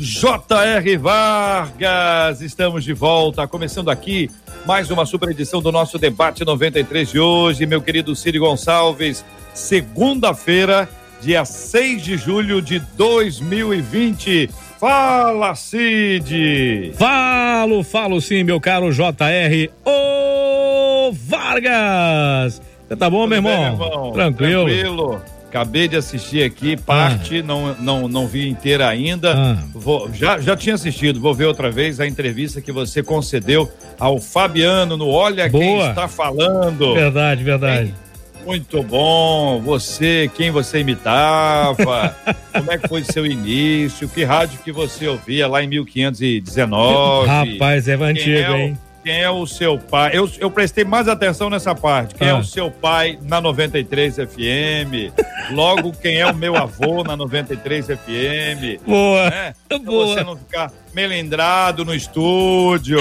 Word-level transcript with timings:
J.R. 0.00 0.96
Vargas. 0.96 2.40
Estamos 2.40 2.84
de 2.84 2.94
volta, 2.94 3.46
começando 3.46 3.90
aqui 3.90 4.30
mais 4.64 4.90
uma 4.90 5.04
super 5.04 5.28
edição 5.28 5.60
do 5.60 5.70
nosso 5.70 5.98
debate 5.98 6.42
93 6.42 7.10
de 7.10 7.20
hoje, 7.20 7.66
meu 7.66 7.82
querido 7.82 8.16
Cid 8.16 8.38
Gonçalves. 8.38 9.22
Segunda-feira, 9.52 10.88
dia 11.20 11.44
6 11.44 12.02
de 12.02 12.16
julho 12.16 12.62
de 12.62 12.78
2020. 12.96 14.48
Fala, 14.78 15.54
Cid! 15.54 16.94
Falo, 16.96 17.82
falo 17.82 18.22
sim, 18.22 18.42
meu 18.42 18.58
caro 18.58 18.90
JR. 18.90 19.70
Ô 19.84 21.12
Vargas! 21.12 22.62
Você 22.88 22.96
tá 22.96 23.10
bom, 23.10 23.26
meu 23.26 23.36
irmão? 23.36 23.52
Bem, 23.52 23.76
meu 23.76 23.86
irmão? 23.86 24.12
Tranquilo. 24.12 24.64
Tranquilo. 24.64 25.39
Acabei 25.50 25.88
de 25.88 25.96
assistir 25.96 26.44
aqui, 26.44 26.76
parte, 26.76 27.40
ah. 27.40 27.42
não, 27.42 27.74
não, 27.74 28.08
não 28.08 28.28
vi 28.28 28.48
inteira 28.48 28.86
ainda. 28.86 29.34
Ah. 29.36 29.58
Vou, 29.74 30.08
já, 30.14 30.38
já 30.40 30.56
tinha 30.56 30.76
assistido, 30.76 31.18
vou 31.18 31.34
ver 31.34 31.46
outra 31.46 31.72
vez 31.72 31.98
a 31.98 32.06
entrevista 32.06 32.60
que 32.60 32.70
você 32.70 33.02
concedeu 33.02 33.68
ao 33.98 34.20
Fabiano 34.20 34.96
no 34.96 35.08
Olha 35.08 35.48
Boa. 35.48 35.64
Quem 35.64 35.88
Está 35.88 36.06
Falando. 36.06 36.94
Verdade, 36.94 37.42
verdade. 37.42 37.92
Muito 38.46 38.80
bom. 38.84 39.60
Você, 39.60 40.30
quem 40.36 40.52
você 40.52 40.78
imitava? 40.78 42.14
como 42.54 42.70
é 42.70 42.78
que 42.78 42.86
foi 42.86 43.02
seu 43.02 43.26
início? 43.26 44.08
Que 44.08 44.22
rádio 44.22 44.60
que 44.62 44.70
você 44.70 45.08
ouvia 45.08 45.48
lá 45.48 45.64
em 45.64 45.66
1519? 45.66 47.26
Rapaz, 47.26 47.88
é 47.88 47.94
antigo, 47.94 48.52
é 48.52 48.60
hein? 48.66 48.78
Quem 49.02 49.22
é 49.22 49.30
o 49.30 49.46
seu 49.46 49.78
pai? 49.78 50.10
Eu, 50.14 50.30
eu 50.38 50.50
prestei 50.50 50.84
mais 50.84 51.08
atenção 51.08 51.48
nessa 51.48 51.74
parte. 51.74 52.14
Quem 52.14 52.28
ah. 52.28 52.32
é 52.32 52.34
o 52.34 52.44
seu 52.44 52.70
pai 52.70 53.18
na 53.22 53.40
93 53.40 54.16
FM? 54.16 55.12
Logo, 55.52 55.92
quem 55.92 56.20
é 56.20 56.26
o 56.26 56.34
meu 56.34 56.54
avô 56.56 57.02
na 57.02 57.16
93 57.16 57.86
FM? 57.86 58.84
Boa. 58.86 59.30
Né? 59.30 59.54
Boa. 59.84 60.14
Pra 60.14 60.14
você 60.14 60.24
não 60.24 60.36
ficar 60.36 60.70
melindrado 60.94 61.84
no 61.84 61.94
estúdio, 61.94 62.98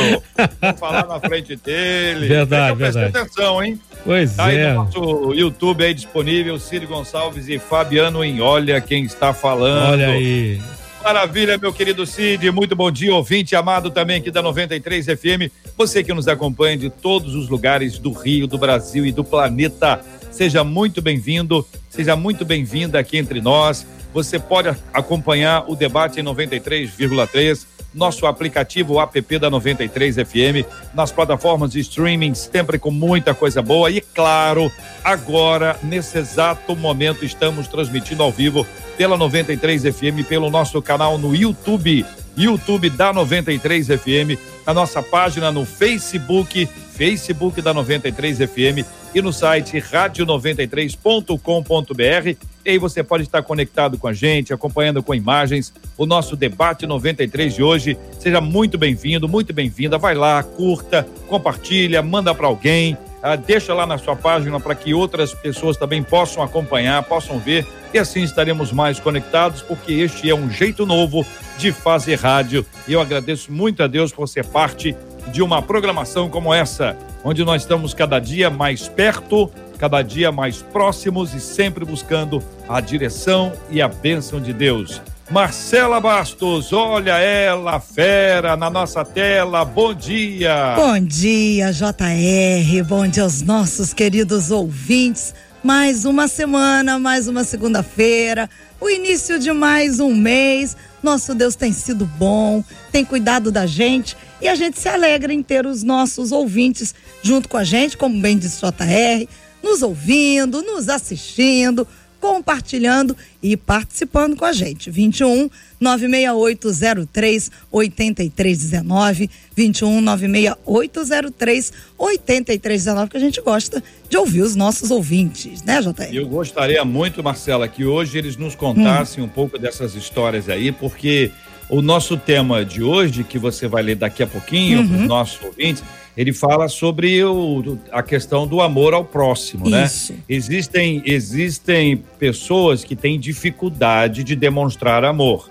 não 0.62 0.74
falar 0.78 1.06
na 1.06 1.20
frente 1.20 1.56
dele. 1.56 2.28
Verdade, 2.28 2.78
verdade. 2.78 3.18
atenção, 3.18 3.64
hein? 3.64 3.80
Pois 4.06 4.36
tá 4.36 4.52
é. 4.54 4.68
Aí 4.68 4.74
no 4.74 4.84
nosso 4.86 5.34
YouTube 5.34 5.84
aí 5.84 5.94
disponível, 5.94 6.58
Ciro 6.60 6.88
Gonçalves 6.88 7.50
e 7.50 7.60
Fabiano 7.60 8.24
em 8.24 8.40
Olha 8.42 8.80
Quem 8.80 9.04
Está 9.04 9.34
Falando. 9.34 9.92
Olha 9.92 10.10
aí. 10.10 10.62
Maravilha, 11.04 11.58
meu 11.58 11.72
querido 11.72 12.06
Cid. 12.06 12.52
Muito 12.52 12.76
bom 12.76 12.92
dia, 12.92 13.16
ouvinte 13.16 13.56
amado 13.56 13.90
também 13.90 14.18
aqui 14.18 14.30
da 14.30 14.42
93 14.42 15.06
FM. 15.06 15.52
Você 15.78 16.04
que 16.04 16.14
nos 16.14 16.28
acompanha 16.28 16.78
de 16.78 16.90
todos 16.90 17.36
os 17.36 17.48
lugares 17.48 17.98
do 17.98 18.12
Rio, 18.12 18.46
do 18.46 18.58
Brasil 18.58 19.06
e 19.06 19.12
do 19.12 19.24
planeta. 19.24 20.04
Seja 20.30 20.64
muito 20.64 21.02
bem-vindo, 21.02 21.66
seja 21.90 22.16
muito 22.16 22.44
bem-vinda 22.44 23.00
aqui 23.00 23.18
entre 23.18 23.40
nós. 23.40 23.88
Você 24.14 24.38
pode 24.38 24.76
acompanhar 24.94 25.70
o 25.70 25.76
debate 25.76 26.20
em 26.20 26.24
93,3 26.24 27.66
nosso 27.94 28.26
aplicativo 28.26 29.00
app 29.00 29.40
da 29.40 29.50
93 29.50 30.16
FM, 30.16 30.66
nas 30.94 31.12
plataformas 31.12 31.72
de 31.72 31.80
streaming, 31.80 32.34
sempre 32.34 32.78
com 32.78 32.92
muita 32.92 33.34
coisa 33.34 33.62
boa. 33.62 33.90
E 33.90 34.02
claro, 34.02 34.72
agora, 35.04 35.78
nesse 35.84 36.18
exato 36.18 36.76
momento, 36.76 37.26
estamos 37.26 37.68
transmitindo 37.68 38.24
ao 38.24 38.32
vivo 38.32 38.66
pela 38.98 39.18
93 39.18 39.84
FM, 39.84 40.28
pelo 40.28 40.50
nosso 40.50 40.82
canal 40.82 41.18
no 41.18 41.36
YouTube, 41.36 42.06
YouTube 42.38 42.90
da 42.90 43.12
93 43.12 43.88
FM, 43.88 44.38
a 44.70 44.74
nossa 44.74 45.02
página 45.02 45.52
no 45.52 45.66
Facebook, 45.66 46.68
Facebook 46.68 47.60
da 47.60 47.74
93 47.74 48.38
FM 48.38 48.86
e 49.16 49.20
no 49.20 49.34
site 49.34 49.80
rádio93.com.br. 49.80 52.38
E 52.64 52.70
aí 52.70 52.78
você 52.78 53.02
pode 53.02 53.24
estar 53.24 53.42
conectado 53.42 53.98
com 53.98 54.08
a 54.08 54.14
gente, 54.14 54.54
acompanhando 54.54 55.02
com 55.02 55.16
imagens 55.16 55.74
o 55.98 56.06
nosso 56.06 56.36
debate 56.36 56.86
93 56.86 57.56
de 57.56 57.64
hoje. 57.64 57.98
Seja 58.20 58.40
muito 58.40 58.78
bem-vindo, 58.78 59.28
muito 59.28 59.52
bem-vinda. 59.52 59.98
Vai 59.98 60.14
lá, 60.14 60.44
curta, 60.44 61.08
compartilha, 61.28 62.04
manda 62.04 62.36
para 62.36 62.46
alguém, 62.46 62.96
ah, 63.24 63.36
deixa 63.36 63.74
lá 63.74 63.88
na 63.88 63.98
sua 63.98 64.16
página 64.16 64.60
para 64.60 64.76
que 64.76 64.94
outras 64.94 65.34
pessoas 65.34 65.78
também 65.78 66.04
possam 66.04 66.44
acompanhar, 66.44 67.02
possam 67.02 67.40
ver 67.40 67.66
e 67.94 67.98
assim 67.98 68.24
estaremos 68.24 68.72
mais 68.72 69.00
conectados, 69.00 69.62
porque 69.62 69.94
este 69.94 70.30
é 70.30 70.36
um 70.36 70.50
jeito 70.50 70.86
novo 70.86 71.26
de 71.58 71.72
fazer 71.72 72.16
rádio. 72.20 72.66
E 72.88 72.94
eu 72.94 73.02
agradeço 73.02 73.52
muito 73.52 73.84
a 73.84 73.88
Deus 73.88 74.12
por 74.12 74.28
ser 74.28 74.46
parte 74.46 74.96
de 75.32 75.42
uma 75.42 75.62
programação 75.62 76.30
como 76.30 76.54
essa, 76.54 76.98
onde 77.24 77.44
nós 77.44 77.62
estamos 77.62 77.94
cada 77.94 78.20
dia 78.20 78.50
mais 78.50 78.88
perto, 78.88 79.52
cada 79.78 80.02
dia 80.02 80.32
mais 80.32 80.62
próximos 80.62 81.34
e 81.34 81.40
sempre 81.40 81.86
buscando 81.86 82.44
a 82.68 82.82
direção 82.82 83.52
e 83.70 83.82
a 83.82 83.88
bênção 83.88 84.42
de 84.42 84.54
Deus. 84.54 85.02
Marcela 85.30 86.02
Bastos, 86.02 86.74
olha 86.74 87.18
ela, 87.20 87.80
fera, 87.80 88.58
na 88.58 88.68
nossa 88.68 89.06
tela. 89.06 89.64
Bom 89.64 89.94
dia. 89.94 90.74
Bom 90.76 91.00
dia, 91.00 91.72
JR. 91.72 92.84
Bom 92.88 93.08
dia 93.08 93.24
aos 93.24 93.44
nossos 93.44 93.94
queridos 93.94 94.50
ouvintes. 94.50 95.36
Mais 95.64 96.06
uma 96.06 96.30
semana, 96.30 96.98
mais 96.98 97.28
uma 97.28 97.44
segunda-feira, 97.44 98.50
o 98.80 98.90
início 98.90 99.38
de 99.38 99.52
mais 99.52 100.00
um 100.00 100.16
mês. 100.16 100.78
Nosso 101.04 101.36
Deus 101.36 101.54
tem 101.54 101.74
sido 101.74 102.06
bom, 102.06 102.64
tem 102.94 103.04
cuidado 103.04 103.52
da 103.52 103.66
gente 103.66 104.16
e 104.42 104.48
a 104.48 104.56
gente 104.56 104.80
se 104.80 104.88
alegra 104.88 105.34
em 105.34 105.44
ter 105.44 105.66
os 105.66 105.84
nossos 105.84 106.32
ouvintes 106.32 106.96
junto 107.22 107.50
com 107.50 107.58
a 107.58 107.66
gente, 107.66 107.98
como 107.98 108.22
bem 108.22 108.38
disse 108.38 108.62
JR, 108.62 109.28
nos 109.62 109.82
ouvindo, 109.82 110.62
nos 110.62 110.88
assistindo, 110.88 111.86
compartilhando 112.20 113.16
e 113.42 113.56
participando 113.56 114.36
com 114.36 114.46
a 114.46 114.54
gente. 114.54 114.92
21 114.92 115.50
96803 115.80 117.52
8319, 117.72 119.30
21 119.56 120.02
96803 120.02 121.74
8319, 121.98 123.10
que 123.10 123.18
a 123.18 123.20
gente 123.20 123.42
gosta 123.42 123.84
de 124.10 124.18
ouvir 124.18 124.42
os 124.42 124.56
nossos 124.56 124.92
ouvintes, 124.92 125.64
né, 125.64 125.82
JR? 125.82 126.14
Eu 126.14 126.28
gostaria 126.28 126.84
muito, 126.84 127.24
Marcela, 127.24 127.68
que 127.68 127.86
hoje 127.86 128.18
eles 128.18 128.36
nos 128.36 128.56
contassem 128.56 129.24
hum. 129.24 129.28
um 129.28 129.30
pouco 129.30 129.58
dessas 129.58 129.96
histórias 129.96 130.50
aí, 130.50 130.72
porque 130.72 131.32
o 131.70 131.82
nosso 131.82 132.18
tema 132.18 132.66
de 132.66 132.82
hoje, 132.82 133.24
que 133.24 133.38
você 133.38 133.68
vai 133.68 133.84
ler 133.84 133.96
daqui 133.96 134.24
a 134.24 134.28
pouquinho, 134.28 134.80
uhum. 134.80 134.88
para 134.88 134.98
os 134.98 135.08
nossos 135.08 135.44
ouvintes, 135.44 135.84
ele 136.20 136.34
fala 136.34 136.68
sobre 136.68 137.24
o, 137.24 137.80
a 137.94 138.04
questão 138.04 138.46
do 138.46 138.60
amor 138.60 138.94
ao 138.94 139.06
próximo, 139.06 139.70
né? 139.70 139.86
Isso. 139.86 140.12
né? 140.12 140.20
Existem, 140.28 141.02
existem 141.06 141.96
pessoas 141.96 142.84
que 142.84 142.94
têm 142.94 143.18
dificuldade 143.18 144.22
de 144.26 144.36
demonstrar 144.36 145.06
amor. 145.06 145.50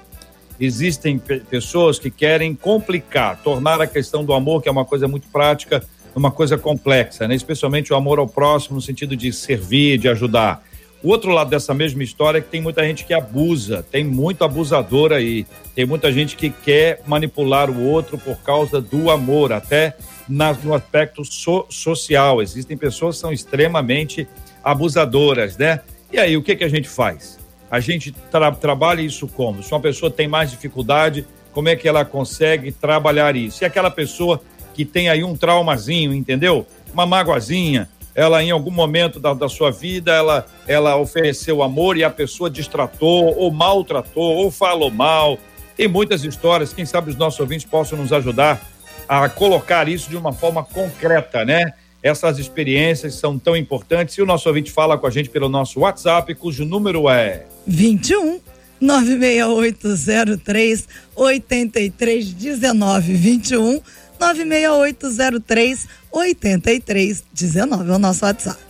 Existem 0.61 1.19
pe 1.19 1.41
pessoas 1.41 1.99
que 1.99 2.11
querem 2.11 2.55
complicar, 2.55 3.41
tornar 3.43 3.81
a 3.81 3.87
questão 3.87 4.23
do 4.23 4.35
amor, 4.35 4.61
que 4.61 4.69
é 4.69 4.71
uma 4.71 4.85
coisa 4.85 5.09
muito 5.09 5.27
prática, 5.29 5.83
uma 6.15 6.31
coisa 6.31 6.59
complexa, 6.59 7.27
né? 7.27 7.35
Especialmente 7.35 7.91
o 7.91 7.97
amor 7.97 8.19
ao 8.19 8.29
próximo, 8.29 8.77
no 8.77 8.83
sentido 8.83 9.17
de 9.17 9.33
servir, 9.33 9.97
de 9.97 10.07
ajudar. 10.07 10.63
O 11.03 11.11
outro 11.11 11.31
lado 11.31 11.51
dessa 11.51 11.73
mesma 11.73 12.03
história 12.03 12.39
é 12.39 12.41
que 12.41 12.49
tem 12.49 12.61
muita 12.61 12.85
gente 12.85 13.05
que 13.05 13.15
abusa, 13.15 13.85
tem 13.89 14.03
muito 14.03 14.43
abusador 14.43 15.13
aí, 15.13 15.47
tem 15.75 15.87
muita 15.87 16.13
gente 16.13 16.35
que 16.35 16.51
quer 16.51 17.03
manipular 17.07 17.71
o 17.71 17.85
outro 17.85 18.19
por 18.19 18.39
causa 18.39 18.81
do 18.81 19.09
amor, 19.09 19.53
até 19.53 19.97
na, 20.29 20.53
no 20.53 20.75
aspecto 20.75 21.25
so, 21.25 21.67
social. 21.71 22.43
Existem 22.43 22.77
pessoas 22.77 23.15
que 23.15 23.21
são 23.21 23.33
extremamente 23.33 24.27
abusadoras, 24.63 25.57
né? 25.57 25.81
E 26.13 26.19
aí, 26.19 26.37
o 26.37 26.43
que, 26.43 26.57
que 26.57 26.65
a 26.65 26.69
gente 26.69 26.89
faz? 26.89 27.39
A 27.71 27.79
gente 27.79 28.11
tra 28.11 28.51
trabalha 28.51 29.01
isso 29.01 29.29
como? 29.29 29.63
Se 29.63 29.71
uma 29.73 29.81
pessoa 29.81 30.11
tem 30.11 30.27
mais 30.27 30.51
dificuldade, 30.51 31.25
como 31.53 31.69
é 31.69 31.77
que 31.77 31.87
ela 31.87 32.05
consegue 32.05 32.73
trabalhar 32.73 33.37
isso? 33.37 33.63
E 33.63 33.67
aquela 33.67 33.91
pessoa 33.91 34.43
que 34.75 34.85
tem 34.85 35.09
aí 35.09 35.23
um 35.23 35.37
traumazinho, 35.37 36.13
entendeu? 36.13 36.67
Uma 36.93 37.07
magoazinha, 37.07 37.89
ela 38.19 38.43
em 38.43 38.51
algum 38.51 38.73
momento 38.73 39.21
da, 39.21 39.33
da 39.33 39.49
sua 39.49 39.71
vida, 39.71 40.13
ela, 40.13 40.45
ela 40.67 40.97
ofereceu 40.97 41.63
amor 41.63 41.97
e 41.97 42.03
a 42.03 42.11
pessoa 42.11 42.51
distratou, 42.51 43.33
ou 43.39 43.49
maltratou, 43.53 44.39
ou 44.39 44.51
falou 44.51 44.91
mal. 44.91 45.39
Tem 45.77 45.87
muitas 45.87 46.25
histórias, 46.25 46.73
quem 46.73 46.85
sabe 46.85 47.11
os 47.11 47.17
nossos 47.17 47.39
ouvintes 47.39 47.65
possam 47.65 47.97
nos 47.97 48.13
ajudar 48.13 48.61
a 49.09 49.29
colocar 49.29 49.89
isso 49.89 50.11
de 50.11 50.17
uma 50.17 50.33
forma 50.33 50.65
concreta, 50.65 51.45
né? 51.45 51.75
Essas 52.03 52.41
experiências 52.41 53.15
são 53.15 53.39
tão 53.39 53.57
importantes. 53.57 54.19
E 54.19 54.23
o 54.23 54.27
nosso 54.27 54.49
ouvinte 54.49 54.73
fala 54.73 54.99
com 54.99 55.07
a 55.07 55.11
gente 55.11 55.31
pelo 55.31 55.49
nosso 55.49 55.79
WhatsApp, 55.79 56.35
cujo 56.35 56.65
número 56.65 57.09
é 57.09 57.47
21 57.69 58.41
96803 58.81 60.89
831921 61.15 63.81
96803 64.19 65.87
8319 66.11 67.91
é 67.91 67.95
o 67.95 67.99
nosso 67.99 68.25
WhatsApp. 68.25 68.68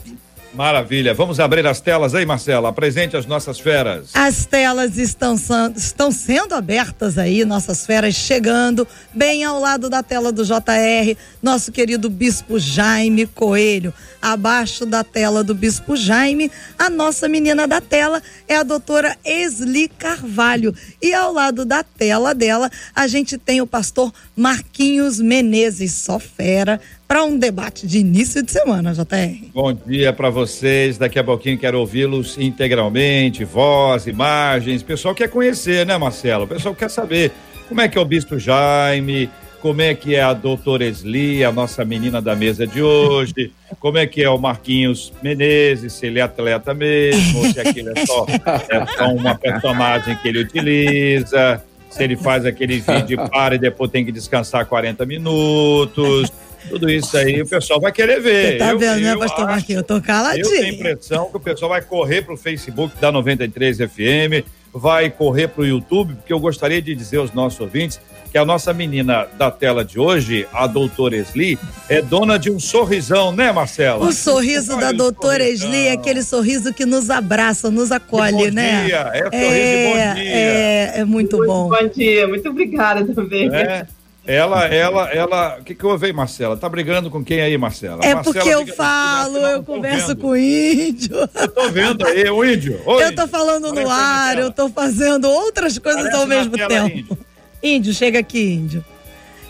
Maravilha. 0.54 1.12
Vamos 1.12 1.38
abrir 1.38 1.66
as 1.66 1.80
telas 1.80 2.14
aí, 2.14 2.24
Marcela. 2.24 2.70
Apresente 2.70 3.16
as 3.16 3.26
nossas 3.26 3.60
feras. 3.60 4.10
As 4.14 4.46
telas 4.46 4.96
estão, 4.96 5.36
estão 5.76 6.10
sendo 6.10 6.54
abertas 6.54 7.18
aí, 7.18 7.44
nossas 7.44 7.84
feras 7.84 8.14
chegando, 8.14 8.88
bem 9.14 9.44
ao 9.44 9.60
lado 9.60 9.90
da 9.90 10.02
tela 10.02 10.32
do 10.32 10.44
JR, 10.44 11.16
nosso 11.42 11.70
querido 11.70 12.08
Bispo 12.08 12.58
Jaime 12.58 13.26
Coelho. 13.26 13.92
Abaixo 14.20 14.84
da 14.86 15.04
tela 15.04 15.44
do 15.44 15.54
Bispo 15.54 15.96
Jaime, 15.96 16.50
a 16.78 16.88
nossa 16.90 17.28
menina 17.28 17.68
da 17.68 17.80
tela 17.80 18.22
é 18.48 18.56
a 18.56 18.62
doutora 18.62 19.16
Esli 19.24 19.88
Carvalho. 19.88 20.74
E 21.00 21.12
ao 21.12 21.32
lado 21.32 21.64
da 21.64 21.84
tela 21.84 22.34
dela, 22.34 22.70
a 22.94 23.06
gente 23.06 23.36
tem 23.36 23.60
o 23.60 23.66
pastor 23.66 24.12
Marquinhos 24.34 25.20
Menezes, 25.20 25.92
só 25.92 26.18
fera, 26.18 26.80
para 27.08 27.24
um 27.24 27.38
debate 27.38 27.86
de 27.86 27.98
início 27.98 28.42
de 28.42 28.52
semana, 28.52 28.92
JR. 28.92 29.48
Bom 29.54 29.72
dia 29.72 30.12
para 30.12 30.28
vocês. 30.28 30.98
Daqui 30.98 31.18
a 31.18 31.24
pouquinho 31.24 31.56
quero 31.56 31.80
ouvi-los 31.80 32.36
integralmente, 32.36 33.46
voz, 33.46 34.06
imagens. 34.06 34.82
O 34.82 34.84
pessoal 34.84 35.14
quer 35.14 35.30
conhecer, 35.30 35.86
né, 35.86 35.96
Marcelo? 35.96 36.44
O 36.44 36.46
pessoal 36.46 36.74
quer 36.74 36.90
saber 36.90 37.32
como 37.66 37.80
é 37.80 37.88
que 37.88 37.96
é 37.96 38.00
o 38.00 38.04
Bispo 38.04 38.38
Jaime, 38.38 39.30
como 39.62 39.80
é 39.80 39.94
que 39.94 40.14
é 40.14 40.20
a 40.20 40.34
doutora 40.34 40.84
Esli, 40.84 41.42
a 41.42 41.50
nossa 41.50 41.82
menina 41.82 42.20
da 42.20 42.36
mesa 42.36 42.66
de 42.66 42.82
hoje, 42.82 43.52
como 43.80 43.96
é 43.96 44.06
que 44.06 44.22
é 44.22 44.28
o 44.28 44.36
Marquinhos 44.36 45.10
Menezes, 45.22 45.94
se 45.94 46.06
ele 46.06 46.18
é 46.18 46.22
atleta 46.22 46.74
mesmo, 46.74 47.38
ou 47.38 47.50
se 47.50 47.58
aquilo 47.58 47.90
é 47.96 48.04
só, 48.04 48.26
é 48.28 48.86
só 48.98 49.08
uma 49.14 49.34
personagem 49.34 50.14
que 50.16 50.28
ele 50.28 50.40
utiliza, 50.40 51.64
se 51.88 52.04
ele 52.04 52.16
faz 52.16 52.44
aquele 52.44 52.80
vídeo 52.80 53.18
e 53.18 53.30
para 53.30 53.54
e 53.54 53.58
depois 53.58 53.90
tem 53.90 54.04
que 54.04 54.12
descansar 54.12 54.66
40 54.66 55.06
minutos. 55.06 56.30
Tudo 56.68 56.90
isso 56.90 57.16
aí 57.16 57.40
o 57.40 57.46
pessoal 57.46 57.80
vai 57.80 57.92
querer 57.92 58.20
ver. 58.20 58.52
Você 58.52 58.58
tá 58.58 58.70
eu, 58.70 58.78
vendo, 58.78 59.00
né, 59.00 59.16
pastor 59.16 59.46
Marquinhos? 59.46 59.82
Eu 59.82 59.86
tô 59.86 60.00
caladinho. 60.00 60.44
Eu 60.44 60.50
tenho 60.50 60.64
a 60.64 60.68
impressão 60.68 61.30
que 61.30 61.36
o 61.36 61.40
pessoal 61.40 61.70
vai 61.70 61.82
correr 61.82 62.22
pro 62.22 62.36
Facebook 62.36 62.96
da 63.00 63.12
93 63.12 63.78
FM, 63.78 64.44
vai 64.72 65.10
correr 65.10 65.48
pro 65.48 65.64
YouTube, 65.64 66.14
porque 66.14 66.32
eu 66.32 66.40
gostaria 66.40 66.80
de 66.80 66.94
dizer 66.94 67.18
aos 67.18 67.32
nossos 67.32 67.60
ouvintes 67.60 68.00
que 68.30 68.36
a 68.36 68.44
nossa 68.44 68.72
menina 68.72 69.26
da 69.38 69.50
tela 69.50 69.84
de 69.84 69.98
hoje, 69.98 70.46
a 70.52 70.66
doutora 70.66 71.16
Esli, 71.16 71.58
é 71.88 72.02
dona 72.02 72.38
de 72.38 72.50
um 72.50 72.60
sorrisão, 72.60 73.32
né, 73.32 73.50
Marcela? 73.50 74.04
O 74.04 74.12
sorriso 74.12 74.78
da 74.78 74.92
doutora 74.92 75.48
Esli 75.48 75.86
é 75.86 75.92
aquele 75.92 76.22
sorriso 76.22 76.72
que 76.74 76.84
nos 76.84 77.08
abraça, 77.08 77.70
nos 77.70 77.90
acolhe, 77.90 78.48
bom 78.48 78.54
né? 78.54 78.84
Dia. 78.84 79.10
É 79.14 79.18
sorriso 79.18 79.34
é, 79.34 79.76
de 79.76 79.88
bom 79.88 80.14
dia. 80.14 80.30
É, 80.30 80.92
é 81.00 81.04
muito, 81.04 81.36
muito 81.36 81.46
bom. 81.46 81.68
Bom 81.68 81.88
dia, 81.88 82.28
muito 82.28 82.48
obrigada 82.50 83.14
também. 83.14 83.48
É. 83.54 83.86
Ela, 84.28 84.66
ela, 84.66 85.10
ela. 85.10 85.56
O 85.58 85.64
que, 85.64 85.74
que 85.74 85.86
houve 85.86 86.04
aí, 86.04 86.12
Marcela? 86.12 86.54
Tá 86.54 86.68
brigando 86.68 87.10
com 87.10 87.24
quem 87.24 87.40
aí, 87.40 87.56
Marcela? 87.56 88.04
É 88.04 88.14
Marcela 88.14 88.22
porque 88.24 88.48
eu 88.50 88.66
falo, 88.66 89.38
eu 89.38 89.62
converso 89.62 90.14
com 90.14 90.28
o 90.28 90.36
índio. 90.36 91.16
Eu 91.34 91.48
tô 91.48 91.70
vendo 91.70 92.06
aí, 92.06 92.28
o 92.28 92.44
índio. 92.44 92.78
Oi, 92.84 93.04
eu 93.04 93.14
tô 93.14 93.26
falando 93.26 93.72
no 93.72 93.88
ar, 93.88 94.38
eu 94.38 94.52
tô 94.52 94.68
fazendo 94.68 95.30
outras 95.30 95.78
coisas 95.78 96.02
Parece 96.02 96.20
ao 96.20 96.26
mesmo 96.26 96.58
tempo. 96.58 96.94
Índio. 96.94 97.18
índio, 97.62 97.94
chega 97.94 98.18
aqui, 98.18 98.52
índio. 98.52 98.84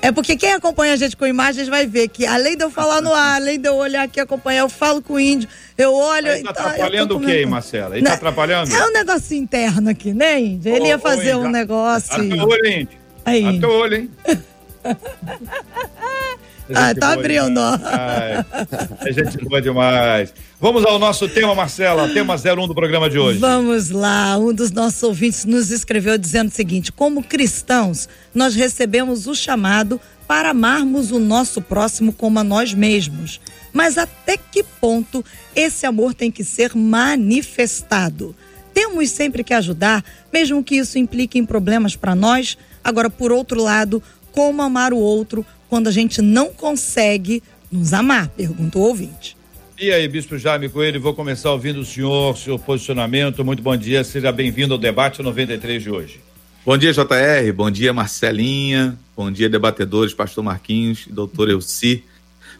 É 0.01 0.13
porque 0.13 0.37
quem 0.37 0.53
acompanha 0.53 0.93
a 0.93 0.97
gente 0.97 1.17
com 1.17 1.27
imagens 1.27 1.67
vai 1.67 1.85
ver 1.85 2.07
que, 2.07 2.25
além 2.25 2.57
de 2.57 2.63
eu 2.63 2.71
falar 2.71 3.03
no 3.03 3.13
ar, 3.13 3.35
além 3.35 3.61
de 3.61 3.69
eu 3.69 3.75
olhar 3.75 4.05
aqui 4.05 4.21
e 4.21 4.23
acompanhar, 4.23 4.61
eu 4.61 4.69
falo 4.69 5.03
com 5.03 5.15
o 5.15 5.21
índio, 5.21 5.49
eu 5.77 5.93
olho. 5.93 6.29
Ele 6.29 6.45
tá 6.45 6.51
então, 6.53 6.67
atrapalhando 6.67 7.17
o 7.17 7.21
quê, 7.21 7.45
Marcela? 7.45 7.97
Ele 7.97 8.07
tá 8.07 8.15
atrapalhando? 8.15 8.73
É 8.73 8.87
um 8.87 8.93
negócio 8.93 9.37
interno 9.37 9.91
aqui, 9.91 10.15
né, 10.15 10.39
índio? 10.39 10.73
Ele 10.73 10.87
ia 10.87 11.01
fazer 11.01 11.35
um 11.35 11.51
negócio. 11.51 12.15
Até 12.15 12.45
o 12.45 12.49
olho, 12.49 12.69
índio. 12.69 12.99
Aí. 13.25 13.59
Até 13.59 13.67
o 13.67 13.73
olho, 13.73 13.97
hein? 13.97 14.11
ah, 16.75 16.95
tá 16.95 17.13
abrindo. 17.13 17.61
É 19.01 19.13
gente 19.13 19.39
boa 19.45 19.61
demais. 19.61 20.33
Vamos 20.61 20.85
ao 20.85 20.99
nosso 20.99 21.29
tema, 21.29 21.55
Marcela, 21.55 22.09
tema 22.09 22.35
01 22.35 22.67
do 22.67 22.75
programa 22.75 23.09
de 23.09 23.19
hoje. 23.19 23.39
Vamos 23.39 23.91
lá. 23.91 24.37
Um 24.39 24.53
dos 24.53 24.71
nossos 24.71 25.03
ouvintes 25.03 25.45
nos 25.45 25.71
escreveu 25.71 26.19
dizendo 26.19 26.49
o 26.49 26.53
seguinte: 26.53 26.93
como 26.93 27.23
cristãos, 27.23 28.09
nós 28.35 28.55
recebemos 28.55 29.27
o 29.27 29.35
chamado 29.35 30.01
para 30.27 30.51
amarmos 30.51 31.11
o 31.11 31.19
nosso 31.19 31.63
próximo 31.63 32.13
como 32.13 32.39
a 32.39 32.45
nós 32.45 32.75
mesmos. 32.75 33.41
Mas 33.73 33.97
até 33.97 34.37
que 34.37 34.63
ponto 34.63 35.25
esse 35.55 35.87
amor 35.87 36.13
tem 36.13 36.31
que 36.31 36.45
ser 36.45 36.75
manifestado? 36.75 38.35
Temos 38.75 39.11
sempre 39.11 39.43
que 39.43 39.55
ajudar, 39.55 40.05
mesmo 40.33 40.63
que 40.63 40.77
isso 40.77 40.99
implique 40.99 41.39
em 41.39 41.45
problemas 41.45 41.97
para 41.97 42.15
nós. 42.15 42.57
Agora, 42.85 43.11
por 43.11 43.33
outro 43.33 43.61
lado, 43.61 44.03
como 44.33 44.63
amar 44.63 44.93
o 44.93 44.99
outro 44.99 45.45
quando 45.69 45.89
a 45.89 45.93
gente 45.93 46.23
não 46.23 46.53
consegue 46.53 47.43
nos 47.71 47.93
amar? 47.93 48.29
Pergunta 48.29 48.79
o 48.79 48.83
ouvinte. 48.83 49.37
E 49.81 49.93
aí, 49.93 50.09
Bispo 50.09 50.37
Jaime 50.37 50.69
Coelho, 50.69 51.01
vou 51.01 51.15
começar 51.15 51.53
ouvindo 51.53 51.81
o 51.81 51.85
senhor, 51.85 52.37
seu 52.37 52.59
posicionamento. 52.59 53.45
Muito 53.45 53.63
bom 53.63 53.77
dia, 53.77 54.03
seja 54.03 54.33
bem-vindo 54.33 54.75
ao 54.75 54.79
debate 54.79 55.23
93 55.23 55.83
de 55.83 55.91
hoje. 55.91 56.21
Bom 56.67 56.77
dia, 56.77 56.93
JR, 56.93 57.53
bom 57.55 57.71
dia, 57.71 57.93
Marcelinha, 57.93 58.99
bom 59.17 59.31
dia, 59.31 59.49
debatedores, 59.49 60.13
pastor 60.13 60.43
Marquinhos, 60.43 61.07
doutor 61.09 61.49
Elci. 61.49 62.05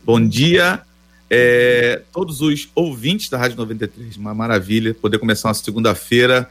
Bom 0.05 0.25
dia, 0.27 0.81
é, 1.29 2.03
todos 2.13 2.41
os 2.41 2.69
ouvintes 2.75 3.29
da 3.29 3.37
Rádio 3.37 3.57
93. 3.57 4.17
Uma 4.17 4.33
maravilha 4.33 4.95
poder 4.95 5.19
começar 5.19 5.49
uma 5.49 5.55
segunda-feira 5.55 6.49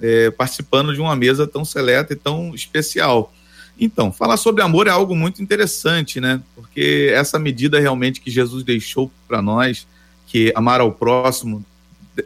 é, 0.00 0.30
participando 0.30 0.94
de 0.94 1.00
uma 1.00 1.16
mesa 1.16 1.46
tão 1.46 1.64
seleta 1.64 2.12
e 2.12 2.16
tão 2.16 2.54
especial. 2.54 3.32
Então, 3.80 4.12
falar 4.12 4.36
sobre 4.36 4.62
amor 4.62 4.86
é 4.86 4.90
algo 4.90 5.16
muito 5.16 5.42
interessante, 5.42 6.20
né? 6.20 6.42
Porque 6.54 7.10
essa 7.14 7.38
medida 7.38 7.80
realmente 7.80 8.20
que 8.20 8.30
Jesus 8.30 8.62
deixou 8.62 9.10
para 9.26 9.40
nós, 9.40 9.86
que 10.26 10.52
amar 10.54 10.82
ao 10.82 10.92
próximo 10.92 11.64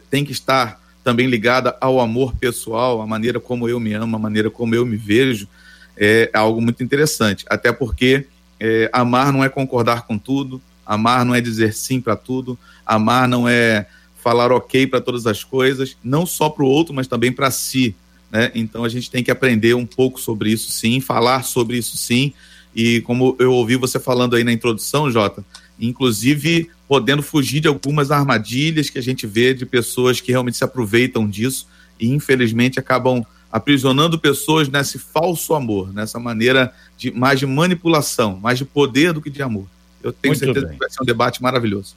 tem 0.09 0.25
que 0.25 0.33
estar 0.33 0.81
também 1.01 1.27
ligada 1.27 1.77
ao 1.79 2.01
amor 2.01 2.35
pessoal, 2.35 3.01
a 3.01 3.07
maneira 3.07 3.39
como 3.39 3.69
eu 3.69 3.79
me 3.79 3.93
amo, 3.93 4.17
a 4.17 4.19
maneira 4.19 4.49
como 4.49 4.75
eu 4.75 4.85
me 4.85 4.97
vejo, 4.97 5.47
é 5.95 6.29
algo 6.33 6.59
muito 6.59 6.83
interessante. 6.83 7.45
Até 7.47 7.71
porque 7.71 8.25
é, 8.59 8.89
amar 8.91 9.31
não 9.31 9.41
é 9.41 9.47
concordar 9.47 10.01
com 10.01 10.17
tudo, 10.17 10.61
amar 10.85 11.23
não 11.23 11.33
é 11.33 11.39
dizer 11.39 11.73
sim 11.73 12.01
para 12.01 12.17
tudo, 12.17 12.59
amar 12.85 13.29
não 13.29 13.47
é 13.47 13.85
falar 14.21 14.51
ok 14.51 14.87
para 14.87 14.99
todas 14.99 15.25
as 15.25 15.43
coisas, 15.43 15.95
não 16.03 16.25
só 16.25 16.49
para 16.49 16.65
o 16.65 16.67
outro, 16.67 16.93
mas 16.93 17.07
também 17.07 17.31
para 17.31 17.49
si. 17.49 17.95
Né? 18.31 18.51
Então 18.55 18.83
a 18.83 18.89
gente 18.89 19.09
tem 19.09 19.23
que 19.23 19.31
aprender 19.31 19.73
um 19.75 19.85
pouco 19.85 20.19
sobre 20.19 20.51
isso 20.51 20.71
sim, 20.71 20.99
falar 20.99 21.43
sobre 21.43 21.77
isso 21.77 21.97
sim. 21.97 22.33
E 22.75 23.01
como 23.01 23.35
eu 23.39 23.53
ouvi 23.53 23.75
você 23.77 23.99
falando 23.99 24.35
aí 24.35 24.43
na 24.43 24.51
introdução, 24.51 25.09
Jota, 25.09 25.43
inclusive 25.79 26.69
podendo 26.87 27.23
fugir 27.23 27.61
de 27.61 27.67
algumas 27.67 28.11
armadilhas 28.11 28.89
que 28.89 28.99
a 28.99 29.01
gente 29.01 29.25
vê 29.25 29.53
de 29.53 29.65
pessoas 29.65 30.19
que 30.19 30.31
realmente 30.31 30.57
se 30.57 30.63
aproveitam 30.63 31.27
disso 31.27 31.67
e 31.99 32.07
infelizmente 32.09 32.79
acabam 32.79 33.25
aprisionando 33.51 34.19
pessoas 34.19 34.67
nesse 34.67 34.99
falso 34.99 35.53
amor, 35.53 35.93
nessa 35.93 36.19
maneira 36.19 36.73
de 36.97 37.11
mais 37.11 37.39
de 37.39 37.45
manipulação, 37.45 38.37
mais 38.37 38.57
de 38.57 38.65
poder 38.65 39.13
do 39.13 39.21
que 39.21 39.29
de 39.29 39.41
amor. 39.41 39.65
Eu 40.03 40.11
tenho 40.11 40.33
Muito 40.33 40.43
certeza 40.43 40.67
bem. 40.67 40.75
que 40.75 40.79
vai 40.79 40.89
ser 40.89 41.01
um 41.01 41.05
debate 41.05 41.41
maravilhoso. 41.41 41.95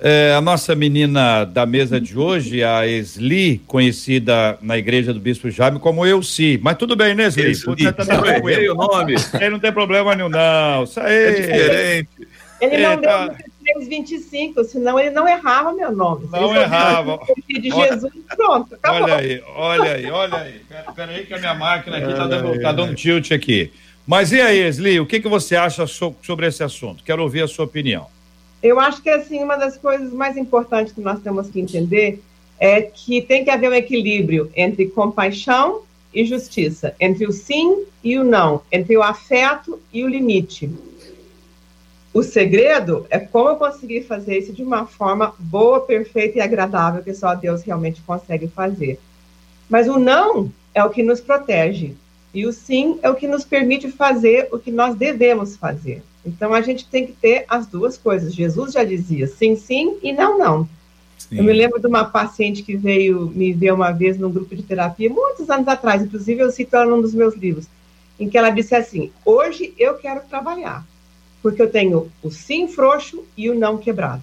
É, 0.00 0.32
a 0.34 0.40
nossa 0.40 0.74
menina 0.74 1.44
da 1.44 1.66
mesa 1.66 2.00
de 2.00 2.16
hoje, 2.16 2.62
a 2.62 2.86
Esli, 2.86 3.58
conhecida 3.66 4.56
na 4.62 4.78
igreja 4.78 5.12
do 5.12 5.18
Bispo 5.18 5.50
Jaime 5.50 5.80
como 5.80 6.06
Elci. 6.06 6.58
Mas 6.62 6.76
tudo 6.76 6.94
bem, 6.94 7.14
né, 7.14 7.26
Esli? 7.26 7.50
Esli. 7.50 7.92
Tá 7.92 8.04
o 8.04 8.74
nome. 8.74 9.14
Ele 9.40 9.50
não 9.50 9.58
tem 9.58 9.72
problema 9.72 10.14
nenhum, 10.14 10.28
não. 10.28 10.84
Isso 10.84 11.00
aí. 11.00 11.14
É 11.14 11.32
diferente. 11.32 12.08
Ele 12.60 12.78
não 12.78 12.90
é, 12.92 12.96
deu 12.96 13.10
tá... 13.10 13.36
325, 13.74 14.64
senão 14.64 14.98
ele 14.98 15.10
não 15.10 15.28
errava 15.28 15.72
meu 15.72 15.92
nome. 15.92 16.28
Não 16.30 16.54
errava. 16.54 17.20
De 17.46 17.70
Jesus, 17.70 18.12
pronto, 18.36 18.74
acabou. 18.74 19.02
Olha 19.02 19.16
aí, 19.16 19.42
olha 19.54 19.92
aí, 19.92 20.10
olha 20.10 20.36
aí. 20.38 20.60
Pera, 20.94 21.12
aí 21.12 21.26
que 21.26 21.34
a 21.34 21.38
minha 21.38 21.54
máquina 21.54 21.98
aqui 21.98 22.10
está 22.10 22.26
dando, 22.26 22.60
tá 22.60 22.72
dando 22.72 22.94
tilt 22.94 23.30
aqui. 23.32 23.72
Mas 24.06 24.32
e 24.32 24.40
aí, 24.40 24.60
Esli, 24.60 24.98
o 25.00 25.06
que, 25.06 25.20
que 25.20 25.28
você 25.28 25.54
acha 25.54 25.86
so, 25.86 26.14
sobre 26.22 26.46
esse 26.46 26.62
assunto? 26.62 27.04
Quero 27.04 27.22
ouvir 27.22 27.42
a 27.42 27.48
sua 27.48 27.66
opinião. 27.66 28.06
Eu 28.62 28.80
acho 28.80 29.02
que 29.02 29.10
assim 29.10 29.42
uma 29.42 29.56
das 29.56 29.76
coisas 29.76 30.12
mais 30.12 30.36
importantes 30.36 30.92
que 30.92 31.00
nós 31.00 31.20
temos 31.20 31.48
que 31.48 31.60
entender 31.60 32.22
é 32.58 32.82
que 32.82 33.22
tem 33.22 33.44
que 33.44 33.50
haver 33.50 33.70
um 33.70 33.74
equilíbrio 33.74 34.50
entre 34.56 34.86
compaixão 34.86 35.82
e 36.12 36.24
justiça, 36.24 36.94
entre 36.98 37.26
o 37.26 37.32
sim 37.32 37.84
e 38.02 38.18
o 38.18 38.24
não, 38.24 38.62
entre 38.72 38.96
o 38.96 39.02
afeto 39.02 39.80
e 39.92 40.02
o 40.02 40.08
limite. 40.08 40.70
O 42.12 42.22
segredo 42.22 43.06
é 43.10 43.18
como 43.18 43.50
eu 43.50 43.56
conseguir 43.56 44.02
fazer 44.02 44.38
isso 44.38 44.52
de 44.52 44.62
uma 44.62 44.86
forma 44.86 45.34
boa, 45.38 45.80
perfeita 45.80 46.38
e 46.38 46.40
agradável, 46.40 47.02
que 47.02 47.14
só 47.14 47.34
Deus 47.34 47.62
realmente 47.62 48.00
consegue 48.02 48.48
fazer. 48.48 48.98
Mas 49.68 49.86
o 49.86 49.98
não 49.98 50.50
é 50.74 50.82
o 50.82 50.90
que 50.90 51.02
nos 51.02 51.20
protege, 51.20 51.94
e 52.32 52.46
o 52.46 52.52
sim 52.52 52.98
é 53.02 53.10
o 53.10 53.14
que 53.14 53.28
nos 53.28 53.44
permite 53.44 53.90
fazer 53.90 54.48
o 54.50 54.58
que 54.58 54.70
nós 54.70 54.94
devemos 54.96 55.56
fazer. 55.56 56.02
Então 56.28 56.52
a 56.52 56.60
gente 56.60 56.86
tem 56.86 57.06
que 57.06 57.12
ter 57.12 57.44
as 57.48 57.66
duas 57.66 57.96
coisas. 57.96 58.34
Jesus 58.34 58.72
já 58.72 58.84
dizia 58.84 59.26
sim, 59.26 59.56
sim 59.56 59.96
e 60.02 60.12
não, 60.12 60.38
não. 60.38 60.68
Sim. 61.16 61.38
Eu 61.38 61.44
me 61.44 61.52
lembro 61.52 61.80
de 61.80 61.86
uma 61.86 62.04
paciente 62.04 62.62
que 62.62 62.76
veio 62.76 63.32
me 63.34 63.52
ver 63.52 63.72
uma 63.72 63.90
vez 63.90 64.18
num 64.18 64.30
grupo 64.30 64.54
de 64.54 64.62
terapia, 64.62 65.10
muitos 65.10 65.50
anos 65.50 65.66
atrás, 65.66 66.02
inclusive 66.02 66.40
eu 66.40 66.50
cito 66.52 66.76
ela 66.76 66.86
num 66.86 67.00
dos 67.00 67.14
meus 67.14 67.34
livros, 67.34 67.66
em 68.20 68.28
que 68.28 68.36
ela 68.38 68.50
disse 68.50 68.74
assim: 68.74 69.10
Hoje 69.24 69.74
eu 69.78 69.94
quero 69.94 70.20
trabalhar, 70.28 70.86
porque 71.42 71.62
eu 71.62 71.70
tenho 71.70 72.10
o 72.22 72.30
sim 72.30 72.68
frouxo 72.68 73.24
e 73.36 73.50
o 73.50 73.54
não 73.54 73.78
quebrado. 73.78 74.22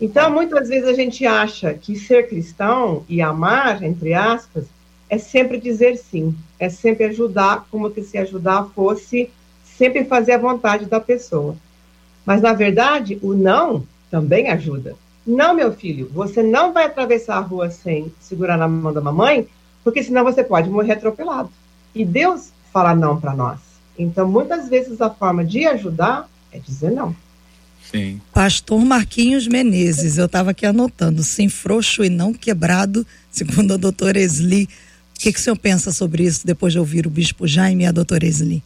Então, 0.00 0.30
muitas 0.30 0.68
vezes 0.68 0.88
a 0.88 0.94
gente 0.94 1.26
acha 1.26 1.74
que 1.74 1.94
ser 1.94 2.26
cristão 2.28 3.04
e 3.06 3.20
amar, 3.20 3.82
entre 3.82 4.14
aspas, 4.14 4.64
é 5.10 5.18
sempre 5.18 5.60
dizer 5.60 5.96
sim, 5.96 6.34
é 6.58 6.70
sempre 6.70 7.04
ajudar, 7.04 7.66
como 7.70 7.90
que 7.90 8.02
se 8.02 8.16
ajudar 8.16 8.70
fosse 8.74 9.28
sempre 9.80 10.04
fazer 10.04 10.32
a 10.32 10.38
vontade 10.38 10.84
da 10.84 11.00
pessoa. 11.00 11.56
Mas, 12.26 12.42
na 12.42 12.52
verdade, 12.52 13.18
o 13.22 13.32
não 13.32 13.82
também 14.10 14.50
ajuda. 14.50 14.94
Não, 15.26 15.54
meu 15.54 15.72
filho, 15.72 16.10
você 16.12 16.42
não 16.42 16.70
vai 16.74 16.84
atravessar 16.84 17.38
a 17.38 17.40
rua 17.40 17.70
sem 17.70 18.12
segurar 18.20 18.58
na 18.58 18.68
mão 18.68 18.92
da 18.92 19.00
mamãe, 19.00 19.48
porque 19.82 20.02
senão 20.02 20.22
você 20.22 20.44
pode 20.44 20.68
morrer 20.68 20.92
atropelado. 20.92 21.50
E 21.94 22.04
Deus 22.04 22.50
fala 22.70 22.94
não 22.94 23.18
para 23.18 23.34
nós. 23.34 23.58
Então, 23.98 24.28
muitas 24.28 24.68
vezes 24.68 25.00
a 25.00 25.08
forma 25.08 25.42
de 25.42 25.64
ajudar 25.66 26.28
é 26.52 26.58
dizer 26.58 26.90
não. 26.90 27.16
Sim. 27.90 28.20
Pastor 28.34 28.84
Marquinhos 28.84 29.48
Menezes, 29.48 30.18
eu 30.18 30.26
estava 30.26 30.50
aqui 30.50 30.66
anotando, 30.66 31.22
sem 31.22 31.48
frouxo 31.48 32.04
e 32.04 32.10
não 32.10 32.34
quebrado, 32.34 33.06
segundo 33.32 33.72
a 33.72 33.76
doutora 33.78 34.20
Esli. 34.20 34.64
O 34.64 34.68
que, 35.20 35.32
que 35.32 35.38
o 35.38 35.42
senhor 35.42 35.56
pensa 35.56 35.90
sobre 35.90 36.24
isso 36.24 36.46
depois 36.46 36.74
de 36.74 36.78
ouvir 36.78 37.06
o 37.06 37.10
bispo 37.10 37.46
Jaime 37.46 37.84
e 37.84 37.86
a 37.86 37.92
doutora 37.92 38.26
Esli? 38.26 38.62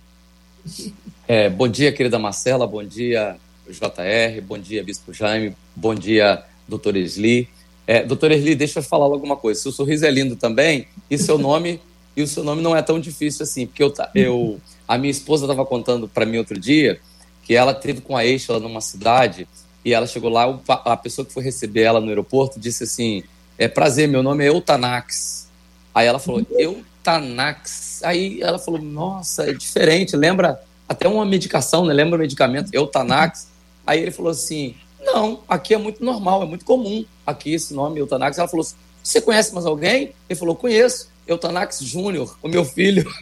É, 1.26 1.48
bom 1.48 1.66
dia, 1.66 1.90
querida 1.90 2.18
Marcela, 2.18 2.66
bom 2.66 2.84
dia, 2.84 3.38
JR, 3.66 4.42
bom 4.42 4.58
dia, 4.58 4.84
bispo 4.84 5.10
Jaime, 5.10 5.56
bom 5.74 5.94
dia, 5.94 6.44
doutora 6.68 6.98
Esli. 6.98 7.48
É, 7.86 8.02
doutora 8.02 8.34
Esli, 8.34 8.54
deixa 8.54 8.80
eu 8.80 8.82
falar 8.82 9.06
alguma 9.06 9.34
coisa. 9.34 9.58
Seu 9.58 9.72
sorriso 9.72 10.04
é 10.04 10.10
lindo 10.10 10.36
também 10.36 10.86
e 11.10 11.16
seu 11.16 11.38
nome 11.38 11.80
e 12.14 12.22
o 12.22 12.28
seu 12.28 12.44
nome 12.44 12.60
não 12.60 12.76
é 12.76 12.82
tão 12.82 13.00
difícil 13.00 13.42
assim, 13.42 13.66
porque 13.66 13.82
eu, 13.82 13.94
eu 14.14 14.60
a 14.86 14.98
minha 14.98 15.10
esposa 15.10 15.46
estava 15.46 15.64
contando 15.64 16.06
para 16.06 16.26
mim 16.26 16.36
outro 16.36 16.60
dia 16.60 17.00
que 17.42 17.54
ela 17.54 17.72
teve 17.72 18.02
com 18.02 18.14
a 18.14 18.24
ex 18.26 18.46
lá 18.46 18.60
numa 18.60 18.82
cidade 18.82 19.48
e 19.82 19.94
ela 19.94 20.06
chegou 20.06 20.28
lá, 20.28 20.60
a 20.68 20.96
pessoa 20.96 21.24
que 21.24 21.32
foi 21.32 21.42
receber 21.42 21.82
ela 21.82 22.02
no 22.02 22.08
aeroporto 22.08 22.60
disse 22.60 22.84
assim: 22.84 23.22
é 23.56 23.66
prazer, 23.66 24.08
meu 24.08 24.22
nome 24.22 24.44
é 24.44 24.48
Eutanax. 24.48 25.48
Aí 25.94 26.06
ela 26.06 26.18
falou: 26.18 26.46
Eutanax. 26.50 28.02
Aí 28.02 28.42
ela 28.42 28.58
falou: 28.58 28.82
nossa, 28.82 29.48
é 29.48 29.54
diferente, 29.54 30.16
lembra 30.16 30.60
até 30.88 31.08
uma 31.08 31.24
medicação, 31.24 31.84
né? 31.84 31.92
Lembra 31.92 32.16
o 32.16 32.20
medicamento 32.20 32.72
Eutanax? 32.72 33.48
Aí 33.86 34.00
ele 34.00 34.10
falou 34.10 34.30
assim: 34.30 34.74
não, 35.00 35.42
aqui 35.48 35.74
é 35.74 35.78
muito 35.78 36.04
normal, 36.04 36.42
é 36.42 36.46
muito 36.46 36.64
comum 36.64 37.04
aqui 37.26 37.54
esse 37.54 37.74
nome 37.74 38.00
Eutanax. 38.00 38.38
Ela 38.38 38.48
falou: 38.48 38.66
você 39.02 39.20
conhece 39.20 39.52
mais 39.54 39.66
alguém? 39.66 40.12
Ele 40.28 40.38
falou: 40.38 40.56
conheço. 40.56 41.12
Eutanax 41.26 41.80
Júnior, 41.80 42.36
o 42.42 42.48
meu 42.48 42.66
filho. 42.66 43.10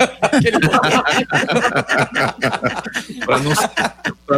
Para 3.25 3.39
não, 3.39 3.53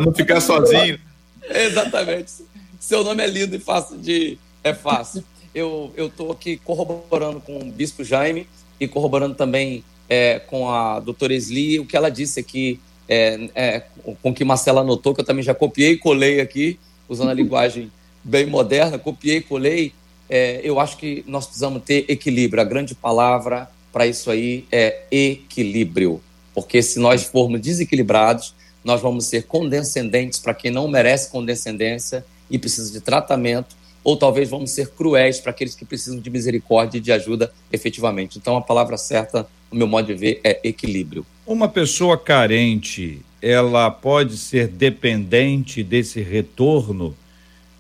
não 0.02 0.12
ficar 0.12 0.42
sozinho. 0.42 1.00
Exatamente. 1.48 2.44
Seu 2.78 3.02
nome 3.02 3.22
é 3.22 3.26
lindo 3.26 3.56
e 3.56 3.58
fácil 3.58 3.96
de. 3.96 4.38
É 4.62 4.74
fácil. 4.74 5.24
Eu 5.54 5.94
estou 5.96 6.30
aqui 6.30 6.58
corroborando 6.58 7.40
com 7.40 7.58
o 7.58 7.64
Bispo 7.64 8.04
Jaime 8.04 8.46
e 8.78 8.86
corroborando 8.86 9.34
também 9.34 9.82
é, 10.08 10.38
com 10.40 10.70
a 10.70 11.00
doutora 11.00 11.32
Esli, 11.32 11.80
o 11.80 11.86
que 11.86 11.96
ela 11.96 12.10
disse 12.10 12.40
aqui, 12.40 12.80
é, 13.08 13.49
é, 13.54 13.82
com 14.23 14.34
que 14.34 14.44
Marcela 14.44 14.80
anotou, 14.80 15.14
que 15.14 15.20
eu 15.20 15.25
também 15.25 15.42
já 15.42 15.54
copiei 15.54 15.92
e 15.92 15.99
colei 15.99 16.40
aqui, 16.40 16.78
usando 17.08 17.30
a 17.30 17.34
linguagem 17.34 17.90
bem 18.23 18.46
moderna, 18.46 18.99
copiei 18.99 19.38
e 19.38 19.42
colei 19.42 19.92
é, 20.28 20.61
eu 20.64 20.80
acho 20.80 20.96
que 20.96 21.25
nós 21.26 21.46
precisamos 21.46 21.82
ter 21.82 22.06
equilíbrio. 22.08 22.61
A 22.61 22.64
grande 22.64 22.94
palavra 22.94 23.68
para 23.92 24.06
isso 24.06 24.30
aí 24.30 24.66
é 24.73 25.02
equilíbrio. 25.11 26.20
Porque 26.54 26.82
se 26.82 26.99
nós 26.99 27.25
formos 27.25 27.61
desequilibrados, 27.61 28.54
nós 28.82 29.00
vamos 29.00 29.26
ser 29.26 29.44
condescendentes 29.44 30.38
para 30.38 30.54
quem 30.54 30.70
não 30.70 30.88
merece 30.88 31.30
condescendência 31.30 32.25
e 32.50 32.58
precisa 32.58 32.92
de 32.92 33.00
tratamento, 33.00 33.76
ou 34.04 34.16
talvez 34.16 34.50
vamos 34.50 34.70
ser 34.70 34.90
cruéis 34.90 35.40
para 35.40 35.50
aqueles 35.50 35.75
que 35.75 35.84
precisam 35.84 36.20
de 36.20 36.28
misericórdia 36.30 36.99
e 36.99 37.00
de 37.00 37.11
ajuda 37.11 37.50
efetivamente. 37.73 38.38
Então 38.38 38.56
a 38.56 38.61
palavra 38.61 38.99
certa, 38.99 39.49
no 39.73 39.78
meu 39.78 39.87
modo 39.88 40.06
de 40.06 40.14
ver, 40.14 40.40
é 40.44 40.61
equilíbrio. 40.62 41.26
Uma 41.46 41.68
pessoa 41.68 42.18
carente, 42.18 43.23
ela 43.40 43.90
pode 43.90 44.37
ser 44.37 44.68
dependente 44.68 45.82
desse 45.82 46.20
retorno 46.20 47.16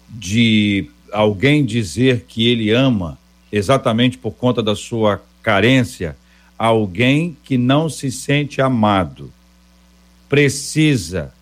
de 0.08 0.88
alguém 1.12 1.64
dizer 1.64 2.24
que 2.26 2.48
ele 2.48 2.70
ama 2.70 3.18
exatamente 3.52 4.18
por 4.18 4.32
conta 4.32 4.62
da 4.62 4.74
sua 4.74 5.22
carência, 5.42 6.16
alguém 6.58 7.36
que 7.44 7.56
não 7.56 7.88
se 7.88 8.10
sente 8.10 8.60
amado 8.60 9.32
precisa 10.28 11.32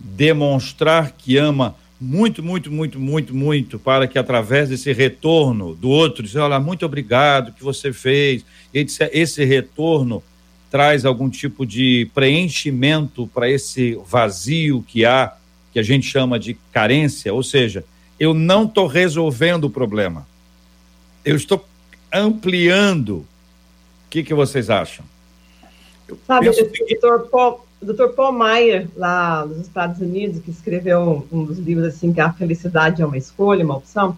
demonstrar 0.00 1.12
que 1.12 1.36
ama 1.36 1.76
muito, 2.04 2.42
muito, 2.42 2.70
muito, 2.70 3.00
muito, 3.00 3.34
muito, 3.34 3.78
para 3.78 4.06
que 4.06 4.18
através 4.18 4.68
desse 4.68 4.92
retorno 4.92 5.74
do 5.74 5.88
outro, 5.88 6.22
dizer, 6.22 6.40
olha, 6.40 6.60
muito 6.60 6.84
obrigado 6.84 7.52
que 7.52 7.64
você 7.64 7.92
fez, 7.92 8.44
esse, 8.72 9.08
esse 9.12 9.44
retorno 9.44 10.22
traz 10.70 11.06
algum 11.06 11.30
tipo 11.30 11.64
de 11.64 12.10
preenchimento 12.14 13.26
para 13.32 13.48
esse 13.48 13.98
vazio 14.06 14.84
que 14.86 15.04
há, 15.04 15.32
que 15.72 15.78
a 15.78 15.82
gente 15.82 16.06
chama 16.06 16.38
de 16.38 16.54
carência, 16.70 17.32
ou 17.32 17.42
seja, 17.42 17.84
eu 18.20 18.34
não 18.34 18.64
estou 18.64 18.86
resolvendo 18.86 19.64
o 19.64 19.70
problema. 19.70 20.26
Eu 21.24 21.36
estou 21.36 21.64
ampliando. 22.12 23.18
O 23.18 23.26
que, 24.10 24.22
que 24.22 24.34
vocês 24.34 24.68
acham? 24.68 25.04
Sabe, 26.26 26.50
o 26.50 27.00
doutor 27.00 27.64
Paul, 27.84 27.94
Dr. 27.94 28.14
Paul 28.14 28.32
Meyer, 28.32 28.88
lá 28.96 29.44
nos 29.44 29.58
Estados 29.58 30.00
Unidos, 30.00 30.40
que 30.42 30.50
escreveu 30.50 31.26
um 31.30 31.44
dos 31.44 31.58
livros 31.58 31.86
assim, 31.86 32.12
que 32.12 32.20
a 32.20 32.32
felicidade 32.32 33.02
é 33.02 33.06
uma 33.06 33.18
escolha, 33.18 33.64
uma 33.64 33.76
opção, 33.76 34.16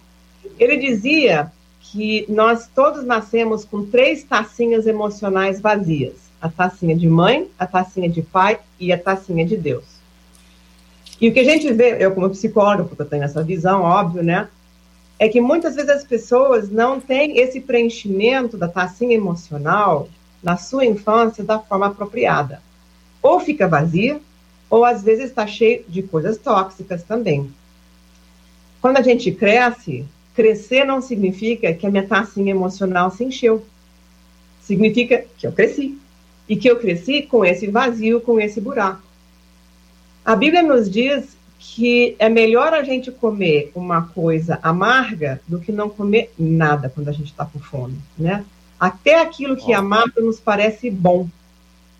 ele 0.57 0.77
dizia 0.77 1.51
que 1.81 2.25
nós 2.29 2.67
todos 2.73 3.03
nascemos 3.03 3.65
com 3.65 3.85
três 3.85 4.23
tacinhas 4.23 4.87
emocionais 4.87 5.59
vazias: 5.59 6.15
a 6.41 6.49
tacinha 6.49 6.95
de 6.95 7.07
mãe, 7.07 7.47
a 7.59 7.67
tacinha 7.67 8.09
de 8.09 8.21
pai 8.21 8.59
e 8.79 8.91
a 8.91 8.97
tacinha 8.97 9.45
de 9.45 9.57
Deus. 9.57 9.85
E 11.19 11.27
o 11.27 11.33
que 11.33 11.39
a 11.39 11.43
gente 11.43 11.71
vê, 11.73 11.97
eu 12.03 12.11
como 12.11 12.29
psicóloga, 12.29 12.83
porque 12.83 13.01
eu 13.01 13.07
tenho 13.07 13.23
essa 13.23 13.43
visão, 13.43 13.81
óbvio, 13.81 14.23
né? 14.23 14.47
É 15.19 15.27
que 15.27 15.41
muitas 15.41 15.75
vezes 15.75 15.89
as 15.89 16.03
pessoas 16.03 16.69
não 16.69 16.99
têm 16.99 17.39
esse 17.39 17.59
preenchimento 17.59 18.55
da 18.55 18.67
tacinha 18.67 19.15
emocional 19.15 20.07
na 20.43 20.57
sua 20.57 20.85
infância 20.85 21.43
da 21.43 21.57
forma 21.57 21.87
apropriada. 21.87 22.61
Ou 23.27 23.41
fica 23.41 23.67
vazia, 23.67 24.21
ou 24.69 24.85
às 24.85 25.03
vezes 25.03 25.25
está 25.25 25.45
cheio 25.45 25.83
de 25.89 26.01
coisas 26.01 26.37
tóxicas 26.37 27.03
também. 27.03 27.51
Quando 28.81 28.95
a 28.95 29.01
gente 29.01 29.33
cresce, 29.33 30.05
crescer 30.33 30.85
não 30.85 31.01
significa 31.01 31.73
que 31.73 31.85
a 31.85 31.89
minha 31.91 32.07
tacinha 32.07 32.51
emocional 32.51 33.11
se 33.11 33.25
encheu. 33.25 33.65
Significa 34.61 35.25
que 35.37 35.45
eu 35.45 35.51
cresci. 35.51 35.97
E 36.47 36.55
que 36.55 36.69
eu 36.71 36.79
cresci 36.79 37.21
com 37.21 37.43
esse 37.43 37.67
vazio, 37.67 38.21
com 38.21 38.39
esse 38.39 38.61
buraco. 38.61 39.01
A 40.23 40.33
Bíblia 40.33 40.63
nos 40.63 40.89
diz 40.89 41.35
que 41.59 42.15
é 42.17 42.29
melhor 42.29 42.73
a 42.73 42.81
gente 42.81 43.11
comer 43.11 43.73
uma 43.75 44.03
coisa 44.03 44.57
amarga 44.63 45.41
do 45.45 45.59
que 45.59 45.73
não 45.73 45.89
comer 45.89 46.31
nada 46.39 46.89
quando 46.89 47.09
a 47.09 47.11
gente 47.11 47.31
está 47.31 47.45
com 47.45 47.59
fome, 47.59 47.97
né? 48.17 48.45
Até 48.79 49.19
aquilo 49.19 49.57
que 49.57 49.73
é 49.73 49.75
amargo 49.75 50.21
nos 50.21 50.39
parece 50.39 50.89
bom, 50.89 51.27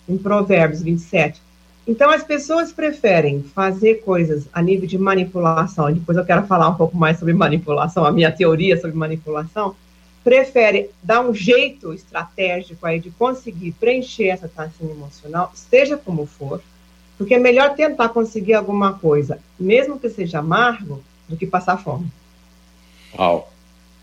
em 0.07 0.17
Provérbios 0.17 0.81
27. 0.81 1.41
Então, 1.87 2.09
as 2.09 2.23
pessoas 2.23 2.73
preferem 2.73 3.41
fazer 3.41 4.01
coisas 4.01 4.45
a 4.51 4.61
nível 4.61 4.87
de 4.87 4.97
manipulação, 4.97 5.91
depois 5.93 6.17
eu 6.17 6.25
quero 6.25 6.45
falar 6.45 6.67
um 6.67 6.75
pouco 6.75 6.97
mais 6.97 7.17
sobre 7.17 7.33
manipulação, 7.33 8.05
a 8.05 8.11
minha 8.11 8.31
teoria 8.31 8.79
sobre 8.79 8.97
manipulação, 8.97 9.73
prefere 10.23 10.89
dar 11.01 11.21
um 11.21 11.33
jeito 11.33 11.93
estratégico 11.93 12.85
aí 12.85 12.99
de 12.99 13.09
conseguir 13.11 13.71
preencher 13.79 14.27
essa 14.27 14.49
taxinha 14.49 14.91
emocional, 14.91 15.51
seja 15.55 15.95
como 15.95 16.25
for, 16.25 16.61
porque 17.17 17.35
é 17.35 17.39
melhor 17.39 17.73
tentar 17.75 18.09
conseguir 18.09 18.53
alguma 18.53 18.93
coisa, 18.93 19.39
mesmo 19.57 19.97
que 19.97 20.09
seja 20.09 20.39
amargo, 20.39 21.01
do 21.29 21.37
que 21.37 21.47
passar 21.47 21.77
fome. 21.77 22.07
Uau. 23.17 23.49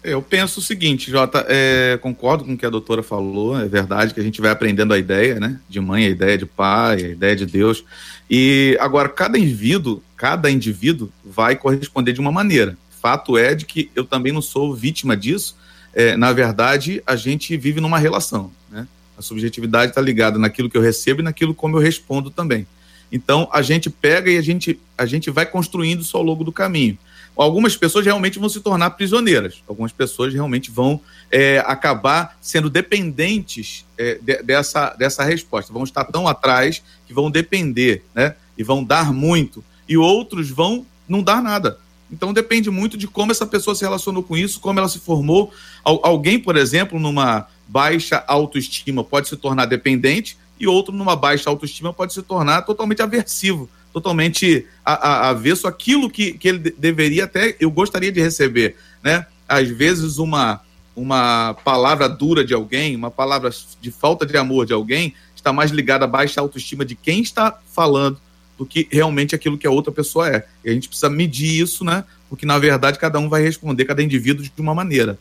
Eu 0.05 0.21
penso 0.21 0.61
o 0.61 0.63
seguinte, 0.63 1.11
Jota, 1.11 1.47
é, 1.49 1.99
concordo 2.03 2.45
com 2.45 2.53
o 2.53 2.59
que 2.59 2.67
a 2.67 2.71
doutora 2.71 3.03
falou, 3.03 3.59
é 3.59 3.67
verdade 3.67 4.13
que 4.13 4.21
a 4.21 4.23
gente 4.23 4.39
vai 4.39 4.51
aprendendo 4.51 4.93
a 4.93 4.99
ideia, 4.99 5.41
né? 5.41 5.59
De 5.67 5.81
mãe, 5.81 6.05
a 6.05 6.11
ideia 6.11 6.37
de 6.37 6.45
pai, 6.45 7.03
a 7.03 7.09
ideia 7.09 7.35
de 7.35 7.47
Deus. 7.47 7.83
E 8.29 8.77
agora, 8.79 9.09
cada 9.09 9.39
indivíduo, 9.39 10.03
cada 10.15 10.51
indivíduo 10.51 11.11
vai 11.25 11.57
corresponder 11.57 12.13
de 12.13 12.21
uma 12.21 12.31
maneira. 12.31 12.77
Fato 13.01 13.39
é 13.39 13.55
de 13.55 13.65
que 13.65 13.91
eu 13.97 14.05
também 14.05 14.31
não 14.31 14.43
sou 14.43 14.75
vítima 14.75 15.17
disso. 15.17 15.57
É, 15.95 16.19
na 16.19 16.35
verdade, 16.35 17.03
a 17.07 17.17
gente 17.17 17.57
vive 17.57 17.81
numa 17.81 17.99
relação, 17.99 18.53
né? 18.71 18.87
A 19.17 19.23
subjetividade 19.23 19.93
está 19.93 20.03
ligada 20.03 20.39
naquilo 20.39 20.69
que 20.69 20.77
eu 20.77 20.83
recebo 20.83 21.23
e 21.23 21.25
naquilo 21.25 21.55
como 21.55 21.79
eu 21.79 21.81
respondo 21.81 22.31
também. 22.31 22.67
Então 23.11 23.49
a 23.51 23.63
gente 23.63 23.89
pega 23.89 24.31
e 24.31 24.37
a 24.37 24.43
gente, 24.43 24.79
a 24.99 25.07
gente 25.07 25.31
vai 25.31 25.47
construindo 25.47 26.03
isso 26.03 26.15
ao 26.15 26.23
longo 26.23 26.45
do 26.45 26.53
caminho. 26.53 26.99
Algumas 27.37 27.77
pessoas 27.77 28.05
realmente 28.05 28.39
vão 28.39 28.49
se 28.49 28.61
tornar 28.61 28.91
prisioneiras, 28.91 29.63
algumas 29.67 29.93
pessoas 29.93 30.33
realmente 30.33 30.71
vão 30.71 31.01
é, 31.31 31.59
acabar 31.67 32.37
sendo 32.41 32.71
dependentes 32.71 33.85
é, 33.99 34.19
de, 34.21 34.43
dessa, 34.43 34.91
dessa 34.91 35.25
resposta, 35.25 35.73
vão 35.73 35.85
estar 35.85 36.05
tão 36.05 36.29
atrás 36.29 36.83
que 37.07 37.15
vão 37.15 37.31
depender, 37.31 38.05
né? 38.15 38.35
E 38.57 38.63
vão 38.63 38.85
dar 38.85 39.13
muito, 39.13 39.65
e 39.89 39.97
outros 39.97 40.51
vão 40.51 40.87
não 41.09 41.23
dar 41.23 41.43
nada. 41.43 41.79
Então 42.11 42.33
depende 42.33 42.71
muito 42.71 42.97
de 42.97 43.09
como 43.09 43.33
essa 43.33 43.47
pessoa 43.47 43.75
se 43.75 43.83
relacionou 43.83 44.23
com 44.23 44.37
isso, 44.37 44.61
como 44.61 44.79
ela 44.79 44.89
se 44.89 45.01
formou. 45.01 45.53
Alguém, 45.83 46.39
por 46.39 46.57
exemplo, 46.57 47.01
numa 47.01 47.49
baixa 47.67 48.23
autoestima 48.29 49.03
pode 49.03 49.29
se 49.29 49.37
tornar 49.37 49.67
dependente, 49.67 50.39
e 50.61 50.69
outro 50.69 50.95
numa 50.95 51.17
baixa 51.17 51.51
autoestima 51.51 51.93
pode 51.93 52.13
se 52.13 52.23
tornar 52.23 52.63
totalmente 52.63 53.03
aversivo 53.03 53.69
totalmente 53.95 54.67
avesso 54.85 55.69
aquilo 55.69 56.11
que, 56.11 56.33
que 56.33 56.49
ele 56.49 56.59
deveria 56.77 57.25
até, 57.25 57.57
eu 57.61 57.71
gostaria 57.71 58.11
de 58.11 58.21
receber, 58.21 58.75
né? 59.01 59.25
Às 59.49 59.69
vezes 59.69 60.19
uma, 60.19 60.61
uma 60.97 61.55
palavra 61.65 62.09
dura 62.09 62.45
de 62.45 62.53
alguém, 62.53 62.97
uma 62.97 63.11
palavra 63.11 63.51
de 63.81 63.91
falta 63.93 64.27
de 64.27 64.37
amor 64.37 64.67
de 64.67 64.73
alguém, 64.73 65.15
está 65.37 65.53
mais 65.53 65.71
ligada 65.71 66.07
à 66.07 66.09
baixa 66.09 66.41
autoestima 66.41 66.85
de 66.85 66.97
quem 66.97 67.23
está 67.23 67.57
falando 67.71 68.21
do 68.59 68.67
que 68.67 68.89
realmente 68.91 69.33
aquilo 69.33 69.57
que 69.57 69.67
a 69.67 69.71
outra 69.71 69.93
pessoa 69.93 70.29
é. 70.29 70.45
E 70.65 70.71
a 70.71 70.73
gente 70.73 70.89
precisa 70.89 71.09
medir 71.09 71.63
isso, 71.63 71.85
né? 71.85 72.03
Porque, 72.29 72.45
na 72.45 72.59
verdade, 72.59 72.99
cada 72.99 73.21
um 73.21 73.29
vai 73.29 73.43
responder, 73.43 73.85
cada 73.85 74.03
indivíduo 74.03 74.43
de 74.43 74.51
uma 74.59 74.75
maneira. 74.75 75.17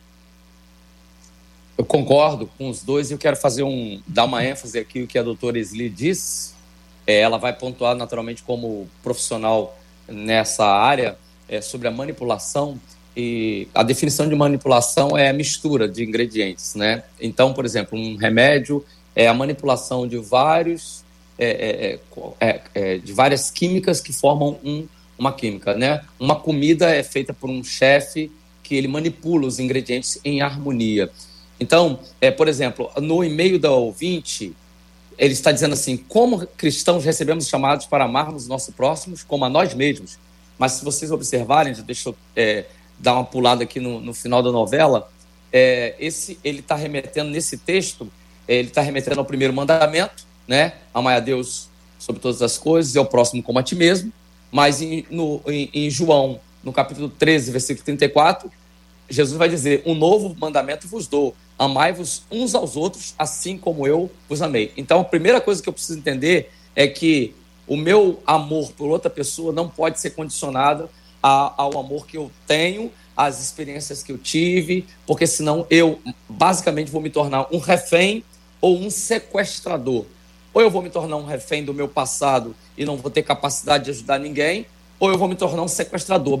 Eu 1.78 1.84
concordo 1.84 2.48
com 2.58 2.68
os 2.68 2.82
dois 2.82 3.10
e 3.10 3.14
eu 3.14 3.18
quero 3.18 3.36
fazer 3.36 3.62
um 3.62 4.00
dar 4.06 4.24
uma 4.24 4.44
ênfase 4.44 4.78
aqui 4.78 5.02
o 5.02 5.06
que 5.06 5.18
a 5.18 5.22
doutora 5.22 5.58
Sli 5.60 5.88
disse 5.88 6.53
é, 7.06 7.20
ela 7.20 7.38
vai 7.38 7.52
pontuar 7.52 7.94
naturalmente 7.94 8.42
como 8.42 8.88
profissional 9.02 9.78
nessa 10.08 10.66
área 10.66 11.16
é, 11.48 11.60
sobre 11.60 11.88
a 11.88 11.90
manipulação 11.90 12.78
e 13.16 13.68
a 13.72 13.82
definição 13.82 14.28
de 14.28 14.34
manipulação 14.34 15.16
é 15.16 15.28
a 15.28 15.32
mistura 15.32 15.88
de 15.88 16.02
ingredientes, 16.02 16.74
né? 16.74 17.04
Então, 17.20 17.54
por 17.54 17.64
exemplo, 17.64 17.96
um 17.96 18.16
remédio 18.16 18.84
é 19.14 19.28
a 19.28 19.34
manipulação 19.34 20.06
de 20.06 20.18
vários 20.18 21.04
é, 21.38 21.98
é, 22.40 22.48
é, 22.48 22.60
é 22.74 22.98
de 22.98 23.12
várias 23.12 23.50
químicas 23.50 24.00
que 24.00 24.12
formam 24.12 24.58
um, 24.64 24.86
uma 25.16 25.32
química, 25.32 25.74
né? 25.74 26.02
Uma 26.18 26.36
comida 26.36 26.90
é 26.90 27.02
feita 27.02 27.32
por 27.32 27.48
um 27.48 27.62
chefe 27.62 28.32
que 28.62 28.74
ele 28.74 28.88
manipula 28.88 29.46
os 29.46 29.60
ingredientes 29.60 30.18
em 30.24 30.42
harmonia. 30.42 31.08
Então, 31.60 32.00
é, 32.20 32.32
por 32.32 32.48
exemplo, 32.48 32.90
no 32.96 33.22
e-mail 33.22 33.60
da 33.60 33.70
ouvinte, 33.70 34.52
ele 35.18 35.32
está 35.32 35.52
dizendo 35.52 35.74
assim: 35.74 35.96
como 35.96 36.46
cristãos 36.46 37.04
recebemos 37.04 37.48
chamados 37.48 37.86
para 37.86 38.04
amarmos 38.04 38.46
nossos 38.46 38.74
próximos 38.74 39.22
como 39.22 39.44
a 39.44 39.48
nós 39.48 39.74
mesmos. 39.74 40.18
Mas 40.58 40.72
se 40.72 40.84
vocês 40.84 41.10
observarem, 41.10 41.72
deixa 41.72 42.10
eu 42.10 42.16
é, 42.36 42.64
dar 42.98 43.14
uma 43.14 43.24
pulada 43.24 43.64
aqui 43.64 43.80
no, 43.80 44.00
no 44.00 44.14
final 44.14 44.42
da 44.42 44.52
novela, 44.52 45.10
é, 45.52 45.94
esse 45.98 46.38
ele 46.44 46.60
está 46.60 46.76
remetendo 46.76 47.30
nesse 47.30 47.58
texto, 47.58 48.10
é, 48.46 48.56
ele 48.56 48.68
está 48.68 48.80
remetendo 48.80 49.18
ao 49.18 49.24
primeiro 49.24 49.52
mandamento, 49.52 50.26
né? 50.46 50.74
Amar 50.92 51.16
a 51.16 51.20
Deus 51.20 51.68
sobre 51.98 52.20
todas 52.20 52.42
as 52.42 52.58
coisas 52.58 52.94
e 52.94 52.98
ao 52.98 53.06
próximo 53.06 53.42
como 53.42 53.58
a 53.58 53.62
ti 53.62 53.74
mesmo. 53.74 54.12
Mas 54.50 54.80
em, 54.80 55.04
no, 55.10 55.40
em, 55.46 55.70
em 55.72 55.90
João, 55.90 56.40
no 56.62 56.72
capítulo 56.72 57.08
13, 57.08 57.50
versículo 57.50 57.84
34, 57.84 58.50
Jesus 59.08 59.36
vai 59.36 59.48
dizer: 59.48 59.82
Um 59.86 59.94
novo 59.94 60.34
mandamento 60.38 60.88
vos 60.88 61.06
dou 61.06 61.34
amai-vos 61.58 62.22
uns 62.30 62.54
aos 62.54 62.76
outros, 62.76 63.14
assim 63.18 63.56
como 63.56 63.86
eu 63.86 64.10
vos 64.28 64.42
amei. 64.42 64.72
Então, 64.76 65.00
a 65.00 65.04
primeira 65.04 65.40
coisa 65.40 65.62
que 65.62 65.68
eu 65.68 65.72
preciso 65.72 65.98
entender 65.98 66.50
é 66.74 66.86
que 66.86 67.34
o 67.66 67.76
meu 67.76 68.20
amor 68.26 68.72
por 68.72 68.88
outra 68.88 69.08
pessoa 69.08 69.52
não 69.52 69.68
pode 69.68 70.00
ser 70.00 70.10
condicionado 70.10 70.90
ao 71.22 71.78
amor 71.78 72.06
que 72.06 72.18
eu 72.18 72.30
tenho, 72.46 72.92
às 73.16 73.40
experiências 73.40 74.02
que 74.02 74.12
eu 74.12 74.18
tive, 74.18 74.84
porque 75.06 75.26
senão 75.26 75.66
eu 75.70 75.98
basicamente 76.28 76.90
vou 76.90 77.00
me 77.00 77.08
tornar 77.08 77.46
um 77.50 77.58
refém 77.58 78.22
ou 78.60 78.78
um 78.78 78.90
sequestrador. 78.90 80.04
Ou 80.52 80.60
eu 80.60 80.70
vou 80.70 80.82
me 80.82 80.90
tornar 80.90 81.16
um 81.16 81.24
refém 81.24 81.64
do 81.64 81.72
meu 81.72 81.88
passado 81.88 82.54
e 82.76 82.84
não 82.84 82.96
vou 82.96 83.10
ter 83.10 83.22
capacidade 83.22 83.84
de 83.84 83.90
ajudar 83.90 84.18
ninguém, 84.18 84.66
ou 84.98 85.10
eu 85.10 85.16
vou 85.16 85.26
me 85.26 85.34
tornar 85.34 85.62
um 85.62 85.68
sequestrador, 85.68 86.38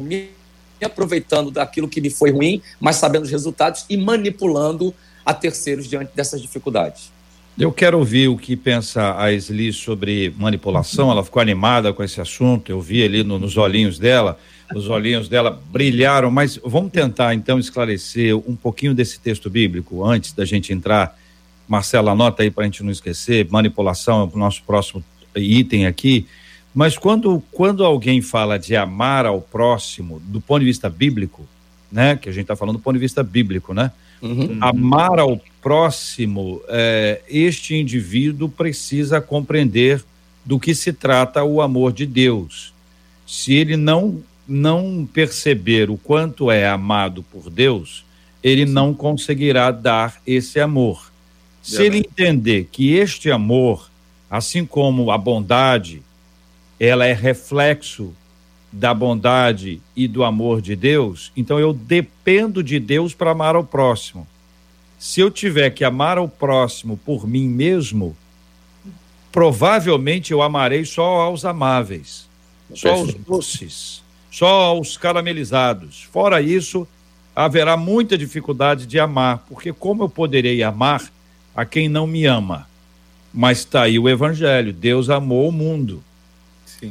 aproveitando 0.84 1.50
daquilo 1.50 1.88
que 1.88 2.00
me 2.00 2.10
foi 2.10 2.30
ruim, 2.30 2.62
mas 2.80 2.96
sabendo 2.96 3.24
os 3.24 3.30
resultados 3.30 3.84
e 3.88 3.96
manipulando 3.96 4.94
a 5.24 5.32
terceiros 5.32 5.88
diante 5.88 6.14
dessas 6.14 6.40
dificuldades. 6.40 7.12
Eu 7.56 7.70
quero 7.70 7.98
ouvir 7.98 8.26
o 8.26 8.36
que 8.36 8.56
pensa 8.56 9.14
a 9.16 9.32
Esli 9.32 9.72
sobre 9.72 10.34
manipulação. 10.36 11.10
Ela 11.10 11.22
ficou 11.22 11.40
animada 11.40 11.92
com 11.92 12.02
esse 12.02 12.20
assunto. 12.20 12.70
Eu 12.70 12.80
vi 12.80 13.04
ali 13.04 13.22
no, 13.22 13.38
nos 13.38 13.56
olhinhos 13.56 13.96
dela, 13.96 14.36
os 14.74 14.88
olhinhos 14.88 15.28
dela 15.28 15.62
brilharam. 15.70 16.32
Mas 16.32 16.58
vamos 16.64 16.90
tentar 16.90 17.32
então 17.32 17.56
esclarecer 17.56 18.36
um 18.36 18.56
pouquinho 18.56 18.92
desse 18.92 19.20
texto 19.20 19.48
bíblico 19.48 20.04
antes 20.04 20.32
da 20.32 20.44
gente 20.44 20.72
entrar. 20.72 21.16
Marcela, 21.68 22.10
anota 22.10 22.42
aí 22.42 22.50
para 22.50 22.64
a 22.64 22.66
gente 22.66 22.82
não 22.82 22.90
esquecer. 22.90 23.46
Manipulação 23.48 24.22
é 24.22 24.36
o 24.36 24.38
nosso 24.38 24.64
próximo 24.64 25.04
item 25.36 25.86
aqui. 25.86 26.26
Mas 26.74 26.98
quando, 26.98 27.42
quando 27.52 27.84
alguém 27.84 28.20
fala 28.20 28.58
de 28.58 28.74
amar 28.74 29.24
ao 29.26 29.40
próximo, 29.40 30.20
do 30.24 30.40
ponto 30.40 30.60
de 30.60 30.66
vista 30.66 30.90
bíblico, 30.90 31.46
né? 31.90 32.16
Que 32.16 32.28
a 32.28 32.32
gente 32.32 32.42
está 32.42 32.56
falando 32.56 32.76
do 32.76 32.82
ponto 32.82 32.94
de 32.94 33.00
vista 33.00 33.22
bíblico, 33.22 33.72
né? 33.72 33.92
Uhum. 34.20 34.58
Amar 34.60 35.20
ao 35.20 35.40
próximo, 35.62 36.60
é, 36.68 37.20
este 37.28 37.76
indivíduo 37.76 38.48
precisa 38.48 39.20
compreender 39.20 40.04
do 40.44 40.58
que 40.58 40.74
se 40.74 40.92
trata 40.92 41.44
o 41.44 41.62
amor 41.62 41.92
de 41.92 42.04
Deus. 42.04 42.72
Se 43.26 43.54
ele 43.54 43.76
não 43.76 44.22
não 44.46 45.08
perceber 45.10 45.88
o 45.88 45.96
quanto 45.96 46.50
é 46.50 46.68
amado 46.68 47.22
por 47.22 47.48
Deus, 47.48 48.04
ele 48.42 48.66
não 48.66 48.92
conseguirá 48.92 49.70
dar 49.70 50.20
esse 50.26 50.60
amor. 50.60 51.10
Se 51.62 51.82
ele 51.82 51.98
entender 52.00 52.68
que 52.70 52.92
este 52.92 53.30
amor, 53.30 53.90
assim 54.28 54.66
como 54.66 55.10
a 55.10 55.16
bondade, 55.16 56.02
ela 56.84 57.06
é 57.06 57.12
reflexo 57.12 58.14
da 58.70 58.92
bondade 58.92 59.80
e 59.94 60.08
do 60.08 60.24
amor 60.24 60.60
de 60.60 60.74
Deus, 60.74 61.30
então 61.36 61.60
eu 61.60 61.72
dependo 61.72 62.62
de 62.62 62.80
Deus 62.80 63.14
para 63.14 63.30
amar 63.30 63.54
ao 63.54 63.62
próximo. 63.62 64.26
Se 64.98 65.20
eu 65.20 65.30
tiver 65.30 65.70
que 65.70 65.84
amar 65.84 66.18
ao 66.18 66.28
próximo 66.28 66.96
por 66.96 67.26
mim 67.26 67.48
mesmo, 67.48 68.16
provavelmente 69.30 70.32
eu 70.32 70.42
amarei 70.42 70.84
só 70.84 71.20
aos 71.20 71.44
amáveis, 71.44 72.28
só 72.74 72.90
aos 72.90 73.14
doces, 73.14 74.02
só 74.30 74.46
aos 74.46 74.96
caramelizados. 74.96 76.02
Fora 76.12 76.42
isso, 76.42 76.86
haverá 77.34 77.76
muita 77.76 78.18
dificuldade 78.18 78.86
de 78.86 78.98
amar, 78.98 79.44
porque 79.48 79.72
como 79.72 80.02
eu 80.02 80.08
poderei 80.08 80.62
amar 80.64 81.12
a 81.54 81.64
quem 81.64 81.88
não 81.88 82.06
me 82.06 82.26
ama? 82.26 82.66
Mas 83.32 83.58
está 83.58 83.82
aí 83.82 83.98
o 84.00 84.08
evangelho, 84.08 84.72
Deus 84.72 85.08
amou 85.08 85.48
o 85.48 85.52
mundo 85.52 86.02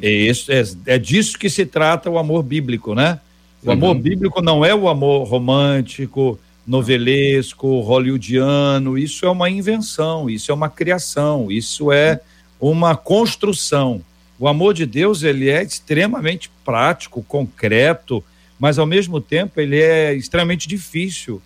é, 0.01 0.09
isso, 0.09 0.51
é, 0.51 0.63
é 0.85 0.97
disso 0.97 1.37
que 1.37 1.49
se 1.49 1.65
trata 1.65 2.09
o 2.09 2.17
amor 2.17 2.43
bíblico, 2.43 2.93
né? 2.93 3.19
O 3.63 3.67
uhum. 3.67 3.73
amor 3.73 3.95
bíblico 3.95 4.41
não 4.41 4.63
é 4.63 4.73
o 4.73 4.89
amor 4.89 5.27
romântico, 5.27 6.39
novelesco, 6.65 7.81
hollywoodiano, 7.81 8.97
isso 8.97 9.25
é 9.25 9.29
uma 9.29 9.49
invenção, 9.49 10.29
isso 10.29 10.51
é 10.51 10.55
uma 10.55 10.69
criação, 10.69 11.51
isso 11.51 11.91
é 11.91 12.21
uma 12.59 12.95
construção. 12.95 14.01
O 14.39 14.47
amor 14.47 14.73
de 14.73 14.85
Deus, 14.85 15.23
ele 15.23 15.49
é 15.49 15.61
extremamente 15.63 16.49
prático, 16.65 17.23
concreto, 17.23 18.23
mas 18.59 18.79
ao 18.79 18.85
mesmo 18.85 19.19
tempo 19.19 19.59
ele 19.59 19.79
é 19.79 20.13
extremamente 20.13 20.67
difícil, 20.67 21.41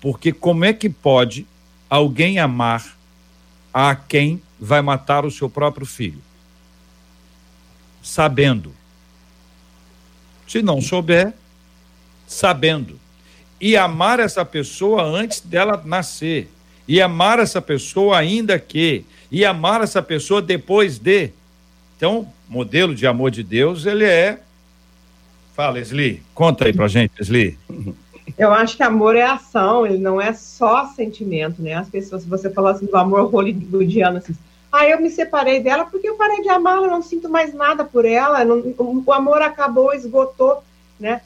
porque 0.00 0.32
como 0.32 0.64
é 0.64 0.72
que 0.72 0.88
pode 0.88 1.46
alguém 1.88 2.38
amar 2.38 2.96
a 3.72 3.94
quem 3.94 4.40
vai 4.58 4.82
matar 4.82 5.24
o 5.24 5.30
seu 5.30 5.48
próprio 5.48 5.86
filho? 5.86 6.20
Sabendo. 8.02 8.72
Se 10.46 10.62
não 10.62 10.80
souber, 10.80 11.32
sabendo. 12.26 12.98
E 13.60 13.76
amar 13.76 14.20
essa 14.20 14.44
pessoa 14.44 15.02
antes 15.02 15.40
dela 15.40 15.80
nascer. 15.84 16.48
E 16.88 17.00
amar 17.00 17.38
essa 17.38 17.60
pessoa 17.60 18.18
ainda 18.18 18.58
que. 18.58 19.04
E 19.30 19.44
amar 19.44 19.80
essa 19.82 20.02
pessoa 20.02 20.40
depois 20.40 20.98
de. 20.98 21.30
Então, 21.96 22.26
modelo 22.48 22.94
de 22.94 23.06
amor 23.06 23.30
de 23.30 23.42
Deus, 23.42 23.86
ele 23.86 24.04
é. 24.04 24.40
Fala, 25.54 25.78
Esli. 25.78 26.22
Conta 26.34 26.64
aí 26.64 26.72
pra 26.72 26.88
gente, 26.88 27.12
Esli. 27.20 27.58
Eu 28.38 28.52
acho 28.52 28.76
que 28.76 28.82
amor 28.82 29.16
é 29.16 29.22
ação, 29.22 29.86
ele 29.86 29.98
não 29.98 30.20
é 30.20 30.32
só 30.32 30.86
sentimento, 30.86 31.60
né? 31.60 31.74
As 31.74 31.88
pessoas, 31.88 32.24
você 32.24 32.48
falou 32.48 32.70
assim 32.70 32.86
do 32.86 32.96
amor 32.96 33.30
hollywoodiano, 33.30 34.18
assim, 34.18 34.34
ah, 34.72 34.86
eu 34.86 35.00
me 35.00 35.10
separei 35.10 35.60
dela 35.60 35.84
porque 35.84 36.08
eu 36.08 36.14
parei 36.14 36.42
de 36.42 36.48
amá-la, 36.48 36.86
não 36.86 37.02
sinto 37.02 37.28
mais 37.28 37.52
nada 37.52 37.84
por 37.84 38.04
ela, 38.04 38.44
não, 38.44 38.74
o 38.78 39.12
amor 39.12 39.42
acabou, 39.42 39.92
esgotou, 39.92 40.62
né? 40.98 41.20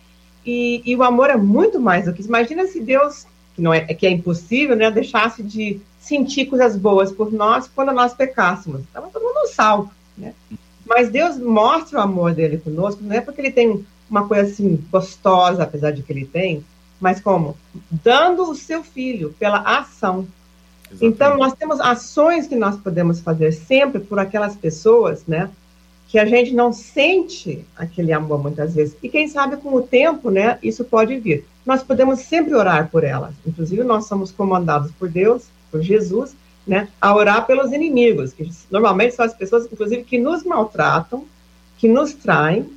E, 0.47 0.83
e, 0.85 0.95
o 0.95 1.03
amor 1.03 1.31
é 1.31 1.37
muito 1.37 1.81
mais 1.81 2.05
do 2.05 2.13
que 2.13 2.21
isso. 2.21 2.29
Imagina 2.29 2.67
se 2.67 2.81
Deus, 2.81 3.27
que, 3.55 3.63
não 3.63 3.73
é, 3.73 3.81
que 3.81 4.07
é 4.07 4.11
impossível, 4.11 4.77
né, 4.77 4.91
deixasse 4.91 5.43
de 5.43 5.81
sentir 5.99 6.47
coisas 6.47 6.77
boas 6.77 7.11
por 7.11 7.33
nós 7.33 7.69
quando 7.75 7.93
nós 7.93 8.13
pecássemos. 8.13 8.83
Estava 8.83 9.09
todo 9.09 9.23
mundo 9.23 9.49
salvo, 9.49 9.91
né? 10.17 10.35
Mas 10.87 11.09
Deus 11.09 11.39
mostra 11.39 11.99
o 11.99 12.03
amor 12.03 12.35
dele 12.35 12.59
conosco, 12.59 13.03
não 13.03 13.17
é 13.17 13.23
porque 13.23 13.41
ele 13.41 13.51
tem 13.51 13.87
uma 14.09 14.29
coisa 14.29 14.51
assim 14.51 14.83
gostosa, 14.93 15.63
apesar 15.63 15.93
de 15.93 16.03
que 16.03 16.13
ele 16.13 16.27
tem, 16.27 16.63
mas 17.01 17.21
como? 17.21 17.57
Dando 17.91 18.51
o 18.51 18.55
seu 18.55 18.83
filho 18.83 19.35
pela 19.39 19.61
ação. 19.61 20.27
Exatamente. 20.95 21.15
Então, 21.15 21.37
nós 21.37 21.55
temos 21.55 21.81
ações 21.81 22.47
que 22.47 22.57
nós 22.57 22.77
podemos 22.77 23.21
fazer 23.21 23.53
sempre 23.53 24.01
por 24.01 24.19
aquelas 24.19 24.55
pessoas, 24.55 25.25
né? 25.27 25.51
Que 26.09 26.19
a 26.19 26.25
gente 26.25 26.55
não 26.55 26.73
sente 26.73 27.65
aquele 27.77 28.13
amor 28.13 28.41
muitas 28.41 28.75
vezes. 28.75 28.97
E 29.03 29.09
quem 29.09 29.27
sabe 29.27 29.57
com 29.57 29.75
o 29.75 29.83
tempo, 29.83 30.31
né? 30.31 30.59
Isso 30.63 30.85
pode 30.85 31.17
vir. 31.19 31.45
Nós 31.67 31.83
podemos 31.83 32.21
sempre 32.21 32.55
orar 32.55 32.89
por 32.91 33.05
elas. 33.05 33.35
Inclusive, 33.47 33.83
nós 33.83 34.07
somos 34.07 34.31
comandados 34.31 34.91
por 34.93 35.09
Deus, 35.09 35.45
por 35.71 35.83
Jesus, 35.83 36.37
né? 36.67 36.89
A 37.01 37.15
orar 37.15 37.47
pelos 37.47 37.73
inimigos, 37.73 38.33
que 38.33 38.49
normalmente 38.71 39.15
são 39.15 39.25
as 39.25 39.35
pessoas, 39.35 39.67
inclusive, 39.71 40.05
que 40.05 40.19
nos 40.19 40.45
maltratam, 40.45 41.25
que 41.79 41.89
nos 41.89 42.15
traem, 42.15 42.71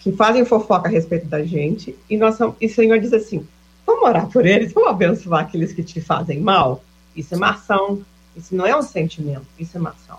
que 0.00 0.10
fazem 0.12 0.44
fofoca 0.44 0.88
a 0.88 0.90
respeito 0.90 1.26
da 1.26 1.44
gente. 1.44 1.96
E, 2.08 2.16
nós, 2.16 2.38
e 2.60 2.66
o 2.66 2.70
Senhor 2.70 2.98
diz 2.98 3.12
assim: 3.12 3.46
vamos 3.86 4.02
orar 4.02 4.28
por 4.28 4.46
eles, 4.46 4.72
vamos 4.72 4.90
abençoar 4.90 5.42
aqueles 5.42 5.72
que 5.72 5.82
te 5.82 6.00
fazem 6.00 6.40
mal. 6.40 6.82
Isso 7.14 7.34
é 7.34 7.36
uma 7.36 7.50
ação, 7.50 8.02
isso 8.36 8.54
não 8.54 8.66
é 8.66 8.76
um 8.76 8.82
sentimento, 8.82 9.46
isso 9.58 9.76
é 9.76 9.80
uma 9.80 9.90
ação. 9.90 10.18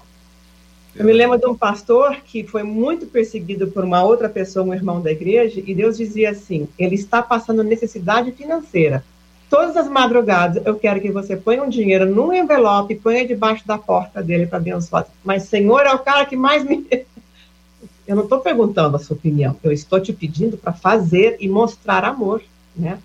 Eu 0.93 1.05
me 1.05 1.13
lembro 1.13 1.37
de 1.37 1.47
um 1.47 1.55
pastor 1.55 2.17
que 2.25 2.43
foi 2.43 2.63
muito 2.63 3.05
perseguido 3.05 3.67
por 3.67 3.83
uma 3.83 4.03
outra 4.03 4.27
pessoa, 4.27 4.65
um 4.65 4.73
irmão 4.73 5.01
da 5.01 5.11
igreja, 5.11 5.61
e 5.65 5.73
Deus 5.73 5.97
dizia 5.97 6.31
assim: 6.31 6.67
ele 6.77 6.95
está 6.95 7.21
passando 7.21 7.63
necessidade 7.63 8.31
financeira. 8.33 9.03
Todas 9.49 9.75
as 9.75 9.89
madrugadas 9.89 10.65
eu 10.65 10.75
quero 10.75 11.01
que 11.01 11.11
você 11.11 11.35
ponha 11.35 11.63
um 11.63 11.69
dinheiro 11.69 12.05
num 12.05 12.33
envelope 12.33 12.93
e 12.93 12.97
ponha 12.97 13.25
debaixo 13.25 13.65
da 13.65 13.77
porta 13.77 14.21
dele 14.21 14.47
para 14.47 14.57
abençoar. 14.57 15.07
Mas 15.23 15.43
Senhor 15.43 15.81
é 15.81 15.93
o 15.93 15.99
cara 15.99 16.25
que 16.25 16.35
mais 16.35 16.63
me. 16.63 16.85
Eu 18.07 18.15
não 18.15 18.23
estou 18.23 18.39
perguntando 18.39 18.97
a 18.97 18.99
sua 18.99 19.15
opinião, 19.15 19.55
eu 19.63 19.71
estou 19.71 19.97
te 20.01 20.11
pedindo 20.11 20.57
para 20.57 20.73
fazer 20.73 21.37
e 21.39 21.47
mostrar 21.47 22.03
amor, 22.03 22.41
né? 22.75 22.99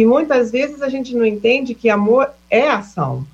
E 0.00 0.04
muitas 0.06 0.50
vezes 0.50 0.80
a 0.80 0.88
gente 0.88 1.14
não 1.14 1.26
entende 1.26 1.74
que 1.74 1.90
amor 1.90 2.30
é 2.48 2.66
ação. 2.70 3.26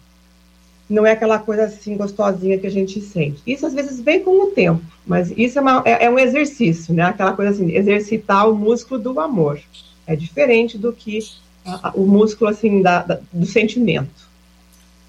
Não 0.90 1.06
é 1.06 1.12
aquela 1.12 1.38
coisa 1.38 1.66
assim 1.66 1.96
gostosinha 1.96 2.58
que 2.58 2.66
a 2.66 2.70
gente 2.70 3.00
sente. 3.00 3.40
Isso 3.46 3.64
às 3.64 3.72
vezes 3.72 4.00
vem 4.00 4.18
com 4.20 4.42
o 4.42 4.50
tempo, 4.50 4.82
mas 5.06 5.32
isso 5.36 5.60
é, 5.60 5.62
uma, 5.62 5.82
é, 5.84 6.06
é 6.06 6.10
um 6.10 6.18
exercício, 6.18 6.92
né? 6.92 7.04
Aquela 7.04 7.34
coisa 7.34 7.52
assim, 7.52 7.70
exercitar 7.70 8.50
o 8.50 8.56
músculo 8.56 9.00
do 9.00 9.20
amor. 9.20 9.60
É 10.08 10.16
diferente 10.16 10.76
do 10.76 10.92
que 10.92 11.20
a, 11.64 11.90
a, 11.90 11.92
o 11.92 12.04
músculo 12.04 12.50
assim 12.50 12.82
da, 12.82 13.02
da, 13.02 13.20
do 13.32 13.46
sentimento. 13.46 14.28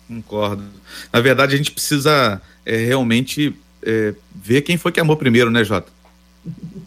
Concordo. 0.07 0.63
Na 1.11 1.21
verdade, 1.21 1.55
a 1.55 1.57
gente 1.57 1.71
precisa 1.71 2.39
é, 2.63 2.77
realmente 2.85 3.55
é, 3.81 4.13
ver 4.35 4.61
quem 4.61 4.77
foi 4.77 4.91
que 4.91 4.99
amou 4.99 5.17
primeiro, 5.17 5.49
né, 5.49 5.63
Jota? 5.63 5.91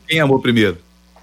Quem 0.07 0.21
amou 0.21 0.39
primeiro? 0.39 0.79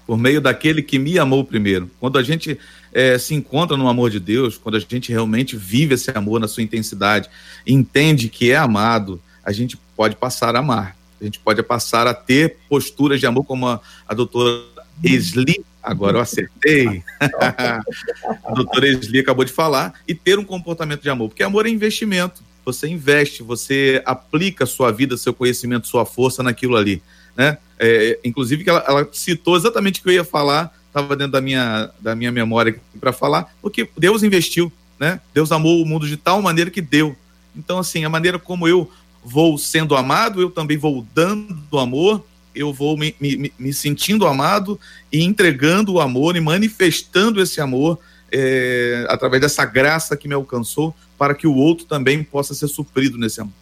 Por 0.06 0.18
meio 0.18 0.38
daquele 0.38 0.82
que 0.82 0.98
me 0.98 1.18
amou 1.18 1.42
primeiro. 1.42 1.90
Quando 1.98 2.18
a 2.18 2.22
gente 2.22 2.58
é, 2.98 3.16
se 3.16 3.32
encontra 3.32 3.76
no 3.76 3.86
amor 3.86 4.10
de 4.10 4.18
Deus, 4.18 4.58
quando 4.58 4.74
a 4.74 4.80
gente 4.80 5.12
realmente 5.12 5.56
vive 5.56 5.94
esse 5.94 6.10
amor 6.10 6.40
na 6.40 6.48
sua 6.48 6.64
intensidade, 6.64 7.30
entende 7.64 8.28
que 8.28 8.50
é 8.50 8.56
amado, 8.56 9.22
a 9.44 9.52
gente 9.52 9.78
pode 9.96 10.16
passar 10.16 10.56
a 10.56 10.58
amar. 10.58 10.96
A 11.20 11.24
gente 11.24 11.38
pode 11.38 11.62
passar 11.62 12.08
a 12.08 12.14
ter 12.14 12.56
posturas 12.68 13.20
de 13.20 13.26
amor, 13.26 13.44
como 13.44 13.68
a, 13.68 13.80
a 14.06 14.14
doutora 14.14 14.64
Esli, 15.00 15.64
agora 15.80 16.16
eu 16.16 16.20
acertei, 16.20 17.04
a 17.38 18.52
doutora 18.52 18.88
Esli 18.88 19.20
acabou 19.20 19.44
de 19.44 19.52
falar, 19.52 19.94
e 20.08 20.12
ter 20.12 20.36
um 20.36 20.44
comportamento 20.44 21.02
de 21.02 21.08
amor, 21.08 21.28
porque 21.28 21.44
amor 21.44 21.66
é 21.66 21.70
investimento. 21.70 22.42
Você 22.64 22.88
investe, 22.88 23.44
você 23.44 24.02
aplica 24.04 24.66
sua 24.66 24.90
vida, 24.90 25.16
seu 25.16 25.32
conhecimento, 25.32 25.86
sua 25.86 26.04
força 26.04 26.42
naquilo 26.42 26.76
ali. 26.76 27.00
Né? 27.36 27.58
É, 27.78 28.18
inclusive, 28.24 28.68
ela, 28.68 28.84
ela 28.88 29.08
citou 29.12 29.56
exatamente 29.56 30.00
o 30.00 30.02
que 30.02 30.08
eu 30.08 30.14
ia 30.14 30.24
falar 30.24 30.76
estava 30.98 31.16
dentro 31.16 31.32
da 31.32 31.40
minha, 31.40 31.90
da 32.00 32.14
minha 32.14 32.32
memória 32.32 32.80
para 33.00 33.12
falar, 33.12 33.54
porque 33.62 33.88
Deus 33.96 34.22
investiu, 34.22 34.72
né? 34.98 35.20
Deus 35.32 35.52
amou 35.52 35.82
o 35.82 35.86
mundo 35.86 36.06
de 36.06 36.16
tal 36.16 36.42
maneira 36.42 36.70
que 36.70 36.80
deu. 36.80 37.16
Então, 37.56 37.78
assim, 37.78 38.04
a 38.04 38.08
maneira 38.08 38.38
como 38.38 38.66
eu 38.66 38.90
vou 39.24 39.58
sendo 39.58 39.96
amado, 39.96 40.40
eu 40.40 40.50
também 40.50 40.76
vou 40.76 41.06
dando 41.14 41.78
amor, 41.78 42.24
eu 42.54 42.72
vou 42.72 42.96
me, 42.96 43.14
me, 43.20 43.52
me 43.58 43.72
sentindo 43.72 44.26
amado 44.26 44.78
e 45.12 45.22
entregando 45.22 45.94
o 45.94 46.00
amor 46.00 46.36
e 46.36 46.40
manifestando 46.40 47.40
esse 47.40 47.60
amor 47.60 47.98
é, 48.32 49.06
através 49.08 49.40
dessa 49.40 49.64
graça 49.64 50.16
que 50.16 50.28
me 50.28 50.34
alcançou, 50.34 50.94
para 51.16 51.34
que 51.34 51.46
o 51.46 51.54
outro 51.54 51.84
também 51.86 52.22
possa 52.22 52.54
ser 52.54 52.68
suprido 52.68 53.18
nesse 53.18 53.40
amor. 53.40 53.52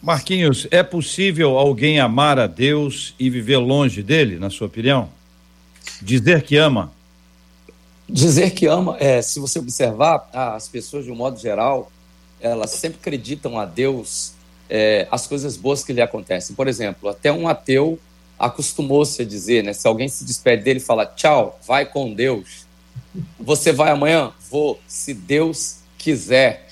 Marquinhos, 0.00 0.66
é 0.70 0.82
possível 0.82 1.58
alguém 1.58 1.98
amar 1.98 2.38
a 2.38 2.46
Deus 2.46 3.14
e 3.18 3.28
viver 3.28 3.56
longe 3.56 4.02
dele, 4.02 4.38
na 4.38 4.48
sua 4.48 4.68
opinião? 4.68 5.10
Dizer 6.00 6.42
que 6.42 6.56
ama. 6.56 6.92
Dizer 8.08 8.52
que 8.52 8.66
ama, 8.66 8.96
é, 8.98 9.20
se 9.20 9.38
você 9.38 9.58
observar, 9.58 10.28
as 10.32 10.68
pessoas, 10.68 11.04
de 11.04 11.10
um 11.10 11.14
modo 11.14 11.38
geral, 11.38 11.92
elas 12.40 12.70
sempre 12.70 12.98
acreditam 13.00 13.58
a 13.58 13.64
Deus 13.64 14.32
é, 14.70 15.08
as 15.10 15.26
coisas 15.26 15.56
boas 15.56 15.82
que 15.82 15.92
lhe 15.92 16.00
acontecem. 16.00 16.54
Por 16.54 16.68
exemplo, 16.68 17.08
até 17.08 17.32
um 17.32 17.48
ateu 17.48 17.98
acostumou-se 18.38 19.20
a 19.20 19.24
dizer, 19.24 19.64
né? 19.64 19.72
Se 19.72 19.86
alguém 19.88 20.08
se 20.08 20.24
despede 20.24 20.62
dele 20.62 20.78
e 20.78 20.82
fala 20.82 21.04
tchau, 21.04 21.58
vai 21.66 21.84
com 21.84 22.12
Deus. 22.12 22.66
Você 23.40 23.72
vai 23.72 23.90
amanhã? 23.90 24.32
Vou, 24.50 24.78
se 24.86 25.12
Deus 25.12 25.78
quiser. 25.96 26.68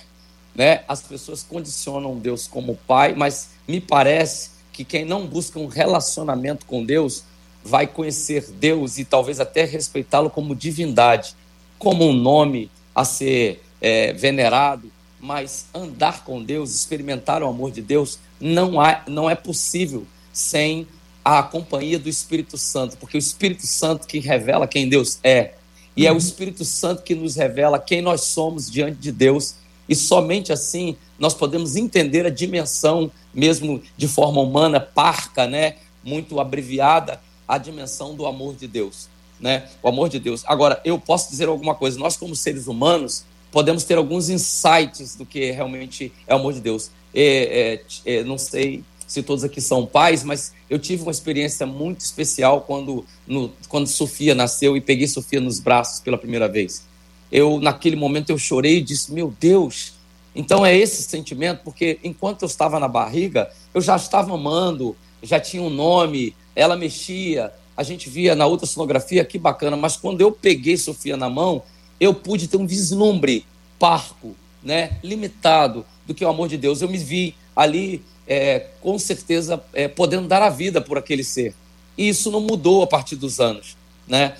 Né? 0.54 0.84
As 0.86 1.02
pessoas 1.02 1.42
condicionam 1.42 2.16
Deus 2.16 2.46
como 2.46 2.78
pai, 2.86 3.14
mas 3.14 3.50
me 3.66 3.80
parece 3.80 4.50
que 4.72 4.84
quem 4.84 5.04
não 5.04 5.26
busca 5.26 5.58
um 5.58 5.66
relacionamento 5.66 6.64
com 6.66 6.84
Deus 6.84 7.24
vai 7.66 7.87
conhecer 7.87 8.48
Deus 8.52 8.96
e 8.96 9.05
talvez 9.05 9.40
até 9.40 9.64
respeitá-lo 9.64 10.31
como 10.31 10.55
divindade, 10.55 11.35
como 11.79 12.07
um 12.07 12.12
nome 12.12 12.70
a 12.94 13.05
ser 13.05 13.62
é, 13.81 14.12
venerado, 14.12 14.90
mas 15.20 15.66
andar 15.74 16.24
com 16.24 16.42
Deus, 16.42 16.74
experimentar 16.74 17.42
o 17.42 17.46
amor 17.46 17.72
de 17.72 17.83
Deus, 17.83 18.18
não, 18.40 18.81
há, 18.81 19.02
não 19.09 19.29
é 19.29 19.35
possível 19.35 20.07
sem 20.33 20.87
a 21.24 21.42
companhia 21.42 21.98
do 21.98 22.09
Espírito 22.09 22.57
Santo, 22.57 22.96
porque 22.98 23.16
o 23.16 23.18
Espírito 23.18 23.66
Santo 23.66 24.07
que 24.07 24.20
revela 24.20 24.68
quem 24.68 24.88
Deus 24.88 25.18
é, 25.24 25.55
e 25.96 26.07
é 26.07 26.12
o 26.12 26.16
Espírito 26.16 26.64
Santo 26.64 27.02
que 27.02 27.14
nos 27.14 27.35
revela 27.35 27.81
quem 27.81 28.00
nós 28.00 28.22
somos 28.22 28.70
diante 28.70 28.98
de 28.98 29.11
Deus, 29.11 29.57
e 29.88 29.94
somente 29.96 30.52
assim 30.52 30.96
nós 31.18 31.35
podemos 31.35 31.74
entender 31.74 32.26
a 32.26 32.31
dimensão, 32.31 33.11
mesmo 33.35 33.83
de 33.96 34.07
forma 34.07 34.40
humana, 34.40 34.79
parca, 34.79 35.46
né, 35.46 35.76
muito 36.05 36.38
abreviada, 36.38 37.20
a 37.46 37.59
dimensão 37.59 38.14
do 38.14 38.26
amor 38.26 38.54
de 38.54 38.66
Deus, 38.66 39.09
né? 39.40 39.68
O 39.82 39.88
amor 39.88 40.09
de 40.09 40.18
Deus. 40.18 40.42
Agora, 40.46 40.80
eu 40.85 40.98
posso 40.98 41.30
dizer 41.30 41.48
alguma 41.48 41.74
coisa. 41.74 41.98
Nós, 41.98 42.16
como 42.16 42.35
seres 42.35 42.66
humanos, 42.66 43.24
podemos 43.50 43.85
ter 43.85 43.96
alguns 43.96 44.28
insights 44.28 45.14
do 45.16 45.24
que 45.24 45.50
realmente 45.50 46.12
é 46.26 46.35
o 46.35 46.38
amor 46.38 46.52
de 46.52 46.61
Deus. 46.61 46.90
É, 47.14 47.80
é, 48.04 48.16
é, 48.18 48.24
não 48.24 48.37
sei 48.37 48.82
se 49.06 49.22
todos 49.22 49.44
aqui 49.44 49.61
são 49.61 49.87
pais, 49.87 50.24
mas 50.24 50.52
eu 50.68 50.78
tive 50.78 51.02
uma 51.02 51.12
experiência 51.12 51.64
muito 51.64 52.00
especial 52.00 52.62
quando, 52.62 53.06
no, 53.26 53.52
quando 53.68 53.87
Sofia 53.87 54.35
nasceu 54.35 54.76
e 54.76 54.80
peguei 54.80 55.06
Sofia 55.06 55.40
nos 55.40 55.61
braços 55.61 56.00
pela 56.00 56.18
primeira 56.18 56.48
vez. 56.48 56.85
Eu, 57.30 57.61
naquele 57.61 57.96
momento, 57.96 58.30
eu 58.30 58.38
chorei 58.38 58.78
e 58.78 58.82
disse: 58.82 59.12
Meu 59.12 59.32
Deus, 59.38 59.94
então 60.35 60.66
é 60.66 60.76
esse 60.76 61.02
sentimento, 61.02 61.62
porque 61.64 61.98
enquanto 62.04 62.42
eu 62.42 62.46
estava 62.46 62.78
na 62.78 62.88
barriga, 62.88 63.50
eu 63.72 63.80
já 63.80 63.96
estava 63.96 64.35
amando, 64.35 64.96
já 65.22 65.40
tinha 65.40 65.62
um 65.62 65.70
nome, 65.70 66.35
ela 66.56 66.74
mexia, 66.74 67.52
a 67.76 67.82
gente 67.82 68.08
via 68.08 68.34
na 68.34 68.46
outra 68.46 68.66
sonografia, 68.66 69.24
que 69.24 69.38
bacana, 69.38 69.76
mas 69.76 69.96
quando 69.96 70.22
eu 70.22 70.32
peguei 70.32 70.78
Sofia 70.78 71.16
na 71.16 71.28
mão, 71.28 71.62
eu 72.00 72.14
pude 72.14 72.48
ter 72.48 72.56
um 72.56 72.66
vislumbre 72.66 73.44
parco, 73.78 74.34
né, 74.62 74.98
limitado 75.04 75.84
do 76.06 76.14
que 76.14 76.24
é 76.24 76.26
o 76.26 76.30
amor 76.30 76.48
de 76.48 76.56
Deus. 76.56 76.80
Eu 76.80 76.88
me 76.88 76.96
vi 76.96 77.34
ali, 77.54 78.02
é, 78.26 78.68
com 78.80 78.98
certeza, 78.98 79.62
é, 79.74 79.86
podendo 79.86 80.26
dar 80.26 80.42
a 80.42 80.48
vida 80.48 80.80
por 80.80 80.96
aquele 80.96 81.22
ser. 81.22 81.54
E 81.96 82.08
isso 82.08 82.30
não 82.30 82.40
mudou 82.40 82.82
a 82.82 82.86
partir 82.86 83.16
dos 83.16 83.38
anos, 83.38 83.76
né? 84.08 84.36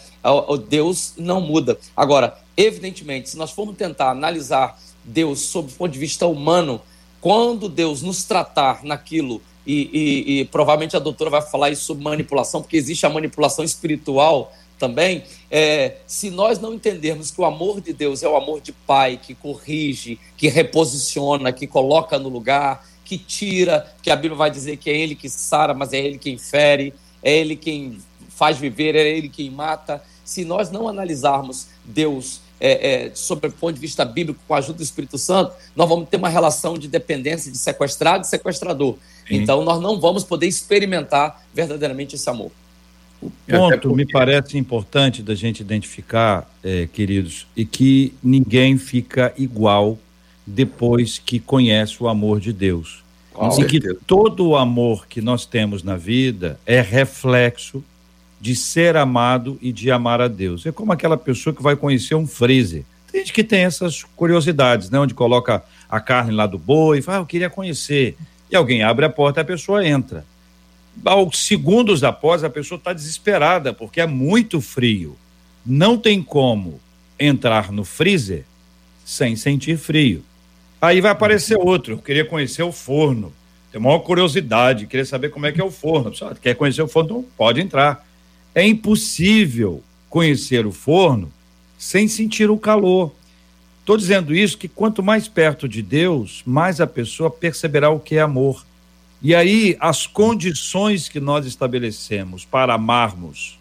O 0.49 0.57
Deus 0.57 1.13
não 1.17 1.41
muda. 1.41 1.79
Agora, 1.97 2.37
evidentemente, 2.57 3.31
se 3.31 3.37
nós 3.37 3.53
formos 3.53 3.77
tentar 3.77 4.11
analisar 4.11 4.77
Deus 5.05 5.41
sob 5.41 5.71
o 5.71 5.75
ponto 5.75 5.93
de 5.93 5.99
vista 6.01 6.27
humano, 6.27 6.81
quando 7.21 7.69
Deus 7.69 8.03
nos 8.03 8.25
tratar 8.25 8.83
naquilo 8.83 9.41
e, 9.67 9.91
e, 9.93 10.41
e, 10.41 10.45
provavelmente 10.45 10.97
a 10.97 11.01
doutora 11.01 11.31
vai 11.31 11.43
falar 11.43 11.71
isso 11.71 11.85
sobre 11.85 12.05
manipulação, 12.05 12.63
porque 12.63 12.77
existe 12.77 13.05
a 13.05 13.11
manipulação 13.11 13.65
espiritual 13.65 14.53
também. 14.79 15.25
É, 15.51 15.97
se 16.07 16.31
nós 16.31 16.59
não 16.59 16.73
entendermos 16.75 17.31
que 17.31 17.41
o 17.41 17.45
amor 17.45 17.81
de 17.81 17.93
Deus 17.93 18.23
é 18.23 18.29
o 18.29 18.37
amor 18.37 18.61
de 18.61 18.73
pai 18.73 19.19
que 19.21 19.35
corrige, 19.35 20.19
que 20.37 20.49
reposiciona, 20.49 21.53
que 21.53 21.67
coloca 21.67 22.19
no 22.19 22.29
lugar, 22.29 22.87
que 23.05 23.19
tira, 23.19 23.93
que 24.03 24.11
a 24.11 24.17
Bíblia 24.17 24.37
vai 24.37 24.51
dizer 24.51 24.77
que 24.77 24.91
é 24.91 24.97
ele 24.97 25.15
que 25.15 25.29
sara, 25.29 25.75
mas 25.75 25.93
é 25.93 25.99
ele 25.99 26.19
quem 26.19 26.39
fere, 26.39 26.95
é 27.23 27.37
ele 27.37 27.57
quem 27.57 27.99
faz 28.29 28.59
viver, 28.59 28.95
é 28.95 29.09
ele 29.09 29.29
quem 29.29 29.51
mata. 29.51 30.03
Se 30.25 30.45
nós 30.45 30.71
não 30.71 30.89
analisarmos 30.89 31.69
Deus 31.85 32.41
é, 32.61 33.07
é, 33.07 33.11
sob 33.15 33.47
o 33.47 33.53
ponto 33.53 33.75
de 33.75 33.81
vista 33.81 34.05
bíblico, 34.05 34.41
com 34.47 34.55
a 34.55 34.59
ajuda 34.59 34.79
do 34.79 34.83
Espírito 34.83 35.19
Santo, 35.19 35.53
nós 35.75 35.89
vamos 35.89 36.09
ter 36.09 36.17
uma 36.17 36.29
relação 36.29 36.79
de 36.79 36.89
dependência 36.89 37.51
de 37.51 37.59
sequestrado 37.59 38.25
e 38.25 38.27
sequestrador. 38.27 38.97
Sim. 39.29 39.37
Então, 39.37 39.65
nós 39.65 39.81
não 39.81 40.01
vamos 40.01 40.25
poder 40.25 40.47
experimentar 40.47 41.45
verdadeiramente 41.53 42.15
esse 42.15 42.29
amor. 42.29 42.51
O 43.21 43.31
ponto 43.49 43.95
me 43.95 44.07
parece 44.07 44.59
importante 44.59 45.23
da 45.23 45.35
gente 45.35 45.61
identificar, 45.61 46.49
é, 46.63 46.87
queridos, 46.93 47.47
e 47.57 47.65
que 47.65 48.13
ninguém 48.23 48.77
fica 48.77 49.33
igual 49.37 49.99
depois 50.47 51.19
que 51.19 51.41
conhece 51.41 52.03
o 52.03 52.09
amor 52.09 52.41
de 52.41 52.53
Deus. 52.53 53.03
Com 53.33 53.49
e 53.49 53.53
certeza. 53.53 53.95
que 53.95 54.01
todo 54.07 54.47
o 54.47 54.57
amor 54.57 55.07
que 55.07 55.21
nós 55.21 55.45
temos 55.45 55.83
na 55.83 55.97
vida 55.97 56.59
é 56.65 56.81
reflexo 56.81 57.83
de 58.41 58.55
ser 58.55 58.97
amado 58.97 59.59
e 59.61 59.73
de 59.73 59.91
amar 59.91 60.21
a 60.21 60.29
Deus. 60.29 60.67
É 60.67 60.73
como 60.73 60.93
aquela 60.93 61.17
pessoa 61.17 61.55
que 61.55 61.63
vai 61.63 61.77
conhecer 61.77 62.15
um 62.15 62.27
freezer. 62.27 62.85
Tem 63.11 63.21
gente 63.21 63.33
que 63.33 63.45
tem 63.45 63.61
essas 63.61 64.03
curiosidades, 64.03 64.91
né? 64.91 64.99
Onde 64.99 65.15
coloca 65.15 65.65
a 65.89 66.01
carne 66.01 66.33
lá 66.33 66.47
do 66.47 66.59
boi 66.59 66.99
e 66.99 67.03
fala, 67.03 67.19
ah, 67.19 67.21
eu 67.21 67.27
queria 67.27 67.49
conhecer. 67.49 68.17
E 68.51 68.57
alguém 68.57 68.83
abre 68.83 69.05
a 69.05 69.11
porta 69.11 69.41
e 69.41 69.43
a 69.43 69.45
pessoa 69.45 69.87
entra. 69.87 70.25
Aos 71.05 71.47
segundos 71.47 72.05
após, 72.05 72.45
a 72.45 72.51
pessoa 72.51 72.79
está 72.79 72.93
desesperada, 72.93 73.73
porque 73.73 74.01
é 74.01 74.07
muito 74.07 74.61
frio. 74.61 75.17
Não 75.65 75.99
tem 75.99 76.23
como 76.23 76.81
entrar 77.19 77.73
no 77.73 77.85
freezer 77.85 78.45
sem 79.05 79.37
sentir 79.37 79.77
frio. 79.79 80.23
Aí 80.81 81.01
vai 81.01 81.11
aparecer 81.11 81.57
outro. 81.59 81.95
Eu 81.95 81.99
queria 81.99 82.25
conhecer 82.25 82.63
o 82.63 82.73
forno. 82.73 83.33
Tem 83.73 83.81
maior 83.81 83.99
curiosidade, 84.01 84.87
queria 84.87 85.05
saber 85.05 85.31
como 85.31 85.47
é 85.47 85.53
que 85.53 85.61
é 85.61 85.65
o 85.65 85.71
forno. 85.71 86.15
Só 86.15 86.35
quer 86.35 86.55
conhecer 86.55 86.83
o 86.83 86.89
forno? 86.89 87.11
Então 87.11 87.25
pode 87.37 87.61
entrar. 87.61 88.06
É 88.57 88.67
impossível 88.67 89.83
conhecer 90.09 90.65
o 90.65 90.73
forno 90.73 91.31
sem 91.77 92.09
sentir 92.09 92.49
o 92.49 92.57
calor. 92.57 93.13
Estou 93.81 93.99
dizendo 93.99 94.35
isso 94.35 94.57
que 94.57 94.67
quanto 94.67 95.03
mais 95.03 95.29
perto 95.29 95.69
de 95.69 95.83
Deus, 95.83 96.43
mais 96.47 96.81
a 96.81 96.87
pessoa 96.87 97.31
perceberá 97.31 97.91
o 97.91 98.01
que 98.01 98.17
é 98.17 98.23
amor. 98.23 98.65
E 99.21 99.35
aí 99.35 99.77
as 99.79 100.07
condições 100.07 101.07
que 101.07 101.21
nós 101.21 101.45
estabelecemos 101.45 102.47
para 102.47 102.73
amarmos, 102.73 103.59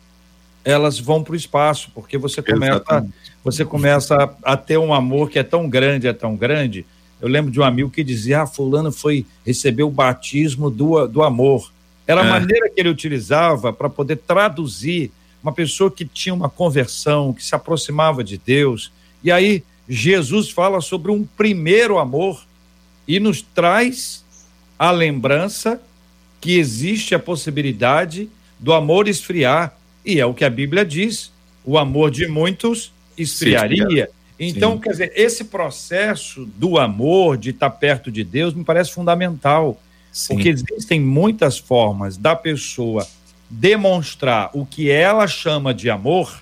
elas 0.63 0.97
vão 0.97 1.21
para 1.21 1.34
o 1.34 1.36
espaço, 1.36 1.91
porque 1.93 2.17
você 2.17 2.41
começa, 2.41 3.05
você 3.43 3.65
começa 3.65 4.34
a 4.41 4.55
ter 4.55 4.77
um 4.77 4.93
amor 4.93 5.29
que 5.29 5.38
é 5.38 5.43
tão 5.43 5.67
grande, 5.67 6.08
é 6.08 6.13
tão 6.13 6.38
grande. 6.38 6.86
Eu 7.21 7.27
lembro 7.27 7.51
de 7.51 7.60
um 7.60 7.65
amigo 7.65 7.89
que 7.89 8.01
dizia: 8.01 8.43
Ah, 8.43 8.47
fulano 8.47 8.93
foi 8.93 9.25
receber 9.45 9.84
o 9.84 9.91
batismo 9.91 10.69
do, 10.71 11.05
do 11.05 11.21
amor. 11.21 11.69
Era 12.07 12.21
a 12.21 12.25
é. 12.25 12.29
maneira 12.29 12.69
que 12.69 12.79
ele 12.79 12.89
utilizava 12.89 13.73
para 13.73 13.89
poder 13.89 14.17
traduzir 14.17 15.11
uma 15.41 15.51
pessoa 15.51 15.91
que 15.91 16.05
tinha 16.05 16.33
uma 16.33 16.49
conversão, 16.49 17.33
que 17.33 17.43
se 17.43 17.53
aproximava 17.53 18.23
de 18.23 18.37
Deus. 18.37 18.91
E 19.23 19.31
aí 19.31 19.63
Jesus 19.87 20.49
fala 20.49 20.81
sobre 20.81 21.11
um 21.11 21.23
primeiro 21.23 21.99
amor 21.99 22.43
e 23.07 23.19
nos 23.19 23.41
traz 23.41 24.23
a 24.77 24.91
lembrança 24.91 25.81
que 26.41 26.57
existe 26.57 27.15
a 27.15 27.19
possibilidade 27.19 28.29
do 28.59 28.73
amor 28.73 29.07
esfriar, 29.07 29.77
e 30.03 30.19
é 30.19 30.25
o 30.25 30.33
que 30.33 30.45
a 30.45 30.49
Bíblia 30.49 30.85
diz: 30.85 31.31
o 31.63 31.77
amor 31.77 32.11
de 32.11 32.27
muitos 32.27 32.91
esfriaria. 33.17 34.09
Então, 34.39 34.73
Sim. 34.73 34.79
quer 34.81 34.89
dizer, 34.89 35.13
esse 35.15 35.45
processo 35.45 36.45
do 36.57 36.77
amor, 36.77 37.37
de 37.37 37.51
estar 37.51 37.69
perto 37.69 38.11
de 38.11 38.23
Deus, 38.23 38.53
me 38.53 38.63
parece 38.63 38.91
fundamental. 38.91 39.79
Sim. 40.15 40.36
Porque 40.36 40.47
existem 40.47 40.97
muitas 41.01 41.58
formas 41.58 42.15
da 42.15 42.38
pessoa 42.38 43.06
demonstrar 43.49 44.49
o 44.54 44.65
que 44.65 44.89
ela 44.89 45.28
chama 45.28 45.73
de 45.73 45.89
amor, 45.89 46.41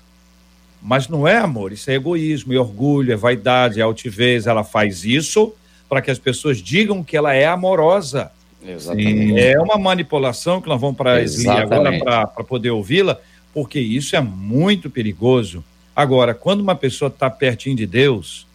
mas 0.80 1.08
não 1.08 1.26
é 1.26 1.38
amor, 1.38 1.72
isso 1.72 1.90
é 1.90 1.94
egoísmo, 1.94 2.52
é 2.52 2.56
orgulho, 2.56 3.12
é 3.12 3.16
vaidade, 3.16 3.80
é 3.80 3.82
altivez. 3.82 4.46
Ela 4.46 4.62
faz 4.62 5.04
isso 5.04 5.52
para 5.88 6.00
que 6.00 6.08
as 6.08 6.20
pessoas 6.20 6.58
digam 6.58 7.02
que 7.02 7.16
ela 7.16 7.34
é 7.34 7.46
amorosa. 7.46 8.30
Exatamente. 8.64 9.40
É 9.40 9.60
uma 9.60 9.76
manipulação 9.76 10.60
que 10.60 10.68
nós 10.68 10.80
vamos 10.80 10.96
para 10.96 11.16
agora 11.60 11.98
para 11.98 12.44
poder 12.44 12.70
ouvi-la, 12.70 13.18
porque 13.52 13.80
isso 13.80 14.14
é 14.14 14.20
muito 14.20 14.88
perigoso. 14.88 15.64
Agora, 15.96 16.32
quando 16.32 16.60
uma 16.60 16.76
pessoa 16.76 17.08
está 17.08 17.28
pertinho 17.28 17.74
de 17.74 17.86
Deus, 17.86 18.46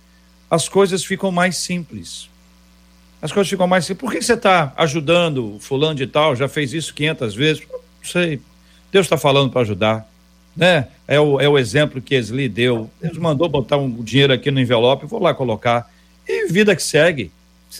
as 0.49 0.69
coisas 0.69 1.03
ficam 1.03 1.29
mais 1.29 1.57
simples. 1.57 2.29
As 3.21 3.31
coisas 3.31 3.49
ficam 3.49 3.67
mais 3.67 3.85
simples. 3.85 4.01
Por 4.01 4.11
que 4.11 4.21
você 4.21 4.33
está 4.33 4.73
ajudando 4.77 5.57
fulano 5.59 5.95
de 5.95 6.07
tal? 6.07 6.35
Já 6.35 6.47
fez 6.47 6.73
isso 6.73 6.93
500 6.93 7.35
vezes? 7.35 7.67
sei. 8.03 8.41
Deus 8.91 9.05
está 9.05 9.17
falando 9.17 9.51
para 9.51 9.61
ajudar. 9.61 10.09
Né? 10.55 10.87
É, 11.07 11.19
o, 11.19 11.39
é 11.39 11.47
o 11.47 11.57
exemplo 11.57 12.01
que 12.01 12.15
Esli 12.15 12.49
deu. 12.49 12.89
Deus 13.01 13.17
mandou 13.17 13.47
botar 13.47 13.77
um 13.77 14.03
dinheiro 14.03 14.33
aqui 14.33 14.49
no 14.51 14.59
envelope, 14.59 15.05
vou 15.05 15.21
lá 15.21 15.33
colocar. 15.33 15.89
E 16.27 16.47
vida 16.47 16.75
que 16.75 16.83
segue. 16.83 17.31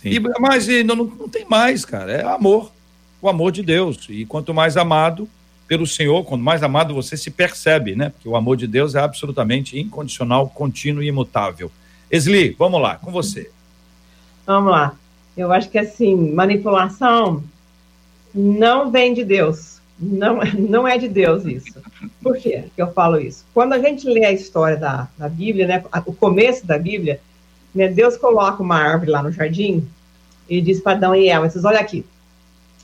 E, 0.04 0.20
mas 0.40 0.68
e 0.68 0.84
não, 0.84 0.96
não 0.96 1.30
tem 1.30 1.46
mais, 1.46 1.84
cara. 1.84 2.12
É 2.12 2.24
amor. 2.24 2.72
O 3.22 3.28
amor 3.28 3.52
de 3.52 3.64
Deus. 3.64 4.06
E 4.10 4.26
quanto 4.26 4.54
mais 4.54 4.78
amado 4.78 5.28
pelo 5.68 5.86
Senhor, 5.86 6.24
quanto 6.24 6.44
mais 6.44 6.64
amado 6.64 6.94
você 6.94 7.16
se 7.16 7.30
percebe, 7.30 7.96
né? 7.96 8.10
Porque 8.10 8.28
o 8.28 8.36
amor 8.36 8.58
de 8.58 8.66
Deus 8.66 8.96
é 8.96 9.00
absolutamente 9.00 9.80
incondicional, 9.80 10.50
contínuo 10.50 11.04
e 11.04 11.08
imutável. 11.08 11.72
Esli, 12.10 12.56
vamos 12.58 12.82
lá, 12.82 12.96
com 12.96 13.12
você. 13.12 13.52
Vamos 14.46 14.72
lá. 14.72 14.96
Eu 15.36 15.52
acho 15.52 15.70
que 15.70 15.78
assim, 15.78 16.16
manipulação 16.34 17.44
não 18.34 18.92
vem 18.92 19.14
de 19.14 19.24
Deus. 19.24 19.80
Não, 20.00 20.40
não 20.58 20.88
é 20.88 20.98
de 20.98 21.08
Deus 21.08 21.46
isso. 21.46 21.82
Por 22.22 22.38
quê 22.38 22.66
que 22.76 22.82
eu 22.82 22.92
falo 22.92 23.20
isso? 23.20 23.46
Quando 23.54 23.74
a 23.74 23.80
gente 23.80 24.08
lê 24.08 24.26
a 24.26 24.32
história 24.32 24.78
da, 24.78 25.08
da 25.18 25.28
Bíblia, 25.28 25.68
né, 25.68 25.84
o 26.06 26.14
começo 26.14 26.66
da 26.66 26.78
Bíblia, 26.78 27.20
né, 27.74 27.88
Deus 27.88 28.18
coloca 28.18 28.64
uma 28.64 28.78
árvore 28.78 29.12
lá 29.12 29.22
no 29.22 29.32
jardim 29.32 29.88
e 30.48 30.62
diz 30.62 30.80
para 30.80 30.94
Adão 30.94 31.16
e 31.16 31.30
Eva, 31.30 31.50
vocês 31.50 31.64
olha 31.64 31.80
aqui, 31.80 32.06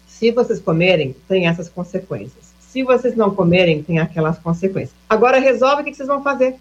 se 0.07 0.31
vocês 0.31 0.59
comerem, 0.59 1.15
tem 1.27 1.47
essas 1.47 1.67
consequências. 1.67 2.53
Se 2.59 2.83
vocês 2.83 3.15
não 3.15 3.33
comerem, 3.33 3.81
tem 3.83 3.99
aquelas 3.99 4.37
consequências. 4.37 4.95
Agora 5.09 5.39
resolve 5.39 5.81
o 5.81 5.85
que 5.85 5.93
vocês 5.93 6.07
vão 6.07 6.23
fazer. 6.23 6.55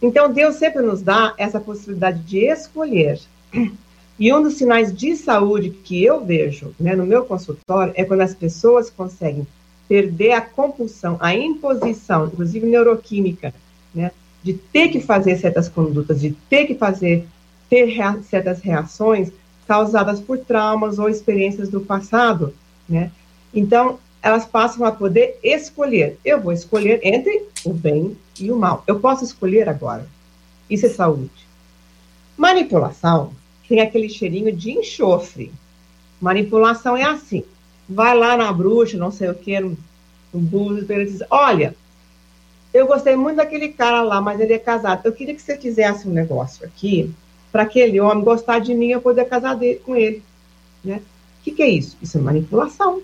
Então 0.00 0.32
Deus 0.32 0.56
sempre 0.56 0.82
nos 0.82 1.02
dá 1.02 1.34
essa 1.36 1.58
possibilidade 1.58 2.20
de 2.20 2.44
escolher. 2.46 3.20
E 4.18 4.32
um 4.32 4.42
dos 4.42 4.54
sinais 4.54 4.94
de 4.94 5.14
saúde 5.14 5.70
que 5.70 6.02
eu 6.02 6.24
vejo 6.24 6.74
né, 6.80 6.96
no 6.96 7.04
meu 7.04 7.24
consultório 7.24 7.92
é 7.96 8.04
quando 8.04 8.22
as 8.22 8.34
pessoas 8.34 8.88
conseguem 8.88 9.46
perder 9.86 10.32
a 10.32 10.40
compulsão, 10.40 11.16
a 11.20 11.34
imposição, 11.34 12.26
inclusive 12.26 12.66
neuroquímica, 12.66 13.54
né, 13.94 14.10
de 14.42 14.54
ter 14.54 14.88
que 14.88 15.00
fazer 15.00 15.36
certas 15.36 15.68
condutas, 15.68 16.20
de 16.20 16.30
ter 16.48 16.66
que 16.66 16.74
fazer, 16.74 17.26
ter 17.68 17.84
rea 17.86 18.18
certas 18.22 18.60
reações 18.60 19.30
causadas 19.66 20.20
por 20.20 20.38
traumas 20.38 20.98
ou 20.98 21.08
experiências 21.08 21.68
do 21.68 21.80
passado, 21.80 22.54
né? 22.88 23.10
Então, 23.52 23.98
elas 24.22 24.44
passam 24.44 24.84
a 24.84 24.92
poder 24.92 25.38
escolher. 25.42 26.18
Eu 26.24 26.40
vou 26.40 26.52
escolher 26.52 27.00
entre 27.02 27.46
o 27.64 27.72
bem 27.72 28.16
e 28.38 28.50
o 28.50 28.56
mal. 28.56 28.84
Eu 28.86 29.00
posso 29.00 29.24
escolher 29.24 29.68
agora. 29.68 30.06
Isso 30.70 30.86
é 30.86 30.88
saúde. 30.88 31.46
Manipulação 32.36 33.32
tem 33.68 33.80
aquele 33.80 34.08
cheirinho 34.08 34.52
de 34.52 34.70
enxofre. 34.72 35.52
Manipulação 36.20 36.96
é 36.96 37.04
assim. 37.04 37.44
Vai 37.88 38.16
lá 38.16 38.36
na 38.36 38.52
bruxa, 38.52 38.96
não 38.96 39.10
sei 39.10 39.28
o 39.28 39.34
que, 39.34 39.58
no, 39.60 39.76
no 40.32 40.40
búzio, 40.40 40.86
ele 40.88 41.06
diz, 41.06 41.22
olha, 41.30 41.74
eu 42.72 42.86
gostei 42.86 43.16
muito 43.16 43.36
daquele 43.36 43.68
cara 43.68 44.02
lá, 44.02 44.20
mas 44.20 44.40
ele 44.40 44.52
é 44.52 44.58
casado. 44.58 45.02
Eu 45.04 45.12
queria 45.12 45.34
que 45.34 45.42
você 45.42 45.56
fizesse 45.56 46.06
um 46.08 46.12
negócio 46.12 46.66
aqui 46.66 47.12
para 47.52 47.62
aquele 47.62 48.00
homem 48.00 48.24
gostar 48.24 48.58
de 48.58 48.74
mim 48.74 48.88
e 48.88 48.92
eu 48.92 49.00
poder 49.00 49.24
casar 49.26 49.56
de, 49.56 49.76
com 49.76 49.96
ele. 49.96 50.22
Né? 50.84 51.00
O 51.40 51.44
que, 51.44 51.52
que 51.52 51.62
é 51.62 51.68
isso? 51.68 51.96
Isso 52.02 52.18
é 52.18 52.20
manipulação. 52.20 53.00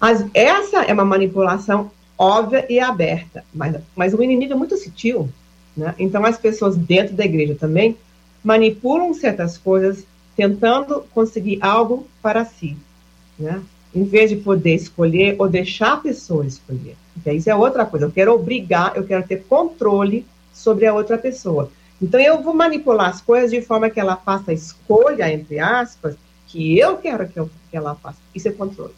As, 0.00 0.24
essa 0.32 0.82
é 0.84 0.92
uma 0.92 1.04
manipulação 1.04 1.90
óbvia 2.16 2.66
e 2.70 2.78
aberta, 2.78 3.44
mas, 3.52 3.76
mas 3.96 4.14
o 4.14 4.22
inimigo 4.22 4.52
é 4.52 4.56
muito 4.56 4.76
sutil. 4.76 5.28
Né? 5.76 5.94
Então, 5.98 6.24
as 6.24 6.38
pessoas 6.38 6.76
dentro 6.76 7.14
da 7.14 7.24
igreja 7.24 7.54
também 7.54 7.96
manipulam 8.42 9.12
certas 9.14 9.58
coisas 9.58 10.04
tentando 10.36 11.04
conseguir 11.12 11.58
algo 11.60 12.06
para 12.22 12.44
si, 12.44 12.76
né? 13.38 13.62
Em 13.94 14.04
vez 14.04 14.30
de 14.30 14.36
poder 14.36 14.74
escolher 14.74 15.36
ou 15.38 15.48
deixar 15.48 15.94
a 15.94 15.96
pessoa 15.96 16.46
escolher. 16.46 16.96
Porque 17.12 17.32
isso 17.32 17.50
é 17.50 17.54
outra 17.54 17.84
coisa. 17.84 18.06
Eu 18.06 18.12
quero 18.12 18.32
obrigar, 18.32 18.96
eu 18.96 19.04
quero 19.04 19.26
ter 19.26 19.44
controle 19.44 20.24
sobre 20.52 20.86
a 20.86 20.94
outra 20.94 21.18
pessoa. 21.18 21.70
Então 22.00 22.18
eu 22.18 22.42
vou 22.42 22.54
manipular 22.54 23.10
as 23.10 23.20
coisas 23.20 23.50
de 23.50 23.60
forma 23.60 23.90
que 23.90 24.00
ela 24.00 24.16
faça 24.16 24.52
a 24.52 24.54
escolha, 24.54 25.30
entre 25.30 25.58
aspas, 25.58 26.16
que 26.46 26.78
eu 26.78 26.96
quero 26.96 27.28
que, 27.28 27.38
eu, 27.38 27.50
que 27.70 27.76
ela 27.76 27.94
faça. 27.94 28.18
Isso 28.34 28.48
é 28.48 28.52
controle. 28.52 28.94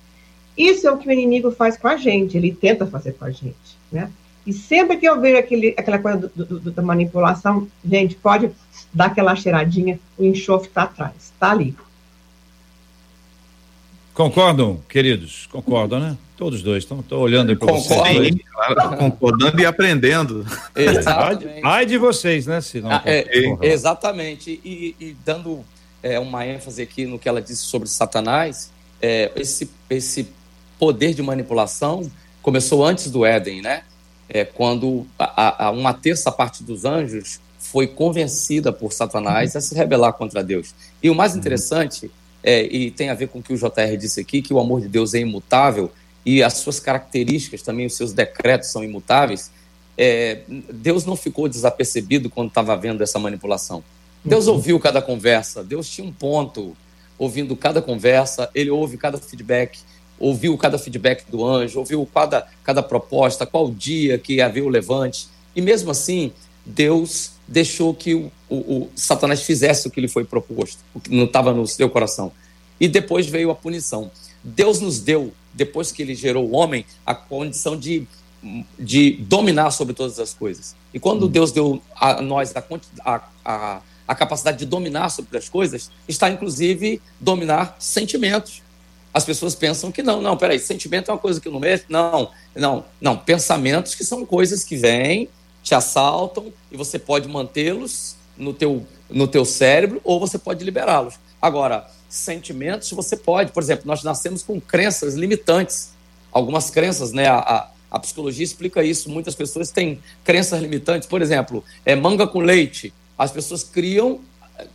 Isso 0.57 0.87
é 0.87 0.93
o 0.93 0.99
que 0.99 1.09
o 1.09 1.13
inimigo 1.13 1.51
faz 1.51 1.77
com 1.77 1.89
a 1.89 1.97
gente, 1.97 2.37
ele 2.37 2.55
tenta 2.55 2.87
fazer 2.87 3.13
com 3.13 3.25
a 3.25 3.31
gente, 3.31 3.57
né? 3.91 4.11
E 4.47 4.53
sempre 4.53 4.97
que 4.97 5.07
eu 5.07 5.21
vejo 5.21 5.39
aquele, 5.39 5.75
aquela 5.77 5.99
coisa 5.99 6.19
do, 6.19 6.45
do, 6.45 6.61
do, 6.61 6.71
da 6.71 6.83
manipulação, 6.83 7.69
gente, 7.85 8.17
pode 8.17 8.51
dar 8.93 9.07
aquela 9.07 9.37
cheiradinha, 9.37 9.99
o 10.19 10.25
enxofre 10.25 10.69
está 10.69 10.83
atrás, 10.83 11.15
está 11.17 11.53
ali. 11.53 11.77
Concordam, 14.13 14.79
queridos? 14.89 15.47
Concordam, 15.47 15.99
né? 15.99 16.17
Todos 16.37 16.61
dois 16.61 16.85
estão 16.85 17.03
olhando 17.19 17.57
para 17.57 17.73
vocês. 17.73 18.35
Claro, 18.53 18.97
concordando 18.99 19.61
e 19.61 19.65
aprendendo. 19.65 20.45
Exatamente. 20.75 21.61
Ai 21.63 21.87
de 21.87 21.97
vocês, 21.97 22.47
né? 22.47 22.61
Se 22.61 22.83
ah, 22.85 23.01
é, 23.07 23.57
exatamente. 23.63 24.61
E, 24.63 24.95
e 25.01 25.17
dando 25.25 25.65
é, 26.03 26.19
uma 26.19 26.47
ênfase 26.47 26.83
aqui 26.83 27.07
no 27.07 27.19
que 27.19 27.29
ela 27.29 27.41
disse 27.41 27.63
sobre 27.63 27.89
Satanás, 27.89 28.71
é, 29.01 29.31
esse, 29.37 29.71
esse 29.89 30.29
poder 30.79 31.15
de 31.15 31.23
manipulação 31.23 32.11
começou 32.43 32.85
antes 32.85 33.11
do 33.11 33.25
Éden, 33.25 33.63
né? 33.63 33.85
É, 34.35 34.47
quando 34.47 35.07
a, 35.19 35.67
a, 35.67 35.71
uma 35.71 35.93
terça 35.93 36.33
parte 36.33 36.65
dos 36.65 36.87
anjos 36.87 37.39
foi 37.59 37.87
convencida 37.87 38.73
por 38.73 38.93
Satanás 38.93 39.55
a 39.55 39.61
se 39.61 39.75
rebelar 39.75 40.15
contra 40.15 40.43
Deus. 40.43 40.75
E 41.03 41.11
o 41.11 41.15
mais 41.15 41.37
interessante, 41.37 42.11
é, 42.43 42.63
e 42.63 42.91
tem 42.91 43.11
a 43.11 43.15
ver 43.15 43.29
com 43.29 43.41
o 43.41 43.43
que 43.43 43.53
o 43.53 43.57
JR 43.57 43.97
disse 43.99 44.21
aqui, 44.21 44.41
que 44.41 44.55
o 44.55 44.59
amor 44.59 44.81
de 44.81 44.89
Deus 44.89 45.13
é 45.13 45.19
imutável 45.19 45.93
e 46.25 46.43
as 46.43 46.55
suas 46.55 46.81
características, 46.81 47.63
também 47.63 47.87
os 47.87 47.95
seus 47.95 48.13
decretos 48.13 48.71
são 48.71 48.83
imutáveis. 48.83 49.51
É, 49.99 50.41
Deus 50.73 51.05
não 51.05 51.15
ficou 51.15 51.49
desapercebido 51.49 52.31
quando 52.31 52.49
estava 52.49 52.75
vendo 52.77 53.03
essa 53.03 53.19
manipulação. 53.19 53.85
Deus 54.25 54.47
uhum. 54.47 54.55
ouviu 54.55 54.81
cada 54.81 55.03
conversa, 55.03 55.63
Deus 55.63 55.89
tinha 55.89 56.07
um 56.07 56.13
ponto 56.13 56.77
ouvindo 57.19 57.55
cada 57.55 57.83
conversa, 57.83 58.49
ele 58.55 58.71
ouve 58.71 58.97
cada 58.97 59.19
feedback, 59.19 59.79
ouviu 60.23 60.57
cada 60.57 60.79
feedback 60.79 61.25
do 61.29 61.45
anjo, 61.45 61.81
ouviu 61.81 62.09
cada, 62.15 62.47
cada 62.63 62.81
proposta, 62.81 63.45
qual 63.45 63.69
dia 63.73 64.17
que 64.17 64.41
havia 64.41 64.65
o 64.65 64.69
levante. 64.69 65.27
E 65.55 65.61
mesmo 65.61 65.91
assim, 65.91 66.33
Deus 66.65 67.33
deixou 67.47 67.93
que 67.93 68.15
o, 68.15 68.33
o, 68.49 68.57
o 68.57 68.91
Satanás 68.95 69.43
fizesse 69.43 69.89
o 69.89 69.91
que 69.91 70.01
lhe 70.01 70.07
foi 70.07 70.25
proposto, 70.25 70.79
o 70.95 71.01
que 71.01 71.11
não 71.11 71.25
estava 71.25 71.53
no 71.53 71.67
seu 71.67 71.91
coração. 71.91 72.31
E 72.81 72.87
depois 72.87 73.27
veio 73.27 73.51
a 73.51 73.55
punição. 73.55 74.13
Deus 74.45 74.81
nos 74.81 75.01
deu, 75.01 75.33
depois 75.53 75.91
que 75.91 76.03
ele 76.03 76.15
gerou 76.15 76.49
o 76.49 76.53
homem, 76.53 76.87
a 77.05 77.17
condição 77.17 77.77
de, 77.77 78.07
de 78.79 79.13
dominar 79.23 79.73
sobre 79.73 79.93
todas 79.93 80.21
as 80.21 80.33
coisas. 80.33 80.77
E 80.95 81.01
quando 81.01 81.27
hum. 81.27 81.29
Deus 81.29 81.51
deu 81.51 81.83
a 81.97 82.23
nós 82.23 82.55
a, 82.57 83.23
a, 83.45 83.83
a 84.07 84.15
capacidade 84.15 84.59
de 84.59 84.67
dominar 84.67 85.09
sobre 85.09 85.37
as 85.37 85.49
coisas, 85.49 85.91
está 86.07 86.31
inclusive 86.31 87.03
dominar 87.21 87.75
sentimentos. 87.81 88.63
As 89.13 89.25
pessoas 89.25 89.55
pensam 89.55 89.93
que 89.93 90.03
não, 90.03 90.23
não, 90.23 90.37
peraí, 90.37 90.59
sentimento 90.59 91.11
é 91.11 91.15
uma 91.15 91.21
coisa 91.21 91.41
que 91.41 91.49
não 91.49 91.61
mexe. 91.61 91.85
Não, 91.89 92.31
não, 92.55 92.85
não. 93.01 93.17
Pensamentos 93.17 93.95
que 93.95 94.05
são 94.05 94.25
coisas 94.25 94.65
que 94.65 94.77
vêm, 94.77 95.29
te 95.63 95.75
assaltam 95.75 96.53
e 96.71 96.77
você 96.77 96.99
pode 96.99 97.29
mantê-los 97.29 98.17
no 98.37 98.53
teu, 98.55 98.87
no 99.11 99.29
teu 99.29 99.45
cérebro 99.45 100.01
ou 100.03 100.19
você 100.19 100.39
pode 100.39 100.65
liberá-los. 100.65 101.15
Agora, 101.41 101.87
sentimentos 102.09 102.91
você 102.91 103.17
pode. 103.17 103.53
Por 103.53 103.63
exemplo, 103.63 103.87
nós 103.87 104.03
nascemos 104.03 104.43
com 104.43 104.61
crenças 104.61 105.15
limitantes. 105.15 105.93
Algumas 106.33 106.71
crenças, 106.71 107.13
né? 107.13 107.27
A, 107.27 107.39
a, 107.39 107.71
a 107.91 107.99
psicologia 107.99 108.45
explica 108.45 108.83
isso. 108.83 109.11
Muitas 109.11 109.35
pessoas 109.35 109.71
têm 109.71 110.01
crenças 110.25 110.61
limitantes. 110.61 111.07
Por 111.07 111.21
exemplo, 111.21 111.63
é 111.85 111.95
manga 111.95 112.27
com 112.27 112.41
leite. 112.41 112.93
As 113.19 113.31
pessoas 113.31 113.63
criam 113.63 114.21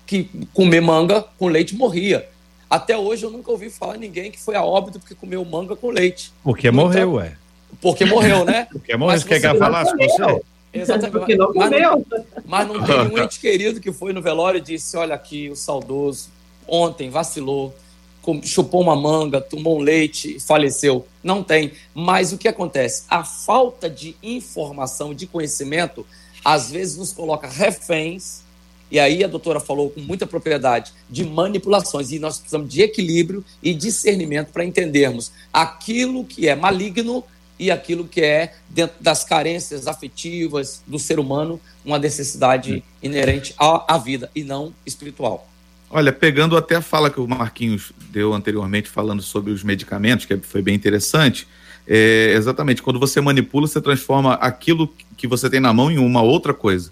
que 0.06 0.30
comer 0.54 0.82
manga 0.82 1.26
com 1.38 1.48
leite 1.48 1.76
morria. 1.76 2.28
Até 2.70 2.98
hoje 2.98 3.26
eu 3.26 3.30
nunca 3.30 3.50
ouvi 3.52 3.70
falar 3.70 3.98
ninguém 3.98 4.30
que 4.30 4.40
foi 4.40 4.56
a 4.56 4.64
óbito 4.64 5.00
porque 5.00 5.16
comeu 5.16 5.44
manga 5.46 5.76
com 5.76 5.90
leite. 5.90 6.34
Porque 6.44 6.68
então, 6.68 6.84
morreu, 6.84 7.14
ué. 7.14 7.36
Porque 7.82 8.06
morreu, 8.06 8.44
né? 8.44 8.68
Porque 8.72 8.96
morreu, 8.96 9.20
você 9.20 9.40
quer 9.40 9.58
falar 9.58 9.86
com 9.86 9.98
você? 9.98 10.42
Exatamente. 10.74 11.12
Porque 11.12 11.36
não 11.36 11.54
mas, 11.54 11.70
comeu. 11.70 12.06
Mas 12.46 12.68
não 12.68 12.84
tem 12.84 13.00
um 13.00 13.18
ente 13.24 13.40
querido 13.40 13.80
que 13.80 13.92
foi 13.92 14.14
no 14.14 14.22
velório 14.22 14.58
e 14.58 14.62
disse: 14.62 14.98
Olha 14.98 15.16
aqui, 15.16 15.50
o 15.50 15.56
saudoso, 15.56 16.30
ontem 16.68 17.10
vacilou, 17.10 17.74
chupou 18.44 18.82
uma 18.82 18.96
manga, 18.96 19.40
tomou 19.40 19.78
um 19.78 19.82
leite 19.82 20.36
e 20.36 20.40
faleceu. 20.40 21.06
Não 21.24 21.44
tem. 21.44 21.72
Mas 21.94 22.34
o 22.34 22.38
que 22.38 22.48
acontece? 22.48 23.04
A 23.10 23.24
falta 23.24 23.90
de 23.90 24.16
informação, 24.22 25.14
de 25.14 25.26
conhecimento, 25.28 26.06
às 26.44 26.72
vezes 26.72 26.98
nos 26.98 27.14
coloca 27.14 27.48
reféns 27.48 28.42
e 28.92 29.00
aí 29.00 29.24
a 29.24 29.28
doutora 29.28 29.60
falou 29.60 29.90
com 29.90 30.02
muita 30.02 30.26
propriedade 30.26 30.92
de 31.10 31.26
manipulações, 31.26 32.12
e 32.12 32.20
nós 32.20 32.38
precisamos 32.38 32.70
de 32.70 32.82
equilíbrio 32.82 33.44
e 33.62 33.74
discernimento 33.74 34.52
para 34.52 34.64
entendermos 34.64 35.32
aquilo 35.52 36.24
que 36.24 36.48
é 36.48 36.56
maligno 36.56 37.24
e 37.60 37.72
aquilo 37.72 38.08
que 38.08 38.22
é, 38.22 38.54
dentro 38.70 38.96
das 39.02 39.24
carências 39.24 39.88
afetivas 39.88 40.82
do 40.86 41.00
ser 41.00 41.20
humano, 41.20 41.60
uma 41.84 41.98
necessidade 41.98 42.84
inerente 43.02 43.54
à, 43.58 43.96
à 43.96 43.98
vida 43.98 44.30
e 44.36 44.44
não 44.44 44.74
espiritual. 44.86 45.50
Olha, 45.90 46.12
pegando 46.12 46.58
até 46.58 46.76
a 46.76 46.82
fala 46.82 47.10
que 47.10 47.20
o 47.20 47.28
Marquinhos 47.28 47.94
deu 48.12 48.34
anteriormente, 48.34 48.90
falando 48.90 49.22
sobre 49.22 49.52
os 49.52 49.64
medicamentos, 49.64 50.26
que 50.26 50.38
foi 50.38 50.62
bem 50.62 50.76
interessante, 50.76 51.48
é, 51.88 52.34
exatamente, 52.36 52.82
quando 52.82 53.00
você 53.00 53.22
manipula, 53.22 53.66
você 53.66 53.80
transforma 53.80 54.34
aquilo 54.34 54.94
que 55.16 55.26
você 55.26 55.50
tem 55.50 55.62
na 55.62 55.72
mão 55.72 55.90
em 55.90 55.98
uma 55.98 56.22
outra 56.22 56.54
coisa. 56.54 56.92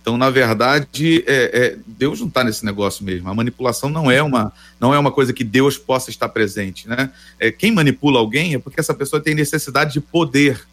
Então, 0.00 0.16
na 0.16 0.30
verdade, 0.30 1.22
é, 1.26 1.50
é, 1.52 1.78
Deus 1.86 2.20
não 2.20 2.28
está 2.28 2.42
nesse 2.42 2.64
negócio 2.64 3.04
mesmo. 3.04 3.28
A 3.28 3.34
manipulação 3.34 3.90
não 3.90 4.10
é 4.10 4.22
uma 4.22 4.52
não 4.78 4.94
é 4.94 4.98
uma 4.98 5.12
coisa 5.12 5.32
que 5.32 5.44
Deus 5.44 5.76
possa 5.76 6.08
estar 6.08 6.28
presente, 6.30 6.88
né? 6.88 7.12
É, 7.38 7.52
quem 7.52 7.70
manipula 7.70 8.18
alguém 8.18 8.54
é 8.54 8.58
porque 8.58 8.80
essa 8.80 8.94
pessoa 8.94 9.20
tem 9.20 9.34
necessidade 9.34 9.92
de 9.92 10.00
poder. 10.00 10.66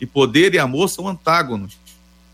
E 0.00 0.06
poder 0.06 0.54
e 0.54 0.58
amor 0.58 0.88
são 0.88 1.06
antágonos. 1.06 1.76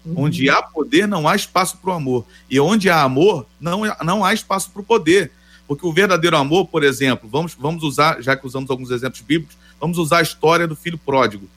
Uhum. 0.05 0.25
Onde 0.25 0.49
há 0.49 0.63
poder, 0.63 1.07
não 1.07 1.27
há 1.27 1.35
espaço 1.35 1.77
para 1.79 1.91
o 1.91 1.95
amor. 1.95 2.25
E 2.49 2.59
onde 2.61 2.89
há 2.89 3.03
amor, 3.03 3.45
não, 3.61 3.83
não 4.03 4.25
há 4.25 4.33
espaço 4.33 4.71
para 4.71 4.81
o 4.81 4.85
poder. 4.85 5.33
Porque 5.67 5.87
o 5.87 5.93
verdadeiro 5.93 6.37
amor, 6.37 6.69
por 6.69 6.83
exemplo, 6.83 7.29
vamos, 7.29 7.55
vamos 7.55 7.83
usar, 7.83 8.23
já 8.23 8.37
que 8.37 8.47
usamos 8.47 8.71
alguns 8.71 8.91
exemplos 8.91 9.21
bíblicos, 9.21 9.57
vamos 9.81 9.99
usar 9.99 10.19
a 10.19 10.23
história 10.23 10.67
do 10.67 10.77
filho 10.77 10.99
pródigo. 10.99 11.49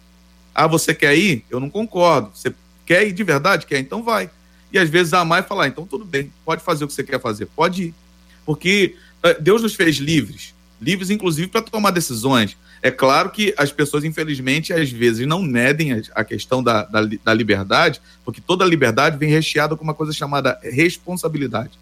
Ah, 0.54 0.68
você 0.68 0.94
quer 0.94 1.16
ir? 1.16 1.46
Eu 1.50 1.60
não 1.60 1.70
concordo. 1.70 2.32
Você 2.34 2.54
quer 2.86 3.08
ir 3.08 3.14
de 3.14 3.24
verdade? 3.24 3.66
Quer? 3.66 3.80
Então 3.80 4.04
vai 4.04 4.30
e 4.74 4.80
às 4.80 4.90
vezes 4.90 5.14
amar 5.14 5.44
e 5.44 5.48
falar, 5.48 5.68
então 5.68 5.86
tudo 5.86 6.04
bem, 6.04 6.34
pode 6.44 6.64
fazer 6.64 6.84
o 6.84 6.88
que 6.88 6.94
você 6.94 7.04
quer 7.04 7.22
fazer, 7.22 7.46
pode 7.46 7.84
ir. 7.84 7.96
Porque 8.44 8.96
eh, 9.22 9.38
Deus 9.40 9.62
nos 9.62 9.76
fez 9.76 9.98
livres, 9.98 10.54
livres 10.82 11.12
inclusive 11.12 11.48
para 11.48 11.62
tomar 11.62 11.92
decisões. 11.92 12.58
É 12.82 12.92
claro 12.92 13.30
que 13.30 13.54
as 13.58 13.72
pessoas, 13.72 14.04
infelizmente, 14.04 14.74
às 14.74 14.92
vezes 14.92 15.26
não 15.26 15.42
medem 15.42 16.04
a 16.14 16.24
questão 16.26 16.62
da, 16.62 16.84
da, 16.84 17.02
da 17.24 17.34
liberdade, 17.34 18.02
porque 18.26 18.42
toda 18.42 18.66
liberdade 18.66 19.18
vem 19.18 19.30
recheada 19.30 19.78
com 19.78 19.84
uma 19.84 19.94
coisa 19.94 20.12
chamada 20.12 20.60
responsabilidade. 20.62 21.80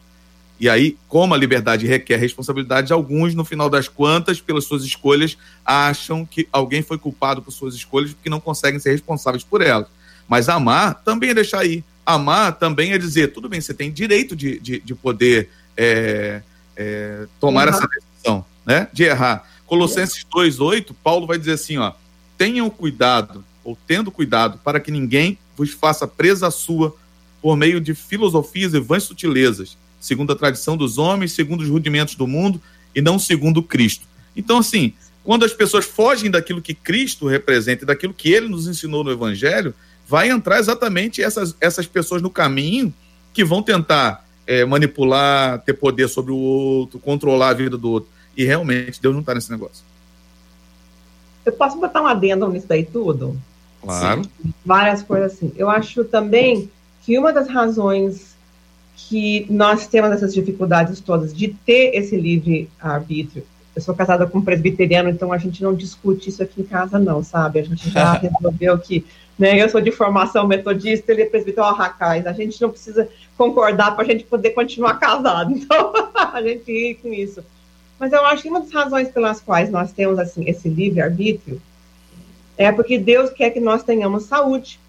E 0.60 0.70
aí, 0.70 0.96
como 1.08 1.34
a 1.34 1.38
liberdade 1.38 1.88
requer 1.88 2.18
responsabilidade, 2.18 2.94
alguns, 2.94 3.34
no 3.34 3.44
final 3.44 3.68
das 3.68 3.88
contas, 3.88 4.40
pelas 4.40 4.66
suas 4.66 4.84
escolhas, 4.84 5.36
acham 5.66 6.24
que 6.24 6.48
alguém 6.54 6.84
foi 6.84 7.00
culpado 7.00 7.42
por 7.42 7.52
suas 7.52 7.74
escolhas 7.74 8.14
porque 8.14 8.30
não 8.30 8.40
conseguem 8.40 8.80
ser 8.80 8.92
responsáveis 8.92 9.44
por 9.44 9.62
elas. 9.62 9.88
Mas 10.28 10.50
amar 10.50 11.02
também 11.04 11.32
é 11.32 11.34
deixar 11.34 11.66
ir. 11.66 11.84
Amar 12.06 12.58
também 12.58 12.94
é 12.94 12.98
dizer, 12.98 13.34
tudo 13.34 13.48
bem, 13.48 13.62
você 13.62 13.74
tem 13.74 13.92
direito 13.92 14.36
de, 14.36 14.60
de, 14.60 14.80
de 14.80 14.96
poder 14.96 15.50
é, 15.78 16.42
é, 16.76 17.28
tomar 17.40 17.68
essa 17.68 17.88
decisão, 17.88 18.46
né? 18.66 18.88
De 18.92 19.04
errar. 19.04 19.48
Colossenses 19.66 20.26
2,8, 20.26 20.94
Paulo 21.04 21.26
vai 21.26 21.38
dizer 21.38 21.54
assim, 21.54 21.78
ó, 21.78 21.94
tenham 22.38 22.70
cuidado, 22.70 23.44
ou 23.64 23.78
tendo 23.88 24.12
cuidado, 24.12 24.60
para 24.64 24.80
que 24.80 24.92
ninguém 24.92 25.38
vos 25.56 25.72
faça 25.72 26.08
presa 26.08 26.50
sua 26.52 26.96
por 27.42 27.56
meio 27.56 27.80
de 27.80 27.94
filosofias 27.94 28.74
e 28.74 28.80
vãs 28.80 29.04
sutilezas, 29.04 29.78
segundo 30.00 30.34
a 30.34 30.36
tradição 30.36 30.76
dos 30.76 30.98
homens, 30.98 31.32
segundo 31.34 31.62
os 31.62 31.70
rudimentos 31.70 32.16
do 32.16 32.28
mundo, 32.28 32.62
e 32.96 33.02
não 33.02 33.18
segundo 33.18 33.64
Cristo. 33.64 34.06
Então, 34.36 34.58
assim, 34.58 34.94
quando 35.24 35.46
as 35.46 35.54
pessoas 35.54 35.86
fogem 35.86 36.30
daquilo 36.30 36.62
que 36.62 36.74
Cristo 36.74 37.28
representa 37.28 37.84
e 37.84 37.88
daquilo 37.88 38.14
que 38.14 38.32
ele 38.32 38.48
nos 38.48 38.68
ensinou 38.68 39.04
no 39.04 39.12
Evangelho, 39.12 39.74
vai 40.08 40.30
entrar 40.30 40.60
exatamente 40.60 41.22
essas, 41.22 41.56
essas 41.60 41.88
pessoas 41.88 42.22
no 42.22 42.30
caminho 42.30 42.94
que 43.34 43.44
vão 43.44 43.64
tentar 43.64 44.26
é, 44.46 44.66
manipular, 44.66 45.60
ter 45.62 45.74
poder 45.74 46.08
sobre 46.10 46.32
o 46.32 46.38
outro, 46.38 47.00
controlar 47.00 47.50
a 47.50 47.54
vida 47.54 47.78
do 47.78 47.90
outro. 47.90 48.10
E 48.36 48.44
realmente 48.44 49.02
Deus 49.02 49.14
não 49.14 49.22
está 49.22 49.34
nesse 49.34 49.52
negócio. 49.52 49.84
Eu 51.46 51.54
posso 51.54 51.78
botar 51.80 52.02
um 52.02 52.08
adendo 52.08 52.48
nisso 52.50 52.68
daí 52.68 52.86
tudo? 52.86 53.38
Claro. 53.82 54.24
Sim, 54.24 54.54
várias 54.66 55.02
coisas 55.02 55.34
assim. 55.34 55.52
Eu 55.56 55.70
acho 55.70 56.04
também 56.04 56.70
que 57.04 57.18
uma 57.18 57.34
das 57.34 57.48
razões 57.48 58.36
que 58.96 59.46
nós 59.50 59.88
temos 59.88 60.12
essas 60.12 60.34
dificuldades 60.34 61.00
todas 61.00 61.34
de 61.34 61.50
ter 61.50 61.96
esse 61.96 62.16
livre 62.16 62.70
arbítrio. 62.80 63.44
Eu 63.76 63.82
sou 63.82 63.96
casada 63.96 64.28
com 64.28 64.40
um 64.40 64.44
presbiteriano, 64.44 65.10
então 65.10 65.32
a 65.32 65.38
gente 65.38 65.64
não 65.64 65.74
discute 65.74 66.30
isso 66.30 66.44
aqui 66.44 66.62
em 66.62 66.66
casa, 66.66 67.00
não, 67.00 67.24
sabe? 67.24 67.60
A 67.60 67.64
gente 67.64 67.90
já 67.90 68.14
resolveu 68.20 68.78
que 68.78 69.06
né? 69.42 69.60
Eu 69.60 69.68
sou 69.70 69.82
de 69.82 69.92
formação 69.92 70.48
metodista, 70.48 71.12
ele 71.12 71.24
é 71.24 71.26
presbiteriano 71.26 71.76
racais. 71.76 72.28
A 72.28 72.32
gente 72.32 72.62
não 72.62 72.70
precisa 72.70 73.10
concordar 73.36 73.96
para 73.96 74.04
a 74.04 74.08
gente 74.08 74.24
poder 74.24 74.52
continuar 74.52 75.00
casado. 75.00 75.52
Então, 75.58 75.92
a 76.16 76.42
gente 76.44 76.72
ri 76.72 76.96
com 76.96 77.12
isso. 77.12 77.44
Mas 78.00 78.14
eu 78.14 78.24
acho 78.26 78.44
que 78.44 78.50
uma 78.50 78.60
das 78.60 78.72
razões 78.72 79.10
pelas 79.10 79.42
quais 79.42 79.72
nós 79.72 79.92
temos 79.92 80.20
assim 80.20 80.48
esse 80.48 80.70
livre-arbítrio 80.70 81.60
é 82.56 82.72
porque 82.72 83.00
Deus 83.00 83.32
quer 83.32 83.50
que 83.50 83.60
nós 83.60 83.84
tenhamos 83.84 84.26
saúde. 84.26 84.80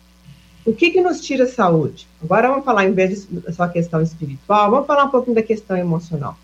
O 0.66 0.72
que, 0.72 0.90
que 0.90 1.00
nos 1.00 1.20
tira 1.20 1.46
saúde? 1.46 2.06
Agora 2.22 2.48
vamos 2.48 2.64
falar, 2.64 2.84
em 2.84 2.92
vez 2.92 3.26
de 3.26 3.52
só 3.52 3.66
questão 3.68 4.02
espiritual, 4.02 4.70
vamos 4.70 4.86
falar 4.86 5.04
um 5.04 5.10
pouquinho 5.10 5.34
da 5.34 5.42
questão 5.42 5.76
emocional. 5.76 6.36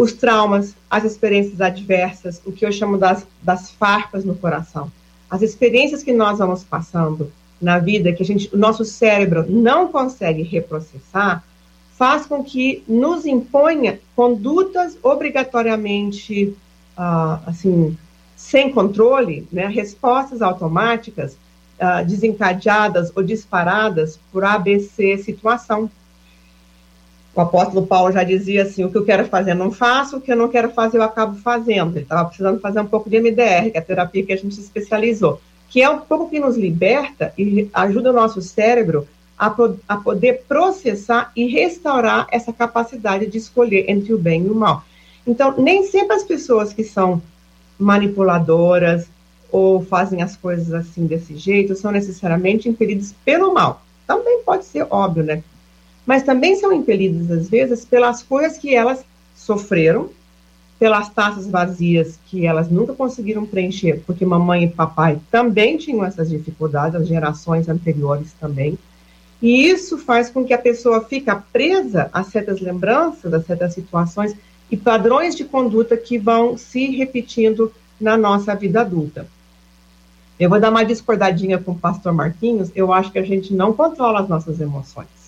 Os 0.00 0.14
traumas, 0.14 0.74
as 0.88 1.04
experiências 1.04 1.60
adversas, 1.60 2.40
o 2.46 2.52
que 2.52 2.64
eu 2.64 2.72
chamo 2.72 2.96
das, 2.96 3.26
das 3.42 3.70
farpas 3.70 4.24
no 4.24 4.34
coração. 4.34 4.90
As 5.28 5.42
experiências 5.42 6.02
que 6.02 6.10
nós 6.10 6.38
vamos 6.38 6.64
passando, 6.64 7.30
na 7.60 7.78
vida 7.78 8.10
que 8.10 8.22
a 8.22 8.26
gente, 8.26 8.48
o 8.50 8.56
nosso 8.56 8.82
cérebro 8.82 9.44
não 9.46 9.88
consegue 9.88 10.42
reprocessar, 10.42 11.44
faz 11.98 12.24
com 12.24 12.42
que 12.42 12.82
nos 12.88 13.26
imponha 13.26 14.00
condutas 14.16 14.96
obrigatoriamente, 15.02 16.56
uh, 16.96 17.38
assim, 17.46 17.94
sem 18.34 18.72
controle, 18.72 19.46
né, 19.52 19.66
respostas 19.66 20.40
automáticas 20.40 21.36
uh, 21.78 22.06
desencadeadas 22.06 23.12
ou 23.14 23.22
disparadas 23.22 24.18
por 24.32 24.44
ABC 24.44 25.18
situação. 25.18 25.90
O 27.40 27.44
apóstolo 27.44 27.86
Paulo 27.86 28.12
já 28.12 28.22
dizia 28.22 28.64
assim: 28.64 28.84
o 28.84 28.90
que 28.90 28.98
eu 28.98 29.04
quero 29.04 29.24
fazer, 29.24 29.54
não 29.54 29.72
faço, 29.72 30.18
o 30.18 30.20
que 30.20 30.30
eu 30.30 30.36
não 30.36 30.48
quero 30.48 30.70
fazer, 30.72 30.98
eu 30.98 31.02
acabo 31.02 31.38
fazendo. 31.38 31.96
Ele 31.96 32.02
estava 32.02 32.26
precisando 32.26 32.60
fazer 32.60 32.80
um 32.80 32.86
pouco 32.86 33.08
de 33.08 33.18
MDR, 33.18 33.70
que 33.70 33.78
é 33.78 33.78
a 33.78 33.82
terapia 33.82 34.26
que 34.26 34.32
a 34.34 34.36
gente 34.36 34.54
se 34.54 34.60
especializou, 34.60 35.40
que 35.70 35.80
é 35.80 35.88
um 35.88 36.00
pouco 36.00 36.28
que 36.28 36.38
nos 36.38 36.58
liberta 36.58 37.32
e 37.38 37.66
ajuda 37.72 38.10
o 38.10 38.12
nosso 38.12 38.42
cérebro 38.42 39.08
a, 39.38 39.54
a 39.88 39.96
poder 39.96 40.42
processar 40.46 41.32
e 41.34 41.46
restaurar 41.46 42.26
essa 42.30 42.52
capacidade 42.52 43.26
de 43.26 43.38
escolher 43.38 43.86
entre 43.88 44.12
o 44.12 44.18
bem 44.18 44.44
e 44.44 44.50
o 44.50 44.54
mal. 44.54 44.84
Então, 45.26 45.54
nem 45.56 45.84
sempre 45.84 46.16
as 46.16 46.24
pessoas 46.24 46.74
que 46.74 46.84
são 46.84 47.22
manipuladoras 47.78 49.06
ou 49.50 49.82
fazem 49.82 50.20
as 50.20 50.36
coisas 50.36 50.74
assim 50.74 51.06
desse 51.06 51.34
jeito 51.38 51.74
são 51.74 51.90
necessariamente 51.90 52.68
impelidas 52.68 53.14
pelo 53.24 53.54
mal. 53.54 53.82
Também 54.06 54.42
pode 54.44 54.66
ser 54.66 54.86
óbvio, 54.90 55.24
né? 55.24 55.42
Mas 56.10 56.24
também 56.24 56.56
são 56.56 56.72
impelidas, 56.72 57.30
às 57.30 57.48
vezes, 57.48 57.84
pelas 57.84 58.20
coisas 58.20 58.58
que 58.58 58.74
elas 58.74 59.04
sofreram, 59.32 60.10
pelas 60.76 61.08
taças 61.08 61.46
vazias 61.46 62.18
que 62.26 62.44
elas 62.44 62.68
nunca 62.68 62.92
conseguiram 62.94 63.46
preencher, 63.46 64.02
porque 64.04 64.26
mamãe 64.26 64.64
e 64.64 64.68
papai 64.68 65.20
também 65.30 65.76
tinham 65.76 66.04
essas 66.04 66.28
dificuldades, 66.28 67.00
as 67.00 67.06
gerações 67.06 67.68
anteriores 67.68 68.32
também. 68.40 68.76
E 69.40 69.68
isso 69.68 69.98
faz 69.98 70.28
com 70.28 70.44
que 70.44 70.52
a 70.52 70.58
pessoa 70.58 71.04
fique 71.04 71.30
presa 71.52 72.10
a 72.12 72.24
certas 72.24 72.60
lembranças, 72.60 73.32
a 73.32 73.40
certas 73.40 73.72
situações 73.74 74.34
e 74.68 74.76
padrões 74.76 75.36
de 75.36 75.44
conduta 75.44 75.96
que 75.96 76.18
vão 76.18 76.58
se 76.58 76.86
repetindo 76.90 77.72
na 78.00 78.16
nossa 78.16 78.52
vida 78.56 78.80
adulta. 78.80 79.28
Eu 80.40 80.50
vou 80.50 80.58
dar 80.58 80.70
uma 80.70 80.82
discordadinha 80.82 81.56
com 81.56 81.70
o 81.70 81.78
pastor 81.78 82.12
Marquinhos, 82.12 82.72
eu 82.74 82.92
acho 82.92 83.12
que 83.12 83.18
a 83.20 83.24
gente 83.24 83.54
não 83.54 83.72
controla 83.72 84.22
as 84.22 84.28
nossas 84.28 84.60
emoções. 84.60 85.19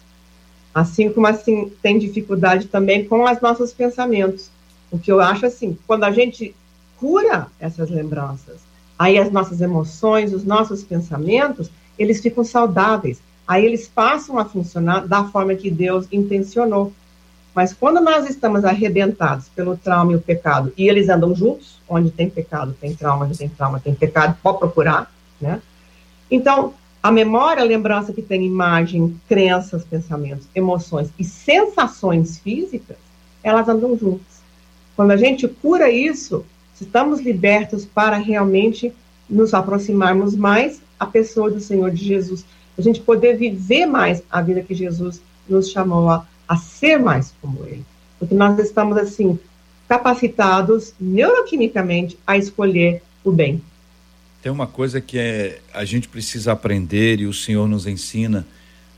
Assim 0.75 1.13
como 1.13 1.27
assim 1.27 1.71
tem 1.83 1.99
dificuldade 1.99 2.67
também 2.67 3.05
com 3.05 3.25
os 3.25 3.41
nossos 3.41 3.73
pensamentos. 3.73 4.51
O 4.91 4.99
que 4.99 5.11
eu 5.13 5.21
acho 5.21 5.47
assim, 5.47 5.77
quando 5.87 6.05
a 6.05 6.11
gente 6.11 6.55
cura 6.99 7.49
essas 7.59 7.91
lembranças, 7.91 8.61
aí 8.99 9.19
as 9.19 9.31
nossas 9.31 9.61
emoções, 9.61 10.33
os 10.33 10.45
nossos 10.45 10.83
pensamentos, 10.83 11.71
eles 11.99 12.21
ficam 12.21 12.45
saudáveis 12.45 13.21
aí 13.47 13.67
eles 13.67 13.89
passam 13.89 14.39
a 14.39 14.45
funcionar 14.45 15.07
da 15.07 15.25
forma 15.25 15.55
que 15.55 15.71
Deus 15.71 16.07
intencionou. 16.13 16.93
Mas 17.55 17.75
quando 17.75 18.01
nós 18.01 18.29
estamos 18.29 18.65
arrebentados 18.65 19.49
pelo 19.51 19.77
trauma 19.77 20.13
e 20.13 20.17
o 20.17 20.21
pecado, 20.21 20.73
e 20.77 20.89
eles 20.89 21.09
andam 21.09 21.35
juntos, 21.35 21.79
onde 21.87 22.11
tem 22.11 22.31
pecado, 22.31 22.75
tem 22.81 22.95
trauma, 22.95 23.27
onde 23.27 23.37
tem 23.37 23.49
trauma, 23.49 23.79
tem 23.79 23.95
pecado, 23.95 24.39
pode 24.43 24.59
procurar, 24.59 25.13
né? 25.39 25.61
Então, 26.31 26.73
a 27.03 27.11
memória, 27.11 27.63
a 27.63 27.67
lembrança 27.67 28.13
que 28.13 28.23
tem 28.23 28.45
imagem, 28.45 29.19
crenças, 29.29 29.85
pensamentos, 29.85 30.47
emoções 30.55 31.11
e 31.19 31.25
sensações 31.25 32.39
físicas, 32.39 32.97
elas 33.43 33.69
andam 33.69 33.99
juntas. 33.99 34.43
Quando 34.95 35.11
a 35.11 35.17
gente 35.17 35.49
cura 35.49 35.91
isso, 35.91 36.45
estamos 36.81 37.21
libertos 37.21 37.85
para 37.85 38.17
realmente 38.17 38.93
nos 39.29 39.53
aproximarmos 39.53 40.37
mais 40.37 40.81
à 40.99 41.07
pessoa 41.07 41.51
do 41.51 41.61
Senhor 41.61 41.91
de 41.91 42.05
Jesus 42.05 42.45
a 42.77 42.81
gente 42.81 43.01
poder 43.01 43.37
viver 43.37 43.87
mais 43.87 44.23
a 44.31 44.41
vida 44.41 44.63
que 44.63 44.75
Jesus 44.75 45.21
nos 45.49 45.71
chamou 45.71 46.09
a, 46.09 46.27
a 46.49 46.57
ser 46.57 46.99
mais 46.99 47.35
como 47.41 47.65
Ele. 47.67 47.85
Porque 48.19 48.35
nós 48.35 48.59
estamos, 48.59 48.97
assim, 48.97 49.39
capacitados 49.89 50.95
neuroquimicamente 50.99 52.19
a 52.27 52.37
escolher 52.37 53.03
o 53.25 53.31
bem. 53.31 53.63
Tem 54.43 54.51
uma 54.51 54.67
coisa 54.67 55.01
que 55.01 55.19
é, 55.19 55.61
a 55.73 55.85
gente 55.85 56.09
precisa 56.09 56.51
aprender 56.51 57.21
e 57.21 57.27
o 57.27 57.33
Senhor 57.33 57.69
nos 57.69 57.87
ensina 57.87 58.45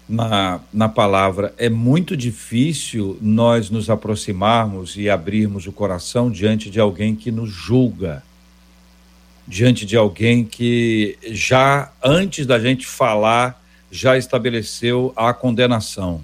na, 0.08 0.58
na 0.72 0.88
palavra. 0.88 1.54
É 1.58 1.68
muito 1.68 2.16
difícil 2.16 3.18
nós 3.20 3.68
nos 3.68 3.90
aproximarmos 3.90 4.96
e 4.96 5.10
abrirmos 5.10 5.66
o 5.66 5.72
coração 5.72 6.30
diante 6.30 6.70
de 6.70 6.80
alguém 6.80 7.14
que 7.14 7.30
nos 7.30 7.50
julga 7.50 8.22
diante 9.46 9.84
de 9.84 9.96
alguém 9.96 10.44
que 10.44 11.18
já 11.30 11.92
antes 12.02 12.46
da 12.46 12.58
gente 12.58 12.86
falar 12.86 13.62
já 13.90 14.16
estabeleceu 14.16 15.12
a 15.14 15.32
condenação. 15.32 16.22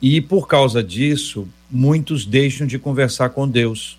E 0.00 0.20
por 0.20 0.46
causa 0.46 0.82
disso, 0.82 1.48
muitos 1.68 2.24
deixam 2.24 2.66
de 2.66 2.78
conversar 2.78 3.30
com 3.30 3.48
Deus, 3.48 3.98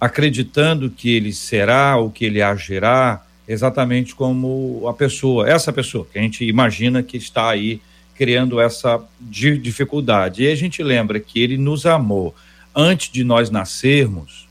acreditando 0.00 0.90
que 0.90 1.10
ele 1.10 1.32
será 1.32 1.96
ou 1.96 2.10
que 2.10 2.24
ele 2.24 2.42
agirá 2.42 3.24
exatamente 3.52 4.14
como 4.14 4.86
a 4.88 4.94
pessoa, 4.94 5.48
essa 5.48 5.72
pessoa 5.72 6.06
que 6.10 6.18
a 6.18 6.22
gente 6.22 6.44
imagina 6.44 7.02
que 7.02 7.16
está 7.16 7.50
aí 7.50 7.80
criando 8.14 8.60
essa 8.60 9.02
dificuldade. 9.20 10.44
E 10.44 10.48
a 10.48 10.54
gente 10.54 10.82
lembra 10.82 11.20
que 11.20 11.40
ele 11.40 11.58
nos 11.58 11.86
amou 11.86 12.34
antes 12.74 13.10
de 13.10 13.22
nós 13.22 13.50
nascermos, 13.50 14.48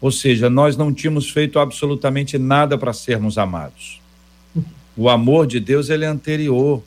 ou 0.00 0.12
seja, 0.12 0.50
nós 0.50 0.76
não 0.76 0.92
tínhamos 0.92 1.30
feito 1.30 1.58
absolutamente 1.58 2.36
nada 2.36 2.76
para 2.76 2.92
sermos 2.92 3.38
amados. 3.38 4.00
O 4.96 5.08
amor 5.08 5.46
de 5.46 5.58
Deus 5.58 5.88
ele 5.88 6.04
é 6.04 6.08
anterior. 6.08 6.82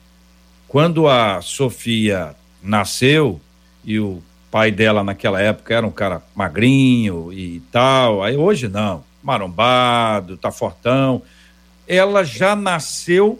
Quando 0.68 1.08
a 1.08 1.40
Sofia 1.42 2.34
nasceu 2.62 3.40
e 3.84 3.98
o 3.98 4.22
pai 4.50 4.70
dela 4.70 5.02
naquela 5.02 5.40
época 5.40 5.74
era 5.74 5.86
um 5.86 5.90
cara 5.90 6.22
magrinho 6.34 7.32
e 7.32 7.60
tal, 7.72 8.22
aí 8.22 8.36
hoje 8.36 8.68
não, 8.68 9.02
marombado, 9.22 10.36
tá 10.36 10.50
fortão. 10.50 11.22
Ela 11.86 12.24
já 12.24 12.54
nasceu 12.54 13.38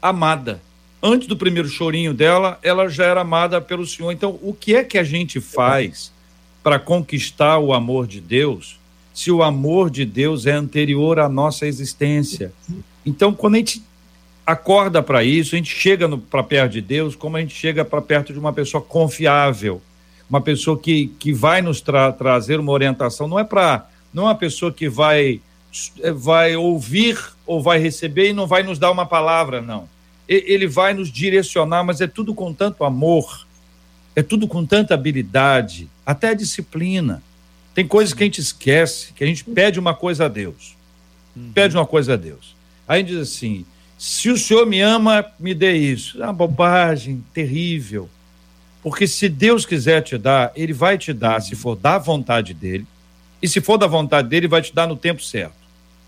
amada. 0.00 0.60
Antes 1.02 1.28
do 1.28 1.36
primeiro 1.36 1.68
chorinho 1.68 2.12
dela, 2.12 2.58
ela 2.62 2.88
já 2.88 3.04
era 3.04 3.20
amada 3.20 3.60
pelo 3.60 3.86
Senhor. 3.86 4.10
Então, 4.12 4.38
o 4.42 4.52
que 4.52 4.74
é 4.74 4.82
que 4.82 4.98
a 4.98 5.04
gente 5.04 5.40
faz 5.40 6.12
para 6.62 6.78
conquistar 6.78 7.58
o 7.58 7.72
amor 7.72 8.06
de 8.06 8.20
Deus, 8.20 8.78
se 9.14 9.30
o 9.30 9.42
amor 9.42 9.90
de 9.90 10.04
Deus 10.04 10.44
é 10.46 10.52
anterior 10.52 11.18
à 11.20 11.28
nossa 11.28 11.66
existência? 11.66 12.52
Então, 13.06 13.32
quando 13.32 13.54
a 13.54 13.58
gente 13.58 13.82
acorda 14.44 15.02
para 15.02 15.22
isso, 15.22 15.54
a 15.54 15.58
gente 15.58 15.74
chega 15.74 16.08
para 16.16 16.42
perto 16.42 16.72
de 16.72 16.80
Deus 16.80 17.14
como 17.14 17.36
a 17.36 17.40
gente 17.40 17.54
chega 17.54 17.84
para 17.84 18.00
perto 18.00 18.32
de 18.32 18.38
uma 18.38 18.52
pessoa 18.52 18.82
confiável, 18.82 19.80
uma 20.28 20.40
pessoa 20.40 20.78
que, 20.78 21.08
que 21.18 21.32
vai 21.32 21.62
nos 21.62 21.80
tra 21.80 22.10
trazer 22.12 22.58
uma 22.58 22.72
orientação, 22.72 23.28
não 23.28 23.38
é 23.38 23.44
para 23.44 23.86
não 24.12 24.24
é 24.24 24.26
uma 24.26 24.34
pessoa 24.34 24.72
que 24.72 24.88
vai 24.88 25.40
eh, 26.00 26.12
vai 26.12 26.56
ouvir 26.56 27.18
ou 27.46 27.62
vai 27.62 27.78
receber 27.78 28.30
e 28.30 28.32
não 28.32 28.46
vai 28.46 28.62
nos 28.62 28.78
dar 28.78 28.90
uma 28.90 29.06
palavra, 29.06 29.60
não. 29.60 29.88
Ele 30.28 30.66
vai 30.66 30.92
nos 30.92 31.10
direcionar, 31.10 31.82
mas 31.82 32.02
é 32.02 32.06
tudo 32.06 32.34
com 32.34 32.52
tanto 32.52 32.84
amor, 32.84 33.46
é 34.14 34.22
tudo 34.22 34.46
com 34.46 34.66
tanta 34.66 34.92
habilidade, 34.92 35.88
até 36.04 36.34
disciplina. 36.34 37.22
Tem 37.74 37.86
coisas 37.86 38.12
que 38.12 38.22
a 38.22 38.26
gente 38.26 38.40
esquece, 38.40 39.12
que 39.14 39.24
a 39.24 39.26
gente 39.26 39.42
pede 39.44 39.80
uma 39.80 39.94
coisa 39.94 40.26
a 40.26 40.28
Deus. 40.28 40.76
Uhum. 41.34 41.52
Pede 41.54 41.76
uma 41.76 41.86
coisa 41.86 42.12
a 42.12 42.16
Deus. 42.16 42.54
Aí 42.86 42.96
a 42.96 43.00
gente 43.00 43.16
diz 43.16 43.32
assim: 43.32 43.64
se 43.96 44.28
o 44.28 44.36
senhor 44.36 44.66
me 44.66 44.80
ama, 44.80 45.24
me 45.38 45.54
dê 45.54 45.72
isso. 45.76 46.20
É 46.22 46.24
uma 46.24 46.32
bobagem 46.32 47.24
terrível. 47.32 48.08
Porque 48.82 49.06
se 49.06 49.28
Deus 49.28 49.64
quiser 49.64 50.02
te 50.02 50.18
dar, 50.18 50.52
ele 50.54 50.72
vai 50.72 50.98
te 50.98 51.12
dar, 51.12 51.40
se 51.40 51.56
for 51.56 51.74
da 51.74 51.98
vontade 51.98 52.52
dele. 52.52 52.86
E 53.40 53.48
se 53.48 53.60
for 53.60 53.76
da 53.76 53.86
vontade 53.86 54.28
dele, 54.28 54.48
vai 54.48 54.62
te 54.62 54.74
dar 54.74 54.86
no 54.86 54.96
tempo 54.96 55.22
certo. 55.22 55.54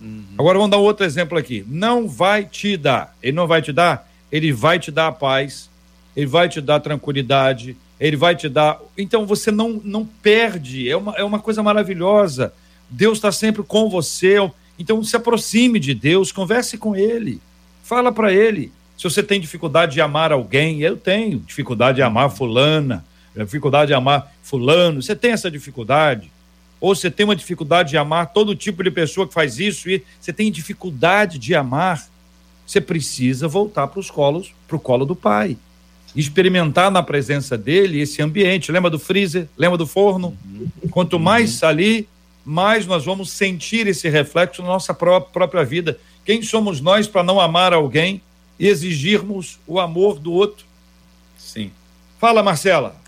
Uhum. 0.00 0.24
Agora 0.38 0.58
vamos 0.58 0.70
dar 0.70 0.78
outro 0.78 1.04
exemplo 1.04 1.38
aqui. 1.38 1.64
Não 1.68 2.08
vai 2.08 2.44
te 2.44 2.76
dar. 2.76 3.16
Ele 3.22 3.32
não 3.32 3.46
vai 3.46 3.60
te 3.62 3.72
dar, 3.72 4.08
ele 4.32 4.52
vai 4.52 4.78
te 4.78 4.90
dar 4.90 5.08
a 5.08 5.12
paz, 5.12 5.68
ele 6.16 6.26
vai 6.26 6.48
te 6.48 6.60
dar 6.60 6.80
tranquilidade, 6.80 7.76
ele 7.98 8.16
vai 8.16 8.34
te 8.34 8.48
dar. 8.48 8.80
Então 8.96 9.26
você 9.26 9.50
não, 9.50 9.80
não 9.84 10.04
perde. 10.04 10.88
É 10.88 10.96
uma, 10.96 11.14
é 11.16 11.22
uma 11.22 11.38
coisa 11.38 11.62
maravilhosa. 11.62 12.52
Deus 12.88 13.18
está 13.18 13.30
sempre 13.30 13.62
com 13.62 13.88
você. 13.88 14.36
Então 14.78 15.02
se 15.04 15.14
aproxime 15.14 15.78
de 15.78 15.94
Deus, 15.94 16.32
converse 16.32 16.78
com 16.78 16.96
ele. 16.96 17.40
Fala 17.82 18.10
para 18.10 18.32
ele. 18.32 18.72
Se 18.96 19.04
você 19.04 19.22
tem 19.22 19.40
dificuldade 19.40 19.92
de 19.92 20.00
amar 20.00 20.32
alguém, 20.32 20.80
eu 20.80 20.96
tenho 20.96 21.38
dificuldade 21.40 21.96
de 21.96 22.02
amar 22.02 22.30
fulana, 22.30 23.04
dificuldade 23.34 23.88
de 23.88 23.94
amar 23.94 24.32
fulano. 24.42 25.02
Você 25.02 25.16
tem 25.16 25.32
essa 25.32 25.50
dificuldade? 25.50 26.30
Ou 26.80 26.94
você 26.94 27.10
tem 27.10 27.24
uma 27.24 27.36
dificuldade 27.36 27.90
de 27.90 27.98
amar 27.98 28.32
todo 28.32 28.56
tipo 28.56 28.82
de 28.82 28.90
pessoa 28.90 29.26
que 29.26 29.34
faz 29.34 29.58
isso 29.58 29.90
e 29.90 30.02
você 30.20 30.32
tem 30.32 30.50
dificuldade 30.50 31.38
de 31.38 31.54
amar? 31.54 32.08
Você 32.66 32.80
precisa 32.80 33.46
voltar 33.46 33.88
para 33.88 34.00
os 34.00 34.10
colos, 34.10 34.54
para 34.66 34.76
o 34.76 34.80
colo 34.80 35.04
do 35.04 35.14
pai. 35.14 35.56
Experimentar 36.14 36.90
na 36.90 37.02
presença 37.02 37.58
dele 37.58 38.00
esse 38.00 38.22
ambiente. 38.22 38.72
Lembra 38.72 38.90
do 38.90 38.98
freezer? 38.98 39.48
Lembra 39.56 39.76
do 39.76 39.86
forno? 39.86 40.36
Quanto 40.90 41.18
mais 41.18 41.62
ali, 41.62 42.08
mais 42.44 42.86
nós 42.86 43.04
vamos 43.04 43.30
sentir 43.30 43.86
esse 43.86 44.08
reflexo 44.08 44.62
na 44.62 44.68
nossa 44.68 44.94
própria 44.94 45.64
vida. 45.64 45.98
Quem 46.24 46.42
somos 46.42 46.80
nós 46.80 47.06
para 47.06 47.22
não 47.22 47.40
amar 47.40 47.72
alguém 47.72 48.22
e 48.58 48.66
exigirmos 48.66 49.58
o 49.66 49.78
amor 49.78 50.18
do 50.18 50.32
outro? 50.32 50.64
Sim. 51.38 51.70
Fala, 52.18 52.42
Marcela. 52.42 52.99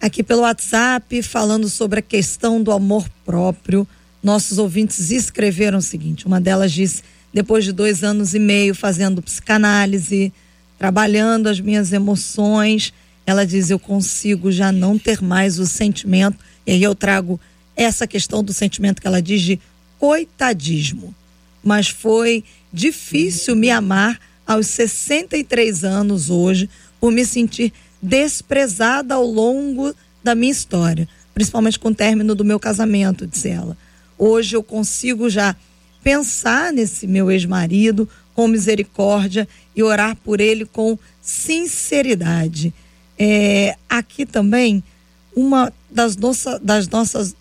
Aqui 0.00 0.22
pelo 0.22 0.40
WhatsApp, 0.40 1.22
falando 1.22 1.68
sobre 1.68 1.98
a 1.98 2.02
questão 2.02 2.62
do 2.62 2.72
amor 2.72 3.06
próprio. 3.22 3.86
nossos 4.22 4.56
ouvintes 4.56 5.10
escreveram 5.10 5.78
o 5.78 5.82
seguinte: 5.82 6.26
uma 6.26 6.40
delas 6.40 6.72
disse, 6.72 7.02
depois 7.34 7.64
de 7.64 7.72
dois 7.72 8.02
anos 8.02 8.34
e 8.34 8.38
meio 8.38 8.74
fazendo 8.74 9.20
psicanálise, 9.20 10.32
trabalhando 10.78 11.48
as 11.48 11.60
minhas 11.60 11.92
emoções, 11.92 12.94
ela 13.26 13.44
diz: 13.44 13.68
eu 13.68 13.78
consigo 13.78 14.50
já 14.50 14.72
não 14.72 14.98
ter 14.98 15.20
mais 15.20 15.58
o 15.58 15.66
sentimento, 15.66 16.38
e 16.66 16.72
aí 16.72 16.82
eu 16.82 16.94
trago 16.94 17.38
essa 17.76 18.06
questão 18.06 18.42
do 18.42 18.54
sentimento 18.54 19.02
que 19.02 19.06
ela 19.06 19.20
diz 19.20 19.42
de 19.42 19.60
coitadismo. 19.98 21.14
Mas 21.62 21.88
foi 21.88 22.42
difícil 22.72 23.54
me 23.54 23.70
amar 23.70 24.18
aos 24.46 24.66
63 24.68 25.84
anos 25.84 26.30
hoje, 26.30 26.70
por 26.98 27.12
me 27.12 27.24
sentir 27.26 27.70
desprezada 28.02 29.14
ao 29.14 29.24
longo 29.24 29.94
da 30.22 30.34
minha 30.34 30.52
história, 30.52 31.08
principalmente 31.34 31.78
com 31.78 31.88
o 31.88 31.94
término 31.94 32.34
do 32.34 32.44
meu 32.44 32.58
casamento, 32.58 33.26
disse 33.26 33.48
ela. 33.48 33.76
Hoje 34.18 34.56
eu 34.56 34.62
consigo 34.62 35.28
já 35.30 35.56
pensar 36.02 36.72
nesse 36.72 37.06
meu 37.06 37.30
ex-marido 37.30 38.08
com 38.34 38.48
misericórdia 38.48 39.48
e 39.74 39.82
orar 39.82 40.16
por 40.16 40.40
ele 40.40 40.64
com 40.64 40.98
sinceridade. 41.20 42.72
É, 43.18 43.76
aqui 43.88 44.24
também, 44.24 44.82
uma 45.36 45.72
das, 45.90 46.16
nossa, 46.16 46.58
das 46.58 46.88
nossas. 46.88 47.34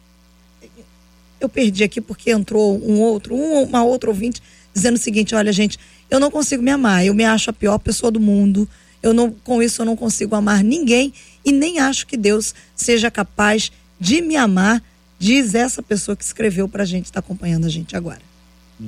Eu 1.40 1.48
perdi 1.48 1.84
aqui 1.84 2.02
porque 2.02 2.32
entrou 2.32 2.78
um 2.84 3.00
outro, 3.00 3.34
um, 3.34 3.64
uma 3.64 3.84
outra 3.84 4.10
ouvinte, 4.10 4.42
dizendo 4.74 4.96
o 4.96 5.00
seguinte: 5.00 5.36
olha, 5.36 5.54
gente, 5.54 5.80
eu 6.10 6.20
não 6.20 6.30
consigo 6.30 6.62
me 6.62 6.72
amar, 6.72 7.06
eu 7.06 7.14
me 7.14 7.24
acho 7.24 7.50
a 7.50 7.54
pior 7.54 7.78
pessoa 7.78 8.12
do 8.12 8.20
mundo. 8.20 8.68
Eu 9.02 9.14
não, 9.14 9.32
com 9.32 9.62
isso 9.62 9.82
eu 9.82 9.86
não 9.86 9.96
consigo 9.96 10.36
amar 10.36 10.64
ninguém 10.64 11.14
e 11.44 11.52
nem 11.52 11.80
acho 11.80 12.06
que 12.06 12.18
Deus 12.18 12.54
seja 12.76 13.10
capaz 13.10 13.72
de 14.00 14.22
me 14.22 14.36
amar 14.36 14.84
diz 15.20 15.54
essa 15.54 15.84
pessoa 15.84 16.16
que 16.16 16.24
escreveu 16.24 16.68
para 16.68 16.84
a 16.84 16.86
gente, 16.86 17.06
está 17.06 17.20
acompanhando 17.20 17.66
a 17.66 17.70
gente 17.70 17.96
agora. 17.96 18.22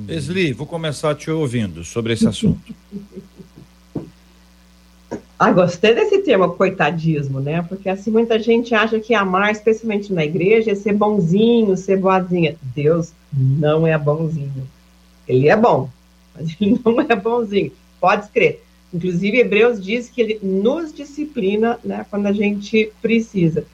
Esli, 0.08 0.52
vou 0.54 0.66
começar 0.66 1.14
te 1.14 1.30
ouvindo 1.30 1.84
sobre 1.84 2.14
esse 2.14 2.26
assunto. 2.26 2.74
Ah, 5.38 5.50
gostei 5.50 5.92
desse 5.92 6.18
termo, 6.18 6.50
coitadismo, 6.50 7.40
né? 7.40 7.62
Porque 7.62 7.88
assim 7.88 8.12
muita 8.12 8.38
gente 8.38 8.76
acha 8.76 9.00
que 9.00 9.12
amar, 9.12 9.50
especialmente 9.50 10.12
na 10.12 10.24
igreja, 10.24 10.70
é 10.70 10.74
ser 10.76 10.92
bonzinho, 10.92 11.76
ser 11.76 11.96
boazinha. 11.96 12.54
Deus 12.62 13.12
não 13.32 13.84
é 13.84 13.98
bonzinho. 13.98 14.68
Ele 15.26 15.48
é 15.48 15.56
bom, 15.56 15.90
mas 16.32 16.54
ele 16.60 16.80
não 16.84 17.00
é 17.00 17.16
bonzinho. 17.16 17.72
Pode 18.00 18.28
crer. 18.28 18.62
Inclusive, 18.92 19.38
Hebreus 19.38 19.82
diz 19.82 20.08
que 20.08 20.20
ele 20.20 20.38
nos 20.42 20.92
disciplina, 20.92 21.78
né, 21.82 22.04
quando 22.10 22.26
a 22.26 22.32
gente 22.32 22.92
precisa. 23.00 23.64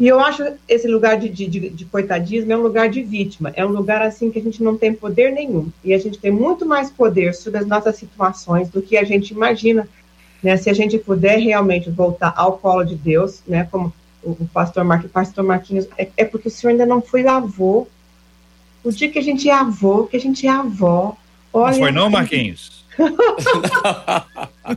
E 0.00 0.08
eu 0.08 0.18
acho 0.18 0.42
esse 0.66 0.88
lugar 0.88 1.18
de, 1.18 1.28
de, 1.28 1.46
de, 1.46 1.84
coitadismo 1.84 2.50
é 2.50 2.56
um 2.56 2.62
lugar 2.62 2.88
de 2.88 3.02
vítima, 3.02 3.52
é 3.54 3.64
um 3.64 3.68
lugar 3.68 4.00
assim 4.00 4.30
que 4.30 4.38
a 4.38 4.42
gente 4.42 4.62
não 4.62 4.76
tem 4.76 4.94
poder 4.94 5.30
nenhum. 5.30 5.70
E 5.84 5.92
a 5.92 5.98
gente 5.98 6.18
tem 6.18 6.30
muito 6.30 6.64
mais 6.64 6.90
poder 6.90 7.34
sobre 7.34 7.60
as 7.60 7.66
nossas 7.66 7.96
situações 7.96 8.70
do 8.70 8.80
que 8.80 8.96
a 8.96 9.04
gente 9.04 9.32
imagina. 9.32 9.86
Né? 10.42 10.56
Se 10.56 10.70
a 10.70 10.72
gente 10.72 10.96
puder 10.96 11.38
realmente 11.38 11.90
voltar 11.90 12.32
ao 12.34 12.56
colo 12.56 12.82
de 12.82 12.94
Deus, 12.94 13.42
né? 13.46 13.68
como 13.70 13.92
o, 14.22 14.30
o 14.30 14.48
pastor, 14.50 14.84
Mar, 14.84 15.06
pastor 15.08 15.44
Marquinhos, 15.44 15.86
é, 15.98 16.08
é, 16.16 16.24
porque 16.24 16.48
o 16.48 16.50
senhor 16.50 16.70
ainda 16.72 16.86
não 16.86 17.02
foi 17.02 17.26
avô. 17.26 17.86
O 18.82 18.90
dia 18.90 19.10
que 19.10 19.18
a 19.18 19.22
gente 19.22 19.50
é 19.50 19.54
avô, 19.54 20.06
que 20.06 20.16
a 20.16 20.20
gente 20.20 20.46
é 20.46 20.50
avó. 20.50 21.14
Olha, 21.52 21.72
não 21.72 21.78
foi 21.78 21.92
não, 21.92 22.08
Marquinhos? 22.08 22.79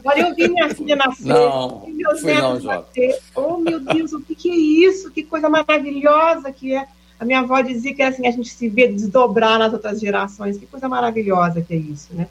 Olha, 0.06 0.22
eu 0.22 0.36
vi 0.36 0.48
minha 0.48 0.74
filha 0.74 0.96
nascer. 0.96 1.28
Não, 1.28 1.88
meus 1.88 2.22
fui 2.22 2.34
não, 2.34 2.60
nascer. 2.60 3.20
Oh, 3.36 3.58
meu 3.58 3.80
Deus, 3.80 4.14
o 4.14 4.22
que, 4.22 4.36
que 4.36 4.50
é 4.50 4.56
isso? 4.56 5.12
Que 5.12 5.24
coisa 5.24 5.50
maravilhosa 5.50 6.52
que 6.52 6.74
é. 6.76 6.88
A 7.20 7.26
minha 7.26 7.40
avó 7.40 7.62
dizia 7.62 7.94
que 7.94 8.02
é 8.02 8.08
assim, 8.08 8.28
a 8.28 8.32
gente 8.32 8.50
se 8.50 8.68
vê 8.68 8.88
desdobrar 8.88 9.60
nas 9.60 9.72
outras 9.72 10.00
gerações. 10.00 10.58
Que 10.58 10.66
coisa 10.66 10.90
maravilhosa 10.90 11.62
que 11.62 11.74
é 11.74 11.78
isso, 11.78 12.10
né? 12.14 12.28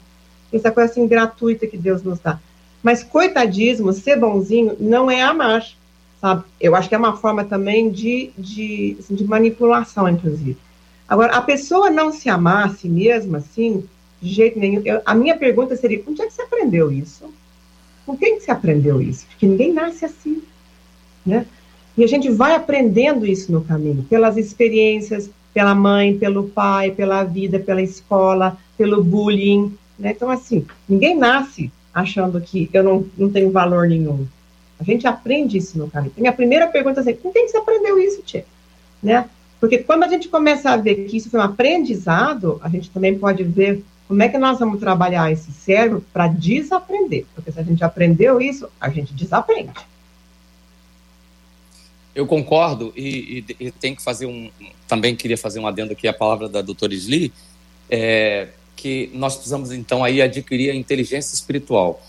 Essa 0.51 0.71
coisa 0.71 0.91
assim 0.91 1.07
gratuita 1.07 1.65
que 1.65 1.77
Deus 1.77 2.03
nos 2.03 2.19
dá. 2.19 2.39
Mas 2.83 3.01
coitadismo, 3.03 3.93
ser 3.93 4.17
bonzinho, 4.17 4.75
não 4.79 5.09
é 5.09 5.21
amar, 5.21 5.65
sabe? 6.19 6.43
Eu 6.59 6.75
acho 6.75 6.89
que 6.89 6.95
é 6.95 6.97
uma 6.97 7.15
forma 7.15 7.45
também 7.45 7.89
de, 7.89 8.31
de, 8.37 8.97
assim, 8.99 9.15
de 9.15 9.23
manipulação, 9.23 10.07
inclusive. 10.07 10.57
Agora, 11.07 11.35
a 11.35 11.41
pessoa 11.41 11.89
não 11.89 12.11
se 12.11 12.29
amar 12.29 12.67
a 12.67 12.69
si 12.69 12.89
mesma, 12.89 13.37
assim, 13.39 13.87
de 14.23 14.29
jeito 14.29 14.57
nenhum. 14.57 14.81
Eu, 14.85 15.01
a 15.05 15.13
minha 15.13 15.37
pergunta 15.37 15.75
seria: 15.75 16.01
onde 16.07 16.21
é 16.21 16.27
que 16.27 16.33
você 16.33 16.41
aprendeu 16.41 16.91
isso? 16.91 17.25
Com 18.05 18.17
quem 18.17 18.37
que 18.37 18.45
você 18.45 18.51
aprendeu 18.51 19.01
isso? 19.01 19.25
Porque 19.27 19.45
ninguém 19.45 19.73
nasce 19.73 20.05
assim, 20.05 20.41
né? 21.25 21.45
E 21.97 22.03
a 22.03 22.07
gente 22.07 22.29
vai 22.29 22.55
aprendendo 22.55 23.25
isso 23.25 23.51
no 23.51 23.63
caminho, 23.63 24.03
pelas 24.03 24.35
experiências, 24.37 25.29
pela 25.53 25.75
mãe, 25.75 26.17
pelo 26.17 26.49
pai, 26.49 26.91
pela 26.91 27.23
vida, 27.23 27.59
pela 27.59 27.81
escola, 27.81 28.57
pelo 28.77 29.03
bullying, 29.03 29.77
né? 29.99 30.11
Então, 30.11 30.29
assim, 30.29 30.65
ninguém 30.87 31.15
nasce 31.15 31.71
achando 31.93 32.41
que 32.41 32.69
eu 32.73 32.83
não, 32.83 33.05
não 33.17 33.29
tenho 33.29 33.51
valor 33.51 33.87
nenhum. 33.87 34.25
A 34.79 34.83
gente 34.83 35.05
aprende 35.05 35.57
isso 35.57 35.77
no 35.77 35.89
caminho. 35.89 36.13
Minha 36.17 36.33
primeira 36.33 36.67
pergunta 36.67 36.99
é 36.99 37.01
assim, 37.01 37.13
com 37.13 37.31
quem 37.31 37.45
que 37.45 37.51
você 37.51 37.57
aprendeu 37.57 37.99
isso, 37.99 38.21
Tia? 38.23 38.45
Né? 39.01 39.29
Porque 39.59 39.77
quando 39.77 40.03
a 40.03 40.07
gente 40.07 40.27
começa 40.27 40.71
a 40.71 40.77
ver 40.77 41.05
que 41.05 41.17
isso 41.17 41.29
foi 41.29 41.39
um 41.39 41.43
aprendizado, 41.43 42.59
a 42.61 42.69
gente 42.69 42.89
também 42.89 43.17
pode 43.17 43.43
ver 43.43 43.83
como 44.07 44.21
é 44.21 44.29
que 44.29 44.37
nós 44.37 44.59
vamos 44.59 44.79
trabalhar 44.79 45.31
esse 45.31 45.51
cérebro 45.51 46.03
para 46.11 46.27
desaprender? 46.27 47.25
Porque 47.33 47.51
se 47.51 47.59
a 47.59 47.63
gente 47.63 47.83
aprendeu 47.83 48.41
isso, 48.41 48.67
a 48.79 48.89
gente 48.89 49.13
desaprende. 49.13 49.73
Eu 52.13 52.27
concordo 52.27 52.93
e, 52.95 53.43
e, 53.59 53.65
e 53.67 53.71
tem 53.71 53.95
que 53.95 54.03
fazer 54.03 54.27
um. 54.27 54.51
Também 54.87 55.15
queria 55.15 55.37
fazer 55.37 55.59
um 55.59 55.65
adendo 55.65 55.93
aqui 55.93 56.07
à 56.07 56.13
palavra 56.13 56.47
da 56.47 56.61
doutora 56.61 56.93
Sli, 56.93 57.33
é, 57.89 58.49
que 58.75 59.09
nós 59.13 59.35
precisamos 59.35 59.71
então 59.71 60.03
aí 60.03 60.21
adquirir 60.21 60.69
a 60.69 60.75
inteligência 60.75 61.33
espiritual, 61.33 62.01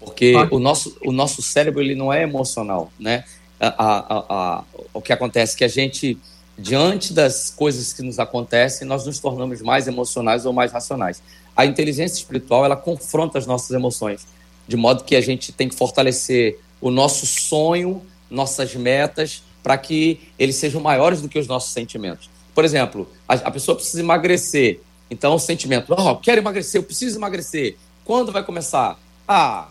porque 0.00 0.34
o 0.50 0.58
nosso, 0.58 0.96
o 1.04 1.12
nosso 1.12 1.42
cérebro 1.42 1.82
ele 1.82 1.94
não 1.94 2.12
é 2.12 2.22
emocional, 2.22 2.90
né? 2.98 3.24
A, 3.60 3.68
a, 3.68 4.24
a, 4.28 4.64
o 4.92 5.00
que 5.00 5.12
acontece 5.12 5.54
é 5.54 5.58
que 5.58 5.64
a 5.64 5.68
gente 5.68 6.18
diante 6.58 7.12
das 7.12 7.50
coisas 7.50 7.92
que 7.92 8.02
nos 8.02 8.18
acontecem, 8.18 8.86
nós 8.86 9.04
nos 9.04 9.18
tornamos 9.18 9.60
mais 9.60 9.88
emocionais 9.88 10.46
ou 10.46 10.52
mais 10.52 10.72
racionais. 10.72 11.22
A 11.56 11.66
inteligência 11.66 12.16
espiritual, 12.16 12.64
ela 12.64 12.76
confronta 12.76 13.38
as 13.38 13.46
nossas 13.46 13.70
emoções, 13.70 14.26
de 14.66 14.76
modo 14.76 15.04
que 15.04 15.16
a 15.16 15.20
gente 15.20 15.52
tem 15.52 15.68
que 15.68 15.74
fortalecer 15.74 16.58
o 16.80 16.90
nosso 16.90 17.26
sonho, 17.26 18.02
nossas 18.30 18.74
metas, 18.74 19.42
para 19.62 19.78
que 19.78 20.20
eles 20.38 20.56
sejam 20.56 20.80
maiores 20.80 21.22
do 21.22 21.28
que 21.28 21.38
os 21.38 21.46
nossos 21.46 21.72
sentimentos. 21.72 22.28
Por 22.54 22.64
exemplo, 22.64 23.08
a, 23.28 23.34
a 23.34 23.50
pessoa 23.50 23.74
precisa 23.74 24.00
emagrecer, 24.00 24.80
então 25.10 25.34
o 25.34 25.38
sentimento, 25.38 25.94
oh, 25.96 26.16
quero 26.16 26.40
emagrecer, 26.40 26.80
eu 26.80 26.84
preciso 26.84 27.18
emagrecer. 27.18 27.76
Quando 28.04 28.30
vai 28.30 28.42
começar? 28.42 28.98
Ah, 29.26 29.68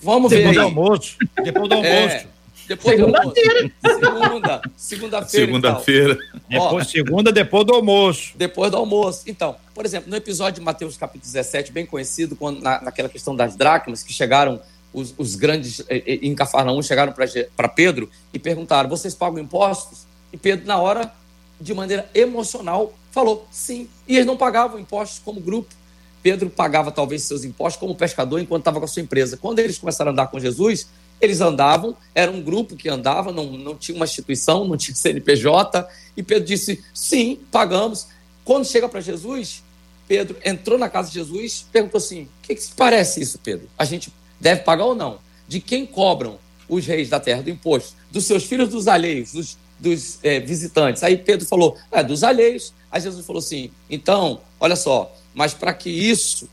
vamos 0.00 0.30
depois 0.30 0.54
ver. 0.54 0.60
Do 0.60 0.66
almoço, 0.66 1.16
depois 1.42 1.68
do 1.68 1.74
é, 1.74 1.76
almoço. 1.76 2.16
É, 2.16 2.26
depois 2.66 2.96
segunda-feira. 2.96 3.72
Segunda. 3.82 4.62
Segunda-feira. 4.76 5.46
Segunda-feira. 5.46 6.18
Depois, 6.48 6.86
segunda, 6.88 7.32
depois 7.32 7.66
do 7.66 7.74
almoço. 7.74 8.32
Depois 8.36 8.70
do 8.70 8.76
almoço. 8.76 9.22
Então, 9.26 9.56
por 9.74 9.84
exemplo, 9.84 10.10
no 10.10 10.16
episódio 10.16 10.60
de 10.60 10.64
Mateus 10.64 10.96
capítulo 10.96 11.24
17, 11.24 11.72
bem 11.72 11.86
conhecido, 11.86 12.36
quando, 12.36 12.60
na, 12.60 12.80
naquela 12.80 13.08
questão 13.08 13.34
das 13.34 13.56
dracmas, 13.56 14.02
que 14.02 14.12
chegaram, 14.12 14.60
os, 14.92 15.14
os 15.18 15.34
grandes 15.34 15.80
eh, 15.88 16.02
eh, 16.06 16.18
em 16.22 16.34
Cafarnaum 16.34 16.80
chegaram 16.80 17.12
para 17.56 17.68
Pedro 17.68 18.08
e 18.32 18.38
perguntaram: 18.38 18.88
vocês 18.88 19.14
pagam 19.14 19.38
impostos? 19.38 20.06
E 20.32 20.36
Pedro, 20.36 20.66
na 20.66 20.78
hora, 20.78 21.12
de 21.60 21.74
maneira 21.74 22.08
emocional, 22.14 22.94
falou 23.10 23.46
sim. 23.50 23.88
E 24.06 24.14
eles 24.14 24.26
não 24.26 24.36
pagavam 24.36 24.78
impostos 24.78 25.20
como 25.24 25.40
grupo. 25.40 25.74
Pedro 26.22 26.48
pagava 26.48 26.90
talvez 26.90 27.22
seus 27.24 27.44
impostos 27.44 27.78
como 27.78 27.94
pescador 27.94 28.40
enquanto 28.40 28.62
estava 28.62 28.78
com 28.78 28.86
a 28.86 28.88
sua 28.88 29.02
empresa. 29.02 29.36
Quando 29.36 29.58
eles 29.58 29.76
começaram 29.76 30.10
a 30.10 30.12
andar 30.12 30.28
com 30.28 30.40
Jesus, 30.40 30.88
eles 31.24 31.40
andavam, 31.40 31.96
era 32.14 32.30
um 32.30 32.42
grupo 32.42 32.76
que 32.76 32.88
andava, 32.88 33.32
não, 33.32 33.52
não 33.52 33.76
tinha 33.76 33.96
uma 33.96 34.04
instituição, 34.04 34.66
não 34.66 34.76
tinha 34.76 34.94
CNPJ. 34.94 35.88
E 36.16 36.22
Pedro 36.22 36.44
disse: 36.44 36.82
sim, 36.92 37.38
pagamos. 37.50 38.06
Quando 38.44 38.66
chega 38.66 38.88
para 38.88 39.00
Jesus, 39.00 39.62
Pedro 40.06 40.36
entrou 40.44 40.78
na 40.78 40.88
casa 40.88 41.08
de 41.08 41.14
Jesus, 41.14 41.66
perguntou 41.72 41.98
assim: 41.98 42.22
o 42.22 42.28
que, 42.42 42.54
que 42.54 42.68
parece 42.76 43.20
isso, 43.20 43.38
Pedro? 43.38 43.68
A 43.78 43.84
gente 43.84 44.12
deve 44.40 44.62
pagar 44.62 44.84
ou 44.84 44.94
não? 44.94 45.18
De 45.48 45.60
quem 45.60 45.86
cobram 45.86 46.38
os 46.68 46.86
reis 46.86 47.08
da 47.08 47.20
terra 47.20 47.42
do 47.42 47.50
imposto? 47.50 47.94
Dos 48.10 48.24
seus 48.24 48.44
filhos 48.44 48.68
dos 48.68 48.86
alheios, 48.86 49.32
dos, 49.32 49.58
dos 49.78 50.18
é, 50.22 50.40
visitantes. 50.40 51.02
Aí 51.02 51.16
Pedro 51.16 51.46
falou: 51.46 51.76
é, 51.90 52.02
dos 52.02 52.22
alheios. 52.22 52.72
Aí 52.90 53.00
Jesus 53.00 53.24
falou 53.26 53.40
assim: 53.40 53.70
então, 53.88 54.40
olha 54.60 54.76
só, 54.76 55.14
mas 55.34 55.54
para 55.54 55.72
que 55.72 55.90
isso 55.90 56.48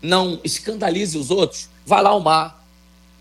não 0.00 0.40
escandalize 0.42 1.16
os 1.16 1.30
outros, 1.30 1.68
vai 1.86 2.02
lá 2.02 2.10
ao 2.10 2.20
mar, 2.20 2.61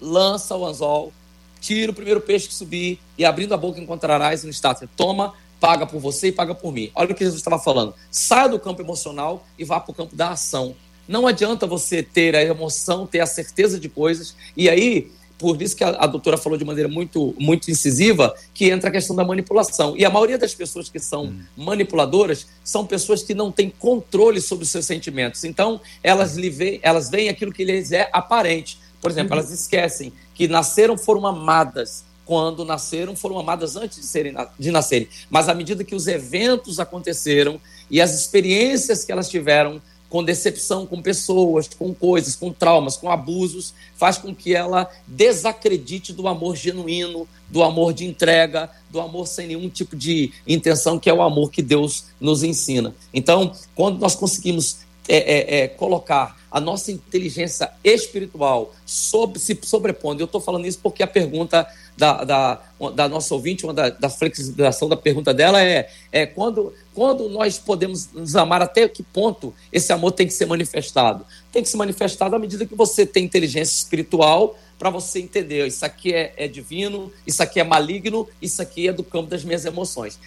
lança 0.02 0.56
o 0.56 0.66
anzol, 0.66 1.14
tira 1.62 1.92
o 1.92 1.96
primeiro 1.96 2.20
peixe 2.20 2.48
que 2.48 2.54
subir 2.54 3.00
e 3.18 3.24
abrindo 3.24 3.54
a 3.54 3.58
boca 3.58 3.80
encontrarás 3.80 4.44
no 4.44 4.50
estátua. 4.50 4.90
Toma, 4.98 5.34
paga 5.60 5.86
por 5.86 6.00
você 6.00 6.30
e 6.30 6.32
paga 6.32 6.56
por 6.56 6.74
mim. 6.74 6.92
Olha 6.96 7.12
o 7.12 7.16
que 7.16 7.24
Jesus 7.24 7.40
estava 7.40 7.60
falando. 7.60 7.94
Saia 8.10 8.50
do 8.50 8.60
campo 8.60 8.82
emocional 8.82 9.46
e 9.58 9.64
vá 9.64 9.80
para 9.80 9.92
o 9.92 9.96
campo 9.96 10.16
da 10.16 10.32
ação. 10.32 10.76
Não 11.08 11.28
adianta 11.28 11.68
você 11.68 12.02
ter 12.02 12.36
a 12.36 12.42
emoção, 12.44 13.06
ter 13.06 13.20
a 13.20 13.26
certeza 13.26 13.80
de 13.80 13.88
coisas 13.88 14.36
e 14.58 14.70
aí 14.70 15.12
por 15.42 15.60
isso 15.60 15.76
que 15.76 15.84
a, 15.84 15.90
a, 15.90 16.06
doutora 16.06 16.38
falou 16.38 16.56
de 16.56 16.64
maneira 16.64 16.88
muito, 16.88 17.34
muito 17.40 17.72
incisiva, 17.72 18.36
que 18.54 18.70
entra 18.70 18.90
a 18.90 18.92
questão 18.92 19.16
da 19.16 19.26
manipulação. 19.26 19.98
E 19.98 20.06
a 20.06 20.10
maioria 20.10 20.38
das 20.38 20.54
pessoas 20.54 20.88
que 20.88 21.00
são 21.00 21.26
hum. 21.26 21.42
manipuladoras 21.58 22.46
são 22.64 22.86
pessoas 22.86 23.24
que 23.24 23.34
não 23.34 23.52
têm 23.52 23.68
controle 23.68 24.40
sobre 24.40 24.66
os 24.66 24.70
seus 24.70 24.86
sentimentos. 24.86 25.44
Então, 25.44 25.82
elas, 26.04 26.38
lhe 26.38 26.52
veem, 26.52 26.80
elas 26.84 27.10
veem 27.10 27.28
aquilo 27.28 27.52
que 27.52 27.66
lhes 27.66 27.92
é 27.92 28.08
aparente. 28.14 28.78
Por 29.02 29.12
exemplo, 29.12 29.34
uhum. 29.34 29.40
elas 29.40 29.52
esquecem 29.52 30.14
que 30.34 30.48
nasceram, 30.48 30.98
foram 30.98 31.26
amadas. 31.26 32.04
Quando 32.24 32.64
nasceram, 32.64 33.16
foram 33.16 33.40
amadas 33.40 33.76
antes 33.76 34.00
de, 34.00 34.06
serem, 34.06 34.34
de 34.58 34.72
nascerem. 34.72 35.10
Mas 35.30 35.50
à 35.50 35.54
medida 35.54 35.84
que 35.84 35.96
os 35.96 36.08
eventos 36.08 36.80
aconteceram 36.80 37.60
e 37.90 38.00
as 38.00 38.14
experiências 38.14 39.04
que 39.04 39.12
elas 39.12 39.28
tiveram 39.28 39.82
com 40.12 40.22
decepção 40.22 40.86
com 40.86 41.02
pessoas, 41.02 41.70
com 41.70 41.94
coisas, 41.94 42.36
com 42.36 42.52
traumas, 42.52 42.98
com 42.98 43.10
abusos, 43.10 43.74
faz 43.96 44.18
com 44.18 44.36
que 44.36 44.54
ela 44.54 44.92
desacredite 45.08 46.12
do 46.12 46.28
amor 46.28 46.58
genuíno, 46.58 47.26
do 47.50 47.64
amor 47.64 47.94
de 47.94 48.06
entrega, 48.06 48.70
do 48.90 49.00
amor 49.00 49.26
sem 49.26 49.48
nenhum 49.48 49.70
tipo 49.70 49.96
de 49.96 50.34
intenção, 50.46 51.00
que 51.00 51.10
é 51.10 51.14
o 51.14 51.22
amor 51.22 51.50
que 51.50 51.62
Deus 51.62 52.08
nos 52.20 52.44
ensina. 52.44 52.94
Então, 53.14 53.54
quando 53.74 54.00
nós 54.00 54.14
conseguimos 54.14 54.80
é, 55.08 55.16
é, 55.16 55.60
é, 55.62 55.68
colocar 55.70 56.38
a 56.52 56.60
nossa 56.60 56.92
inteligência 56.92 57.72
espiritual 57.84 58.74
se 58.86 59.58
sobrepondo, 59.64 60.22
eu 60.22 60.26
estou 60.26 60.42
falando 60.42 60.66
isso 60.66 60.80
porque 60.84 61.02
a 61.02 61.08
pergunta 61.08 61.66
da, 61.98 62.24
da, 62.24 62.62
da 62.94 63.08
nossa 63.08 63.34
ouvinte, 63.34 63.64
uma 63.64 63.74
da, 63.74 63.90
da, 63.90 64.10
flexibilização 64.10 64.90
da 64.90 64.98
pergunta 64.98 65.34
dela 65.34 65.62
é, 65.64 65.90
é 66.12 66.26
quando, 66.26 66.74
quando 66.94 67.30
nós 67.30 67.58
podemos 67.58 68.12
nos 68.12 68.36
amar, 68.36 68.62
até 68.62 68.88
que 68.88 69.04
ponto 69.04 69.54
esse 69.72 69.94
amor 69.94 70.12
tem 70.12 70.28
que 70.28 70.34
ser 70.34 70.46
manifestado? 70.46 71.26
Tem 71.52 71.62
que 71.62 71.70
ser 71.70 71.78
manifestado 71.78 72.36
à 72.36 72.40
medida 72.40 72.66
que 72.66 72.76
você 72.76 73.06
tem 73.06 73.26
inteligência 73.26 73.76
espiritual 73.76 74.58
para 74.82 74.90
você 74.90 75.20
entender, 75.20 75.68
isso 75.68 75.86
aqui 75.86 76.12
é, 76.12 76.34
é, 76.36 76.48
divino, 76.48 77.12
isso 77.28 77.44
aqui 77.44 77.60
é 77.60 77.64
maligno, 77.64 78.28
isso 78.42 78.64
aqui 78.64 78.88
é 78.88 78.92
do 78.92 79.04
campo 79.04 79.30
das 79.30 79.44
minhas 79.44 79.64
emoções. 79.64 80.20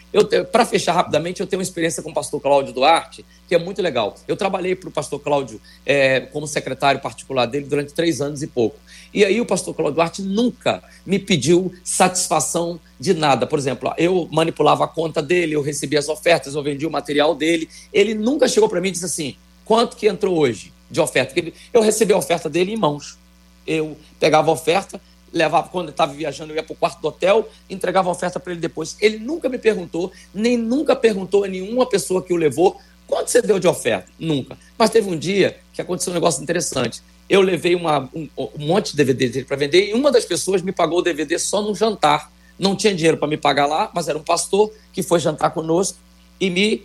Para 0.53 0.65
fechar 0.65 0.93
rapidamente, 0.93 1.41
eu 1.41 1.47
tenho 1.49 1.59
uma 1.59 1.65
experiência 1.65 2.01
com 2.05 2.11
o 2.11 2.15
pastor 2.15 2.41
Cláudio 2.41 2.73
Duarte, 2.73 3.25
que 3.49 3.55
é 3.57 3.59
muito 3.59 3.83
legal. 3.83 4.15
Eu 4.29 4.37
trabalhei 4.37 4.77
para 4.77 4.89
o 4.89 4.93
pastor 4.93 5.19
Cláudio 5.19 5.61
é, 5.85 6.21
como 6.21 6.47
secretário 6.47 7.01
particular 7.01 7.47
dele 7.47 7.67
durante 7.67 7.93
três 7.93 8.21
anos 8.21 8.45
e 8.45 8.47
pouco. 8.47 8.77
E 9.13 9.25
aí 9.25 9.41
o 9.41 9.45
pastor 9.45 9.75
Cláudio 9.75 9.97
Duarte 9.97 10.23
nunca 10.23 10.85
me 11.05 11.19
pediu 11.19 11.75
satisfação 11.83 12.79
de 13.01 13.13
nada. 13.13 13.49
Por 13.49 13.59
exemplo, 13.59 13.93
eu 13.99 14.29
manipulava 14.31 14.85
a 14.85 14.89
conta 14.89 15.21
dele, 15.21 15.57
eu 15.57 15.63
recebia 15.63 15.99
as 15.99 16.09
ofertas, 16.09 16.55
eu 16.55 16.63
vendia 16.63 16.87
o 16.87 16.93
material 16.93 17.35
dele. 17.35 17.69
Ele 17.93 18.15
nunca 18.15 18.47
chegou 18.47 18.69
para 18.69 18.81
mim 18.81 18.91
e 18.91 18.93
disse 18.93 19.05
assim, 19.05 19.35
quanto 19.65 19.97
que 19.97 20.07
entrou 20.07 20.39
hoje 20.39 20.74
de 20.91 21.01
oferta? 21.01 21.35
Eu 21.73 21.81
recebi 21.81 22.13
a 22.13 22.17
oferta 22.17 22.49
dele 22.49 22.73
em 22.73 22.77
mãos 22.77 23.19
eu 23.67 23.97
pegava 24.21 24.51
a 24.51 24.55
oferta, 24.55 25.01
levava, 25.33 25.69
quando 25.69 25.89
estava 25.89 26.13
viajando, 26.13 26.53
eu 26.53 26.57
ia 26.57 26.63
para 26.63 26.73
o 26.73 26.77
quarto 26.77 27.01
do 27.01 27.09
hotel, 27.09 27.49
entregava 27.69 28.09
a 28.09 28.13
oferta 28.13 28.39
para 28.39 28.53
ele 28.53 28.61
depois. 28.61 28.97
Ele 29.01 29.19
nunca 29.19 29.49
me 29.49 29.59
perguntou, 29.59 30.13
nem 30.33 30.57
nunca 30.57 30.95
perguntou 30.95 31.45
a 31.45 31.49
nenhuma 31.49 31.87
pessoa 31.87 32.23
que 32.23 32.33
o 32.33 32.37
levou 32.37 32.81
quanto 33.07 33.31
você 33.31 33.43
deu 33.43 33.59
de 33.59 33.67
oferta. 33.67 34.09
Nunca. 34.19 34.57
Mas 34.79 34.91
teve 34.91 35.09
um 35.09 35.19
dia 35.19 35.59
que 35.73 35.81
aconteceu 35.81 36.13
um 36.13 36.15
negócio 36.15 36.43
interessante. 36.43 37.03
Eu 37.29 37.41
levei 37.41 37.75
uma, 37.75 38.09
um, 38.15 38.29
um 38.37 38.67
monte 38.67 38.91
de 38.91 38.99
DVD 38.99 39.29
dele 39.29 39.45
para 39.45 39.57
vender 39.57 39.91
e 39.91 39.95
uma 39.95 40.13
das 40.13 40.25
pessoas 40.25 40.63
me 40.63 40.73
pagou 40.73 40.99
o 40.99 41.03
DVD 41.03 41.39
só 41.39 41.63
no 41.63 41.75
jantar. 41.75 42.31
Não 42.59 42.77
tinha 42.77 42.95
dinheiro 42.95 43.17
para 43.17 43.27
me 43.27 43.37
pagar 43.37 43.67
lá, 43.67 43.91
mas 43.95 44.09
era 44.09 44.17
um 44.17 44.23
pastor 44.23 44.73
que 44.93 45.03
foi 45.03 45.19
jantar 45.19 45.51
conosco 45.51 45.99
e 46.39 46.51
me, 46.51 46.83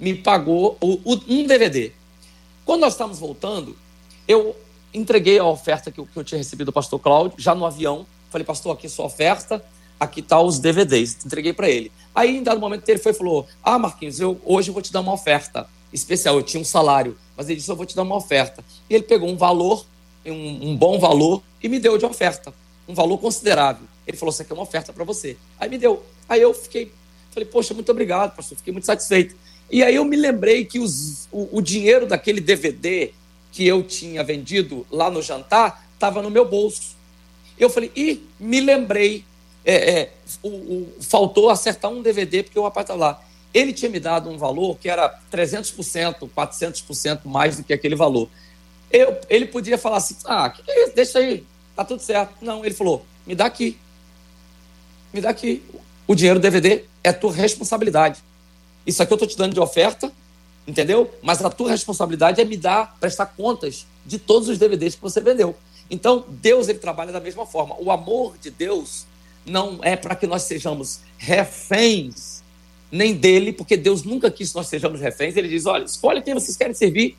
me 0.00 0.14
pagou 0.14 0.76
o, 0.80 0.94
o, 1.04 1.20
um 1.28 1.46
DVD. 1.46 1.92
Quando 2.64 2.80
nós 2.80 2.94
estávamos 2.94 3.18
voltando, 3.18 3.76
eu 4.26 4.56
entreguei 4.94 5.38
a 5.38 5.44
oferta 5.44 5.90
que 5.90 5.98
eu, 5.98 6.06
que 6.06 6.16
eu 6.16 6.24
tinha 6.24 6.38
recebido 6.38 6.66
do 6.66 6.72
pastor 6.72 6.98
Cláudio, 7.00 7.38
já 7.38 7.54
no 7.54 7.64
avião. 7.64 8.06
Falei, 8.30 8.44
pastor, 8.44 8.72
aqui 8.72 8.86
é 8.86 8.90
sua 8.90 9.06
oferta, 9.06 9.64
aqui 9.98 10.22
tá 10.22 10.40
os 10.40 10.58
DVDs. 10.58 11.18
Entreguei 11.24 11.52
para 11.52 11.68
ele. 11.68 11.90
Aí, 12.14 12.36
em 12.36 12.42
dado 12.42 12.60
momento, 12.60 12.88
ele 12.88 12.98
foi 12.98 13.12
e 13.12 13.14
falou: 13.14 13.46
Ah, 13.62 13.78
Marquinhos, 13.78 14.20
eu, 14.20 14.40
hoje 14.44 14.70
eu 14.70 14.74
vou 14.74 14.82
te 14.82 14.92
dar 14.92 15.00
uma 15.00 15.12
oferta 15.12 15.68
especial. 15.92 16.36
Eu 16.36 16.42
tinha 16.42 16.60
um 16.60 16.64
salário, 16.64 17.16
mas 17.36 17.48
ele 17.48 17.56
disse: 17.56 17.70
Eu 17.70 17.76
vou 17.76 17.86
te 17.86 17.96
dar 17.96 18.02
uma 18.02 18.16
oferta. 18.16 18.64
E 18.88 18.94
ele 18.94 19.04
pegou 19.04 19.28
um 19.28 19.36
valor, 19.36 19.84
um, 20.26 20.70
um 20.70 20.76
bom 20.76 20.98
valor, 20.98 21.42
e 21.62 21.68
me 21.68 21.78
deu 21.78 21.96
de 21.96 22.04
oferta. 22.04 22.52
Um 22.88 22.94
valor 22.94 23.18
considerável. 23.18 23.86
Ele 24.06 24.16
falou: 24.16 24.32
Isso 24.32 24.42
aqui 24.42 24.52
é 24.52 24.54
uma 24.54 24.64
oferta 24.64 24.92
para 24.92 25.04
você. 25.04 25.36
Aí 25.58 25.68
me 25.68 25.78
deu. 25.78 26.02
Aí 26.28 26.42
eu 26.42 26.52
fiquei, 26.52 26.92
falei: 27.30 27.48
Poxa, 27.48 27.72
muito 27.72 27.90
obrigado, 27.90 28.34
pastor. 28.36 28.58
Fiquei 28.58 28.72
muito 28.72 28.86
satisfeito. 28.86 29.34
E 29.72 29.82
aí 29.82 29.94
eu 29.94 30.04
me 30.04 30.16
lembrei 30.16 30.66
que 30.66 30.78
os, 30.78 31.26
o, 31.32 31.56
o 31.56 31.62
dinheiro 31.62 32.06
daquele 32.06 32.42
DVD 32.42 33.10
que 33.50 33.66
eu 33.66 33.82
tinha 33.82 34.22
vendido 34.22 34.86
lá 34.90 35.10
no 35.10 35.22
jantar 35.22 35.88
estava 35.94 36.20
no 36.20 36.30
meu 36.30 36.46
bolso. 36.46 36.94
Eu 37.58 37.70
falei, 37.70 37.90
e 37.96 38.22
me 38.38 38.60
lembrei, 38.60 39.24
é, 39.64 40.00
é, 40.00 40.12
o, 40.42 40.48
o, 40.48 40.92
faltou 41.00 41.48
acertar 41.48 41.90
um 41.90 42.02
DVD 42.02 42.42
porque 42.42 42.58
o 42.58 42.64
rapaz 42.64 42.84
estava 42.84 43.00
lá. 43.00 43.24
Ele 43.54 43.72
tinha 43.72 43.90
me 43.90 43.98
dado 43.98 44.28
um 44.28 44.36
valor 44.36 44.76
que 44.78 44.90
era 44.90 45.18
300%, 45.32 46.28
400% 46.36 47.20
mais 47.24 47.56
do 47.56 47.64
que 47.64 47.72
aquele 47.72 47.96
valor. 47.96 48.28
Eu, 48.90 49.18
ele 49.30 49.46
podia 49.46 49.78
falar 49.78 49.96
assim, 49.96 50.16
ah, 50.26 50.50
que 50.50 50.62
é 50.70 50.84
isso? 50.84 50.94
Deixa 50.94 51.18
aí, 51.18 51.46
tá 51.74 51.82
tudo 51.82 52.02
certo. 52.02 52.34
Não, 52.42 52.62
ele 52.62 52.74
falou, 52.74 53.06
me 53.26 53.34
dá 53.34 53.46
aqui. 53.46 53.78
Me 55.14 55.22
dá 55.22 55.30
aqui. 55.30 55.62
O 56.06 56.14
dinheiro 56.14 56.38
do 56.38 56.42
DVD 56.42 56.84
é 57.02 57.10
tua 57.10 57.32
responsabilidade. 57.32 58.22
Isso 58.86 59.02
aqui 59.02 59.12
eu 59.12 59.16
estou 59.16 59.28
te 59.28 59.36
dando 59.36 59.54
de 59.54 59.60
oferta, 59.60 60.12
entendeu? 60.66 61.12
Mas 61.22 61.44
a 61.44 61.50
tua 61.50 61.70
responsabilidade 61.70 62.40
é 62.40 62.44
me 62.44 62.56
dar, 62.56 62.96
prestar 62.98 63.26
contas 63.26 63.86
de 64.04 64.18
todos 64.18 64.48
os 64.48 64.58
DVDs 64.58 64.94
que 64.94 65.02
você 65.02 65.20
vendeu. 65.20 65.56
Então, 65.90 66.24
Deus 66.28 66.68
ele 66.68 66.78
trabalha 66.78 67.12
da 67.12 67.20
mesma 67.20 67.46
forma. 67.46 67.76
O 67.78 67.90
amor 67.90 68.36
de 68.38 68.50
Deus 68.50 69.06
não 69.44 69.78
é 69.82 69.96
para 69.96 70.14
que 70.14 70.26
nós 70.26 70.42
sejamos 70.42 71.00
reféns 71.18 72.42
nem 72.90 73.14
dele, 73.14 73.52
porque 73.52 73.76
Deus 73.76 74.02
nunca 74.02 74.30
quis 74.30 74.50
que 74.50 74.56
nós 74.56 74.68
sejamos 74.68 75.00
reféns. 75.00 75.36
Ele 75.36 75.48
diz: 75.48 75.66
olha, 75.66 75.84
escolhe 75.84 76.22
quem 76.22 76.34
vocês 76.34 76.56
querem 76.56 76.74
servir. 76.74 77.16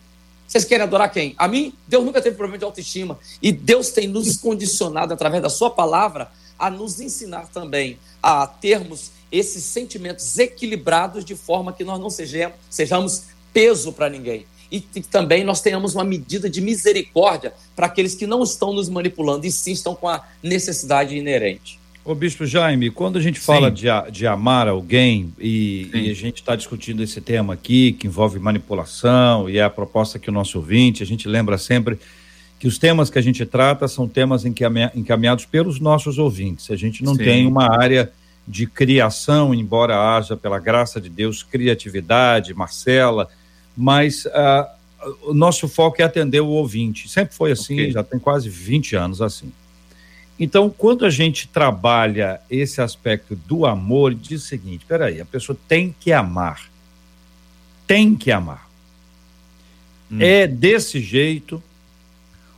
Vocês 0.47 0.65
querem 0.65 0.83
adorar 0.83 1.11
quem? 1.11 1.33
A 1.37 1.47
mim? 1.47 1.73
Deus 1.87 2.05
nunca 2.05 2.21
teve 2.21 2.35
problema 2.35 2.59
de 2.59 2.65
autoestima. 2.65 3.17
E 3.41 3.51
Deus 3.51 3.89
tem 3.89 4.07
nos 4.07 4.37
condicionado, 4.37 5.13
através 5.13 5.41
da 5.41 5.49
Sua 5.49 5.69
palavra, 5.69 6.31
a 6.59 6.69
nos 6.69 6.99
ensinar 6.99 7.47
também 7.47 7.97
a 8.21 8.45
termos 8.45 9.11
esses 9.33 9.63
sentimentos 9.63 10.37
equilibrados 10.37 11.25
de 11.25 11.35
forma 11.35 11.73
que 11.73 11.83
nós 11.83 11.99
não 11.99 12.11
sejamos, 12.11 12.55
sejamos 12.69 13.23
peso 13.51 13.91
para 13.91 14.07
ninguém. 14.07 14.45
E 14.71 14.79
que 14.79 15.01
também 15.01 15.43
nós 15.43 15.59
tenhamos 15.59 15.95
uma 15.95 16.03
medida 16.03 16.49
de 16.49 16.61
misericórdia 16.61 17.53
para 17.75 17.87
aqueles 17.87 18.15
que 18.15 18.27
não 18.27 18.43
estão 18.43 18.71
nos 18.73 18.89
manipulando 18.89 19.45
e 19.45 19.51
sim 19.51 19.71
estão 19.71 19.95
com 19.95 20.07
a 20.07 20.23
necessidade 20.41 21.15
inerente. 21.15 21.79
Ô 22.05 22.13
Bispo 22.13 22.45
Jaime, 22.45 22.91
quando 22.91 23.17
a 23.17 23.21
gente 23.21 23.39
fala 23.39 23.71
de, 23.71 23.85
de, 24.11 24.27
amar 24.27 24.67
alguém 24.67 25.33
e, 25.39 25.89
e 25.93 26.11
a 26.11 26.13
gente 26.13 26.41
está 26.41 26.55
discutindo 26.55 27.01
esse 27.01 27.21
tema 27.21 27.53
aqui, 27.53 27.93
que 27.93 28.07
envolve 28.07 28.37
manipulação 28.39 29.49
e 29.49 29.57
é 29.57 29.63
a 29.63 29.69
proposta 29.69 30.19
que 30.19 30.29
o 30.29 30.33
nosso 30.33 30.57
ouvinte, 30.57 31.01
a 31.01 31.05
gente 31.05 31.27
lembra 31.27 31.57
sempre 31.57 31.97
que 32.59 32.67
os 32.67 32.77
temas 32.77 33.09
que 33.09 33.17
a 33.17 33.21
gente 33.21 33.45
trata 33.45 33.87
são 33.87 34.07
temas 34.07 34.43
encaminhados 34.45 35.45
pelos 35.45 35.79
nossos 35.79 36.17
ouvintes. 36.17 36.69
A 36.71 36.75
gente 36.75 37.03
não 37.03 37.15
Sim. 37.15 37.23
tem 37.23 37.47
uma 37.47 37.71
área 37.81 38.11
de 38.47 38.67
criação, 38.67 39.53
embora 39.53 39.97
haja, 39.97 40.35
pela 40.35 40.59
graça 40.59 40.99
de 40.99 41.09
Deus, 41.09 41.43
criatividade, 41.43 42.53
Marcela, 42.53 43.29
mas 43.75 44.25
uh, 44.25 44.67
o 45.23 45.33
nosso 45.33 45.67
foco 45.67 46.01
é 46.01 46.05
atender 46.05 46.41
o 46.41 46.47
ouvinte. 46.47 47.09
Sempre 47.09 47.35
foi 47.35 47.51
assim, 47.51 47.73
okay. 47.75 47.91
já 47.91 48.03
tem 48.03 48.19
quase 48.19 48.49
20 48.49 48.95
anos 48.95 49.21
assim. 49.21 49.51
Então, 50.39 50.69
quando 50.69 51.05
a 51.05 51.09
gente 51.09 51.47
trabalha 51.47 52.41
esse 52.49 52.81
aspecto 52.81 53.35
do 53.35 53.65
amor, 53.65 54.13
diz 54.13 54.43
o 54.43 54.47
seguinte: 54.47 54.85
peraí, 54.85 55.21
a 55.21 55.25
pessoa 55.25 55.57
tem 55.67 55.95
que 55.99 56.11
amar. 56.11 56.69
Tem 57.85 58.15
que 58.15 58.31
amar. 58.31 58.67
Hum. 60.11 60.17
É 60.19 60.47
desse 60.47 60.99
jeito, 60.99 61.61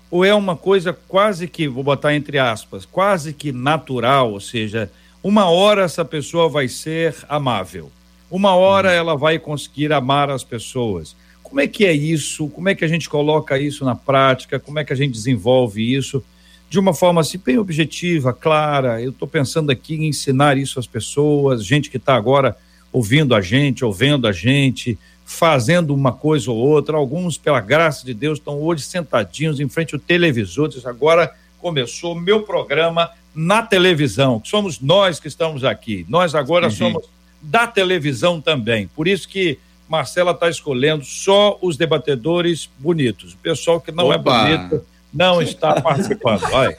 ou 0.10 0.24
é 0.24 0.34
uma 0.34 0.56
coisa 0.56 0.94
quase 1.08 1.48
que, 1.48 1.68
vou 1.68 1.84
botar 1.84 2.16
entre 2.16 2.40
aspas, 2.40 2.86
quase 2.86 3.34
que 3.34 3.52
natural, 3.52 4.32
ou 4.32 4.40
seja, 4.40 4.90
uma 5.28 5.50
hora 5.50 5.82
essa 5.82 6.06
pessoa 6.06 6.48
vai 6.48 6.68
ser 6.68 7.16
amável, 7.28 7.92
uma 8.30 8.54
hora 8.54 8.90
uhum. 8.90 8.94
ela 8.94 9.18
vai 9.18 9.40
conseguir 9.40 9.92
amar 9.92 10.30
as 10.30 10.44
pessoas. 10.44 11.16
Como 11.42 11.60
é 11.60 11.66
que 11.66 11.84
é 11.84 11.92
isso? 11.92 12.48
Como 12.50 12.70
é 12.70 12.76
que 12.76 12.86
a 12.86 12.88
gente 12.88 13.10
coloca 13.10 13.58
isso 13.58 13.84
na 13.84 13.96
prática? 13.96 14.60
Como 14.60 14.78
é 14.78 14.84
que 14.84 14.94
a 14.94 14.96
gente 14.96 15.14
desenvolve 15.14 15.82
isso 15.82 16.24
de 16.70 16.78
uma 16.78 16.94
forma 16.94 17.22
assim 17.22 17.40
bem 17.44 17.58
objetiva, 17.58 18.34
clara? 18.34 19.02
Eu 19.02 19.10
estou 19.10 19.28
pensando 19.28 19.72
aqui 19.72 19.96
em 19.96 20.10
ensinar 20.10 20.60
isso 20.60 20.78
às 20.78 20.86
pessoas, 20.86 21.66
gente 21.66 21.90
que 21.90 21.98
está 21.98 22.14
agora 22.14 22.56
ouvindo 22.94 23.34
a 23.34 23.42
gente, 23.42 23.84
ouvindo 23.84 24.28
a 24.28 24.32
gente, 24.32 24.96
fazendo 25.26 25.92
uma 25.92 26.12
coisa 26.12 26.52
ou 26.52 26.58
outra. 26.58 26.98
Alguns, 26.98 27.36
pela 27.36 27.62
graça 27.62 28.06
de 28.06 28.14
Deus, 28.14 28.38
estão 28.38 28.62
hoje 28.62 28.84
sentadinhos 28.84 29.60
em 29.60 29.68
frente 29.68 29.96
ao 29.96 30.00
televisor. 30.00 30.68
Diz, 30.70 30.86
agora 30.86 31.34
começou 31.66 32.14
meu 32.14 32.44
programa 32.44 33.10
na 33.34 33.64
televisão, 33.64 34.40
que 34.40 34.48
somos 34.48 34.80
nós 34.80 35.20
que 35.20 35.28
estamos 35.28 35.64
aqui. 35.64 36.06
Nós 36.08 36.36
agora 36.36 36.68
uhum. 36.68 36.72
somos 36.72 37.10
da 37.42 37.66
televisão 37.66 38.40
também. 38.40 38.88
Por 38.96 39.08
isso 39.08 39.28
que 39.28 39.58
Marcela 39.90 40.30
está 40.30 40.48
escolhendo 40.48 41.04
só 41.04 41.58
os 41.64 41.76
debatedores 41.76 42.70
bonitos. 42.78 43.34
O 43.34 43.38
pessoal 43.38 43.82
que 43.82 43.92
não 43.92 44.14
é 44.14 44.16
Opa. 44.16 44.48
é 44.48 44.58
bonito 44.58 44.86
não 45.16 45.42
está 45.42 45.82
participando. 45.82 46.44
Olha. 46.52 46.76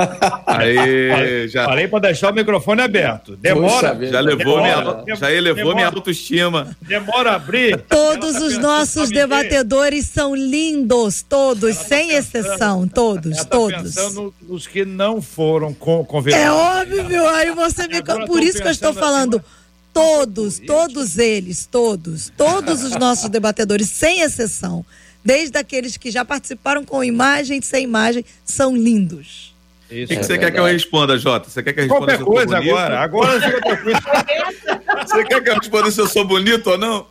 Aí, 0.46 1.48
já. 1.48 1.64
Falei 1.64 1.88
para 1.88 2.00
deixar 2.00 2.30
o 2.30 2.34
microfone 2.34 2.82
aberto. 2.82 3.34
Demora. 3.34 3.94
Puxa, 3.94 4.12
já 4.12 4.20
levou 4.20 4.62
demora, 4.62 5.02
minha, 5.02 5.16
já 5.16 5.32
elevou 5.32 5.56
demora, 5.56 5.74
minha 5.76 5.86
autoestima. 5.86 6.76
Demora 6.82 7.30
a 7.30 7.36
abrir. 7.36 7.80
Todos 7.88 8.36
os 8.36 8.58
nossos 8.58 9.08
debatedores 9.08 10.06
são 10.06 10.34
lindos, 10.34 11.22
todos, 11.22 11.76
tá 11.76 11.84
sem 11.84 12.08
pensando, 12.08 12.18
exceção, 12.18 12.88
todos, 12.88 13.38
tá 13.38 13.44
todos. 13.46 13.94
Pensando 13.94 14.34
nos 14.42 14.66
que 14.66 14.84
não 14.84 15.22
foram 15.22 15.72
convidados. 15.72 16.46
É 16.46 16.50
óbvio, 16.52 17.26
aí 17.28 17.50
você 17.52 17.88
me. 17.88 18.02
Por 18.26 18.42
isso 18.42 18.60
que 18.60 18.68
eu 18.68 18.72
estou 18.72 18.92
falando. 18.92 19.36
Assim, 19.36 19.66
todos, 19.94 20.58
todos 20.58 21.16
eles, 21.16 21.64
todos, 21.64 22.30
todos 22.36 22.82
os 22.82 22.96
nossos 22.96 23.30
debatedores, 23.30 23.88
sem 23.88 24.20
exceção 24.20 24.84
desde 25.26 25.58
aqueles 25.58 25.96
que 25.96 26.08
já 26.08 26.24
participaram 26.24 26.84
com 26.84 27.02
imagem 27.02 27.58
e 27.58 27.62
sem 27.62 27.82
imagem, 27.82 28.24
são 28.44 28.76
lindos. 28.76 29.52
o 29.86 29.88
que, 29.88 30.06
que, 30.06 30.22
você 30.22 30.34
é 30.34 30.38
quer 30.38 30.52
que 30.52 30.60
eu 30.60 30.64
responda, 30.64 31.18
Jota? 31.18 31.50
Você 31.50 31.64
quer 31.64 31.72
que 31.72 31.80
eu 31.80 31.84
responda 31.88 32.16
Qualquer 32.16 32.24
coisa 32.24 32.58
agora. 32.58 33.00
Agora 33.00 33.40
você 35.04 35.24
quer 35.24 35.42
que 35.42 35.50
eu 35.50 35.54
responda 35.56 35.90
se 35.90 36.00
eu 36.00 36.06
sou 36.06 36.24
bonito 36.24 36.70
ou 36.70 36.78
não? 36.78 37.08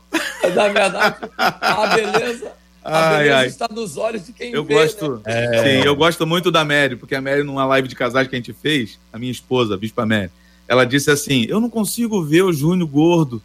Na 0.56 0.70
verdade, 0.70 1.16
a 1.38 1.88
beleza. 1.88 2.52
A 2.86 3.10
ai, 3.10 3.18
beleza 3.18 3.38
ai. 3.38 3.48
está 3.48 3.68
nos 3.70 3.98
olhos 3.98 4.26
de 4.26 4.32
quem 4.32 4.54
eu 4.54 4.64
vê, 4.64 4.76
gosto, 4.76 5.16
né? 5.16 5.22
é... 5.26 5.64
Sim, 5.64 5.88
eu 5.88 5.96
gosto 5.96 6.26
muito 6.26 6.52
da 6.52 6.64
Mary, 6.64 6.96
porque 6.96 7.16
a 7.16 7.22
Mary, 7.22 7.44
numa 7.44 7.66
live 7.66 7.88
de 7.88 7.96
casais 7.96 8.28
que 8.28 8.36
a 8.36 8.38
gente 8.38 8.54
fez, 8.54 8.98
a 9.12 9.18
minha 9.18 9.32
esposa, 9.32 9.74
a 9.74 9.78
Bispa 9.78 10.06
Mary, 10.06 10.30
ela 10.68 10.86
disse 10.86 11.12
assim: 11.12 11.46
Eu 11.50 11.60
não 11.60 11.70
consigo 11.70 12.24
ver 12.24 12.44
o 12.44 12.54
Júnior 12.54 12.88
gordo. 12.88 13.42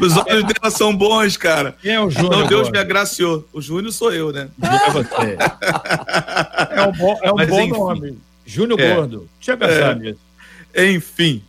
Os 0.00 0.16
olhos 0.16 0.44
dela 0.44 0.70
são 0.70 0.94
bons, 0.94 1.36
cara. 1.36 1.76
Quem 1.80 1.92
é 1.92 2.00
o 2.00 2.10
Júnior? 2.10 2.34
Então 2.34 2.46
Deus 2.46 2.70
me 2.70 2.78
agraciou. 2.78 3.46
O 3.52 3.60
Júnior 3.60 3.92
sou 3.92 4.12
eu, 4.12 4.32
né? 4.32 4.48
É 4.62 4.90
você. 4.90 5.36
É 6.70 6.82
um 6.82 6.92
bom, 6.92 7.18
é 7.22 7.32
um 7.32 7.46
bom 7.46 7.66
nome. 7.68 8.18
Júnior 8.44 8.80
é, 8.80 8.94
Gordo. 8.94 9.28
Deixa 9.38 9.52
eu 9.52 9.58
pensar 9.58 9.92
é, 9.92 9.94
nisso. 9.94 10.20
Enfim, 10.74 11.42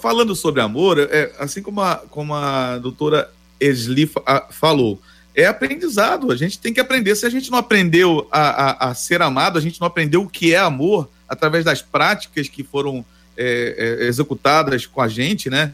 falando 0.00 0.34
sobre 0.34 0.60
amor, 0.60 0.98
é, 0.98 1.32
assim 1.38 1.62
como 1.62 1.80
a, 1.80 1.96
como 2.10 2.34
a 2.34 2.78
doutora 2.78 3.30
Esli 3.60 4.10
falou, 4.50 5.00
é 5.34 5.46
aprendizado. 5.46 6.30
A 6.30 6.36
gente 6.36 6.58
tem 6.58 6.72
que 6.72 6.80
aprender. 6.80 7.14
Se 7.16 7.26
a 7.26 7.30
gente 7.30 7.50
não 7.50 7.58
aprendeu 7.58 8.26
a, 8.30 8.40
a, 8.40 8.90
a, 8.90 8.94
ser 8.94 9.22
amado, 9.22 9.58
a 9.58 9.62
gente 9.62 9.80
não 9.80 9.86
aprendeu 9.86 10.22
o 10.22 10.28
que 10.28 10.54
é 10.54 10.58
amor 10.58 11.08
através 11.28 11.64
das 11.64 11.80
práticas 11.80 12.48
que 12.48 12.62
foram 12.62 13.04
é, 13.36 13.98
é, 14.02 14.06
executadas 14.06 14.86
com 14.86 15.00
a 15.00 15.08
gente, 15.08 15.48
né? 15.48 15.72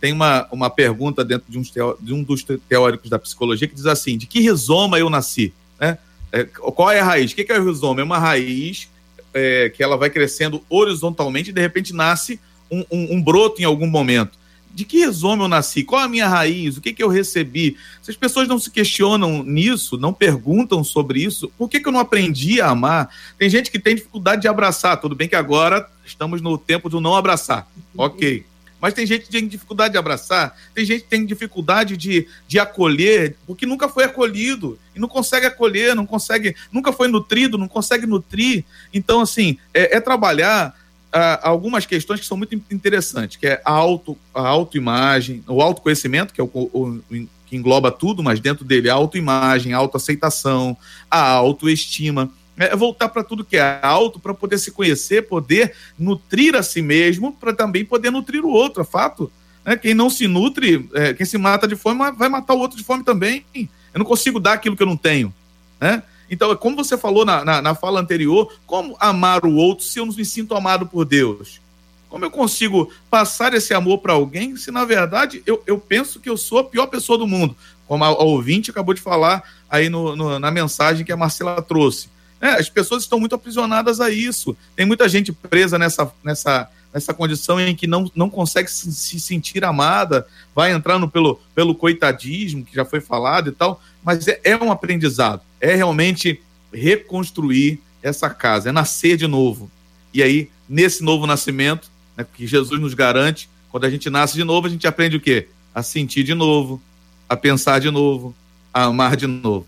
Tem 0.00 0.12
uma, 0.12 0.46
uma 0.50 0.70
pergunta 0.70 1.24
dentro 1.24 1.50
de 1.50 1.58
um, 1.58 1.62
de 2.00 2.14
um 2.14 2.22
dos 2.22 2.44
teóricos 2.68 3.10
da 3.10 3.18
psicologia 3.18 3.66
que 3.66 3.74
diz 3.74 3.86
assim: 3.86 4.16
de 4.16 4.26
que 4.26 4.40
rizoma 4.40 4.98
eu 4.98 5.10
nasci? 5.10 5.52
Né? 5.80 5.98
É, 6.32 6.44
qual 6.44 6.90
é 6.90 7.00
a 7.00 7.04
raiz? 7.04 7.32
O 7.32 7.34
que 7.34 7.50
é 7.50 7.58
o 7.58 7.64
rizoma? 7.64 8.00
É 8.00 8.04
uma 8.04 8.18
raiz 8.18 8.88
é, 9.34 9.70
que 9.70 9.82
ela 9.82 9.96
vai 9.96 10.10
crescendo 10.10 10.62
horizontalmente 10.68 11.50
e 11.50 11.52
de 11.52 11.60
repente 11.60 11.92
nasce 11.92 12.38
um, 12.70 12.84
um, 12.90 13.14
um, 13.14 13.22
broto 13.22 13.60
em 13.60 13.64
algum 13.64 13.86
momento. 13.86 14.38
De 14.72 14.84
que 14.84 14.98
rizoma 14.98 15.44
eu 15.44 15.48
nasci? 15.48 15.82
Qual 15.82 16.00
a 16.00 16.08
minha 16.08 16.28
raiz? 16.28 16.76
O 16.76 16.80
que, 16.80 16.92
que 16.92 17.02
eu 17.02 17.08
recebi? 17.08 17.76
Se 18.02 18.10
as 18.10 18.16
pessoas 18.16 18.46
não 18.46 18.58
se 18.58 18.70
questionam 18.70 19.42
nisso, 19.42 19.96
não 19.96 20.12
perguntam 20.12 20.84
sobre 20.84 21.22
isso, 21.22 21.50
por 21.58 21.68
que, 21.68 21.80
que 21.80 21.88
eu 21.88 21.92
não 21.92 21.98
aprendi 21.98 22.60
a 22.60 22.68
amar? 22.68 23.08
Tem 23.36 23.48
gente 23.48 23.70
que 23.70 23.78
tem 23.78 23.96
dificuldade 23.96 24.42
de 24.42 24.48
abraçar. 24.48 25.00
Tudo 25.00 25.16
bem 25.16 25.26
que 25.26 25.34
agora 25.34 25.88
estamos 26.04 26.40
no 26.40 26.56
tempo 26.56 26.88
do 26.88 27.00
não 27.00 27.16
abraçar. 27.16 27.66
Ok. 27.96 28.44
Mas 28.80 28.94
tem 28.94 29.06
gente 29.06 29.24
que 29.24 29.30
tem 29.30 29.46
dificuldade 29.46 29.92
de 29.92 29.98
abraçar, 29.98 30.56
tem 30.74 30.84
gente 30.84 31.02
que 31.02 31.08
tem 31.08 31.26
dificuldade 31.26 31.96
de, 31.96 32.26
de 32.46 32.58
acolher, 32.58 33.36
porque 33.46 33.66
nunca 33.66 33.88
foi 33.88 34.04
acolhido 34.04 34.78
e 34.94 35.00
não 35.00 35.08
consegue 35.08 35.46
acolher, 35.46 35.94
não 35.94 36.06
consegue, 36.06 36.54
nunca 36.70 36.92
foi 36.92 37.08
nutrido, 37.08 37.58
não 37.58 37.68
consegue 37.68 38.06
nutrir. 38.06 38.64
Então, 38.92 39.20
assim, 39.20 39.58
é, 39.74 39.96
é 39.96 40.00
trabalhar 40.00 40.74
ah, 41.12 41.48
algumas 41.48 41.86
questões 41.86 42.20
que 42.20 42.26
são 42.26 42.36
muito 42.36 42.54
interessantes, 42.70 43.36
que 43.36 43.46
é 43.46 43.60
a, 43.64 43.72
auto, 43.72 44.16
a 44.34 44.46
autoimagem, 44.46 45.42
o 45.48 45.60
autoconhecimento, 45.60 46.32
que 46.32 46.40
é 46.40 46.44
o, 46.44 46.48
o, 46.52 47.00
que 47.46 47.56
engloba 47.56 47.90
tudo, 47.90 48.22
mas 48.22 48.40
dentro 48.40 48.64
dele 48.64 48.90
a 48.90 48.94
autoimagem, 48.94 49.72
a 49.72 49.78
autoaceitação, 49.78 50.76
a 51.10 51.30
autoestima 51.30 52.30
é 52.58 52.74
voltar 52.74 53.08
para 53.08 53.22
tudo 53.22 53.44
que 53.44 53.56
é 53.56 53.78
alto, 53.82 54.18
para 54.18 54.34
poder 54.34 54.58
se 54.58 54.72
conhecer, 54.72 55.28
poder 55.28 55.74
nutrir 55.98 56.56
a 56.56 56.62
si 56.62 56.82
mesmo, 56.82 57.32
para 57.32 57.54
também 57.54 57.84
poder 57.84 58.10
nutrir 58.10 58.44
o 58.44 58.50
outro, 58.50 58.82
é 58.82 58.84
fato. 58.84 59.30
É, 59.64 59.76
quem 59.76 59.94
não 59.94 60.10
se 60.10 60.26
nutre, 60.26 60.88
é, 60.94 61.14
quem 61.14 61.26
se 61.26 61.38
mata 61.38 61.68
de 61.68 61.76
fome, 61.76 61.98
vai 62.12 62.28
matar 62.28 62.54
o 62.54 62.58
outro 62.58 62.76
de 62.76 62.82
fome 62.82 63.04
também. 63.04 63.44
Eu 63.54 63.98
não 63.98 64.04
consigo 64.04 64.40
dar 64.40 64.54
aquilo 64.54 64.76
que 64.76 64.82
eu 64.82 64.86
não 64.86 64.96
tenho. 64.96 65.32
Né? 65.80 66.02
Então, 66.30 66.54
como 66.56 66.76
você 66.76 66.96
falou 66.96 67.24
na, 67.24 67.44
na, 67.44 67.62
na 67.62 67.74
fala 67.74 68.00
anterior, 68.00 68.52
como 68.66 68.96
amar 68.98 69.44
o 69.44 69.54
outro 69.54 69.84
se 69.84 69.98
eu 69.98 70.06
não 70.06 70.14
me 70.14 70.24
sinto 70.24 70.54
amado 70.54 70.86
por 70.86 71.04
Deus? 71.04 71.60
Como 72.08 72.24
eu 72.24 72.30
consigo 72.30 72.90
passar 73.10 73.52
esse 73.54 73.74
amor 73.74 73.98
para 73.98 74.14
alguém 74.14 74.56
se, 74.56 74.70
na 74.70 74.84
verdade, 74.84 75.42
eu, 75.46 75.62
eu 75.66 75.78
penso 75.78 76.18
que 76.18 76.30
eu 76.30 76.36
sou 76.36 76.58
a 76.58 76.64
pior 76.64 76.86
pessoa 76.86 77.18
do 77.18 77.26
mundo? 77.26 77.54
Como 77.86 78.02
a, 78.02 78.08
a 78.08 78.24
ouvinte 78.24 78.70
acabou 78.70 78.94
de 78.94 79.00
falar 79.00 79.42
aí 79.68 79.88
no, 79.88 80.16
no, 80.16 80.38
na 80.38 80.50
mensagem 80.50 81.04
que 81.04 81.12
a 81.12 81.16
Marcela 81.16 81.60
trouxe. 81.60 82.08
É, 82.40 82.50
as 82.50 82.68
pessoas 82.68 83.02
estão 83.02 83.18
muito 83.18 83.34
aprisionadas 83.34 84.00
a 84.00 84.10
isso. 84.10 84.56
Tem 84.76 84.86
muita 84.86 85.08
gente 85.08 85.32
presa 85.32 85.78
nessa, 85.78 86.10
nessa, 86.22 86.70
nessa 86.92 87.12
condição 87.12 87.60
em 87.60 87.74
que 87.74 87.86
não, 87.86 88.10
não 88.14 88.30
consegue 88.30 88.70
se, 88.70 88.92
se 88.92 89.18
sentir 89.18 89.64
amada, 89.64 90.26
vai 90.54 90.72
entrando 90.72 91.08
pelo, 91.08 91.40
pelo 91.54 91.74
coitadismo, 91.74 92.64
que 92.64 92.74
já 92.74 92.84
foi 92.84 93.00
falado 93.00 93.50
e 93.50 93.52
tal, 93.52 93.80
mas 94.02 94.28
é, 94.28 94.40
é 94.44 94.56
um 94.56 94.70
aprendizado. 94.70 95.42
É 95.60 95.74
realmente 95.74 96.40
reconstruir 96.72 97.80
essa 98.02 98.30
casa, 98.30 98.68
é 98.68 98.72
nascer 98.72 99.16
de 99.16 99.26
novo. 99.26 99.70
E 100.14 100.22
aí, 100.22 100.48
nesse 100.68 101.02
novo 101.02 101.26
nascimento, 101.26 101.90
né, 102.16 102.24
que 102.32 102.46
Jesus 102.46 102.80
nos 102.80 102.94
garante, 102.94 103.48
quando 103.70 103.84
a 103.84 103.90
gente 103.90 104.08
nasce 104.08 104.34
de 104.34 104.44
novo, 104.44 104.66
a 104.66 104.70
gente 104.70 104.86
aprende 104.86 105.16
o 105.16 105.20
quê? 105.20 105.48
A 105.74 105.82
sentir 105.82 106.22
de 106.24 106.34
novo, 106.34 106.80
a 107.28 107.36
pensar 107.36 107.80
de 107.80 107.90
novo, 107.90 108.34
a 108.72 108.84
amar 108.84 109.16
de 109.16 109.26
novo. 109.26 109.66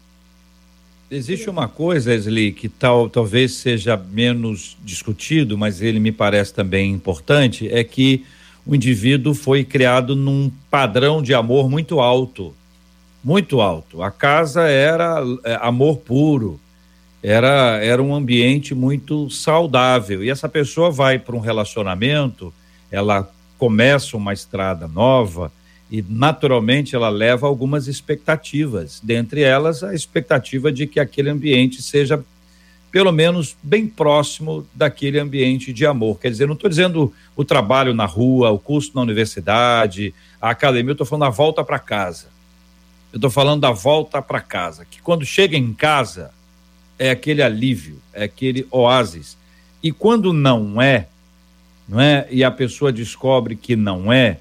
Existe 1.11 1.51
uma 1.51 1.67
coisa, 1.67 2.15
Esli, 2.15 2.53
que 2.53 2.69
tal, 2.69 3.11
talvez 3.11 3.55
seja 3.55 3.97
menos 3.97 4.77
discutido, 4.85 5.59
mas 5.59 5.83
ele 5.83 5.99
me 5.99 6.13
parece 6.13 6.55
também 6.55 6.93
importante, 6.93 7.69
é 7.69 7.83
que 7.83 8.25
o 8.65 8.77
indivíduo 8.77 9.35
foi 9.35 9.65
criado 9.65 10.15
num 10.15 10.53
padrão 10.71 11.21
de 11.21 11.35
amor 11.35 11.69
muito 11.69 11.99
alto, 11.99 12.55
muito 13.25 13.61
alto. 13.61 14.05
A 14.05 14.11
casa 14.13 14.69
era 14.69 15.21
é, 15.43 15.59
amor 15.61 15.97
puro, 15.97 16.61
era, 17.21 17.81
era 17.83 18.01
um 18.01 18.15
ambiente 18.15 18.73
muito 18.73 19.29
saudável. 19.31 20.23
E 20.23 20.31
essa 20.31 20.49
pessoa 20.49 20.93
vai 20.93 21.19
para 21.19 21.35
um 21.35 21.41
relacionamento, 21.41 22.55
ela 22.89 23.29
começa 23.59 24.17
uma 24.17 24.33
estrada 24.33 24.87
nova, 24.87 25.51
e 25.91 26.05
naturalmente 26.09 26.95
ela 26.95 27.09
leva 27.09 27.47
algumas 27.47 27.88
expectativas, 27.88 29.01
dentre 29.03 29.43
elas 29.43 29.82
a 29.82 29.93
expectativa 29.93 30.70
de 30.70 30.86
que 30.86 31.01
aquele 31.01 31.30
ambiente 31.30 31.82
seja 31.82 32.24
pelo 32.93 33.12
menos 33.12 33.57
bem 33.62 33.86
próximo 33.86 34.66
daquele 34.74 35.18
ambiente 35.18 35.72
de 35.72 35.86
amor. 35.86 36.18
Quer 36.18 36.30
dizer, 36.30 36.47
não 36.47 36.55
estou 36.55 36.68
dizendo 36.70 37.12
o 37.36 37.45
trabalho 37.45 37.95
na 37.95 38.05
rua, 38.05 38.51
o 38.51 38.59
curso 38.59 38.93
na 38.95 39.01
universidade, 39.01 40.14
a 40.41 40.51
academia, 40.51 40.91
eu 40.91 40.93
estou 40.93 41.07
falando 41.07 41.28
da 41.28 41.30
volta 41.30 41.62
para 41.64 41.78
casa. 41.78 42.26
Eu 43.12 43.16
estou 43.16 43.30
falando 43.30 43.61
da 43.61 43.72
volta 43.72 44.22
para 44.22 44.41
casa, 44.41 44.84
que 44.88 45.01
quando 45.03 45.24
chega 45.24 45.57
em 45.57 45.72
casa 45.72 46.30
é 46.99 47.11
aquele 47.11 47.43
alívio, 47.43 48.01
é 48.12 48.24
aquele 48.24 48.66
oásis. 48.70 49.36
E 49.82 49.91
quando 49.91 50.32
não 50.32 50.80
é, 50.80 51.09
não 51.88 52.01
é, 52.01 52.28
e 52.30 52.45
a 52.45 52.51
pessoa 52.51 52.93
descobre 52.93 53.57
que 53.57 53.74
não 53.74 54.12
é, 54.12 54.38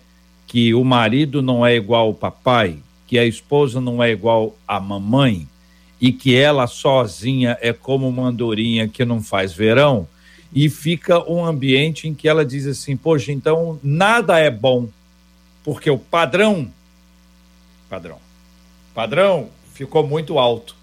que 0.49 0.73
o 0.73 0.83
marido 0.83 1.43
não 1.43 1.63
é 1.63 1.75
igual 1.75 2.07
ao 2.07 2.13
papai, 2.13 2.79
que 3.05 3.19
a 3.19 3.25
esposa 3.25 3.79
não 3.79 4.01
é 4.03 4.09
igual 4.09 4.57
à 4.67 4.79
mamãe 4.79 5.47
e 6.01 6.11
que 6.11 6.35
ela 6.35 6.65
sozinha 6.65 7.55
é 7.61 7.71
como 7.71 8.09
uma 8.09 8.27
andorinha 8.27 8.87
que 8.87 9.05
não 9.05 9.21
faz 9.21 9.53
verão, 9.53 10.07
e 10.51 10.67
fica 10.67 11.23
um 11.31 11.45
ambiente 11.45 12.07
em 12.07 12.15
que 12.15 12.27
ela 12.27 12.43
diz 12.43 12.65
assim: 12.65 12.97
"Poxa, 12.97 13.31
então 13.31 13.79
nada 13.83 14.39
é 14.39 14.49
bom, 14.49 14.89
porque 15.63 15.89
o 15.89 15.99
padrão 15.99 16.71
padrão 17.87 18.17
padrão 18.93 19.49
ficou 19.73 20.05
muito 20.05 20.39
alto. 20.39 20.75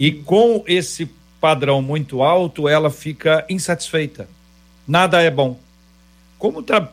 E 0.00 0.10
com 0.10 0.64
esse 0.66 1.08
padrão 1.38 1.82
muito 1.82 2.22
alto, 2.22 2.66
ela 2.66 2.90
fica 2.90 3.44
insatisfeita. 3.50 4.26
Nada 4.88 5.20
é 5.20 5.30
bom. 5.30 5.60
Como 6.38 6.62
tra 6.62 6.90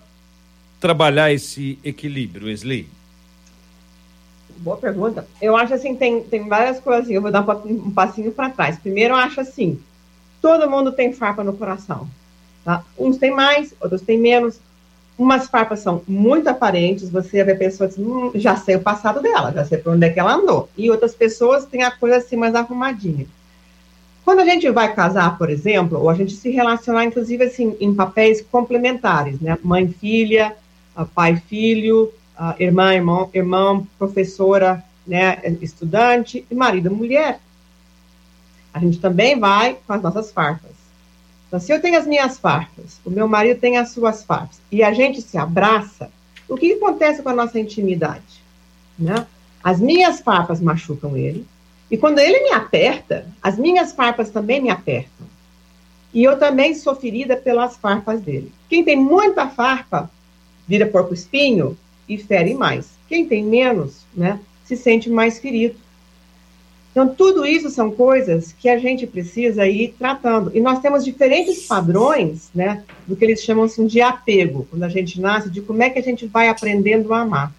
trabalhar 0.82 1.32
esse 1.32 1.78
equilíbrio, 1.84 2.48
Wesley? 2.48 2.90
Boa 4.58 4.76
pergunta. 4.76 5.28
Eu 5.40 5.56
acho 5.56 5.76
assim, 5.76 5.96
tem, 5.96 6.24
tem 6.24 6.50
várias 6.50 6.80
coisas, 6.80 7.06
assim, 7.06 7.14
eu 7.14 7.22
vou 7.22 7.32
dar 7.32 7.42
um, 7.66 7.92
passinho 7.92 8.32
para 8.32 8.50
trás. 8.50 8.78
Primeiro, 8.80 9.14
eu 9.14 9.18
acho 9.18 9.40
assim, 9.40 9.80
todo 10.42 10.70
mundo 10.70 10.92
tem 10.92 11.14
farpa 11.14 11.44
no 11.44 11.54
coração. 11.54 12.08
Tá? 12.66 12.84
Uns 12.98 13.18
têm 13.18 13.32
mais, 13.32 13.74
outros 13.80 14.02
têm 14.02 14.20
menos. 14.20 14.60
Umas 15.18 15.48
farpas 15.48 15.82
são 15.82 16.02
muito 16.08 16.48
aparentes, 16.48 17.10
você 17.10 17.44
vê 17.44 17.54
pessoas 17.54 17.92
assim, 17.92 18.04
hum, 18.04 18.32
já 18.36 18.56
sei 18.56 18.76
o 18.76 18.82
passado 18.82 19.22
dela, 19.22 19.52
já 19.52 19.64
sei 19.64 19.78
por 19.78 19.94
onde 19.94 20.08
é 20.08 20.10
que 20.10 20.20
ela 20.20 20.34
andou. 20.34 20.68
E 20.76 20.90
outras 20.90 21.14
pessoas 21.14 21.66
têm 21.66 21.84
a 21.84 21.92
coisa 21.92 22.18
assim 22.18 22.36
mais 22.36 22.56
arrumadinha. 22.56 23.28
Quando 24.26 24.40
a 24.40 24.46
gente 24.46 24.70
vai 24.70 24.94
casar, 24.94 25.38
por 25.38 25.50
exemplo, 25.50 26.00
ou 26.00 26.10
a 26.10 26.16
gente 26.16 26.34
se 26.34 26.50
relacionar, 26.50 27.06
inclusive, 27.06 27.44
assim, 27.44 27.76
em 27.80 27.94
papéis 27.94 28.44
complementares, 28.52 29.40
né? 29.40 29.58
Mãe, 29.64 29.88
filha, 29.88 30.56
pai, 31.14 31.42
filho, 31.48 32.12
irmã, 32.60 32.94
irmão, 32.94 33.30
irmão, 33.34 33.88
professora, 33.98 34.84
né? 35.06 35.42
Estudante, 35.62 36.46
e 36.50 36.56
marido, 36.56 36.92
mulher. 36.92 37.40
A 38.74 38.80
gente 38.80 39.00
também 39.00 39.40
vai 39.40 39.78
com 39.86 39.94
as 39.94 40.02
nossas 40.02 40.32
farpas. 40.32 40.72
Então, 41.48 41.60
se 41.60 41.74
eu 41.74 41.82
tenho 41.82 42.00
as 42.00 42.08
minhas 42.08 42.38
farpas, 42.38 43.00
o 43.04 43.10
meu 43.10 43.28
marido 43.28 43.60
tem 43.60 43.78
as 43.78 43.90
suas 43.92 44.24
farpas, 44.24 44.62
e 44.72 44.82
a 44.82 44.94
gente 44.94 45.22
se 45.22 45.38
abraça, 45.38 46.10
o 46.48 46.56
que 46.56 46.74
acontece 46.74 47.22
com 47.22 47.28
a 47.28 47.36
nossa 47.36 47.60
intimidade? 47.60 48.42
Né? 48.98 49.28
As 49.62 49.80
minhas 49.80 50.22
farpas 50.22 50.62
machucam 50.62 51.18
ele, 51.18 51.46
e 51.90 51.98
quando 51.98 52.20
ele 52.20 52.40
me 52.44 52.52
aperta, 52.52 53.28
as 53.44 53.58
minhas 53.58 53.92
farpas 53.92 54.30
também 54.30 54.62
me 54.62 54.70
apertam. 54.70 55.28
E 56.14 56.24
eu 56.24 56.40
também 56.40 56.74
sou 56.74 56.96
ferida 56.96 57.36
pelas 57.36 57.76
farpas 57.76 58.22
dele. 58.22 58.50
Quem 58.70 58.86
tem 58.86 58.96
muita 58.96 59.48
farpa 59.50 60.10
vira 60.72 60.86
porco 60.86 61.14
espinho 61.14 61.78
e 62.08 62.18
fere 62.18 62.54
mais. 62.54 62.92
Quem 63.10 63.26
tem 63.26 63.44
menos, 63.44 64.06
né, 64.16 64.40
se 64.64 64.78
sente 64.78 65.10
mais 65.10 65.38
ferido. 65.38 65.76
Então, 66.92 67.10
tudo 67.10 67.46
isso 67.46 67.70
são 67.70 67.92
coisas 67.92 68.54
que 68.58 68.70
a 68.70 68.78
gente 68.78 69.06
precisa 69.06 69.68
ir 69.68 69.94
tratando. 70.00 70.50
E 70.56 70.62
nós 70.62 70.80
temos 70.80 71.04
diferentes 71.04 71.68
padrões, 71.68 72.50
né, 72.56 72.84
do 73.06 73.18
que 73.18 73.26
eles 73.26 73.44
chamam 73.44 73.66
assim, 73.66 73.86
de 73.86 74.00
apego, 74.02 74.66
quando 74.70 74.84
a 74.84 74.90
gente 74.90 75.20
nasce, 75.20 75.50
de 75.50 75.60
como 75.60 75.84
é 75.84 75.90
que 75.90 76.00
a 76.00 76.04
gente 76.04 76.26
vai 76.26 76.48
aprendendo 76.48 77.14
a 77.14 77.20
amar. 77.20 77.54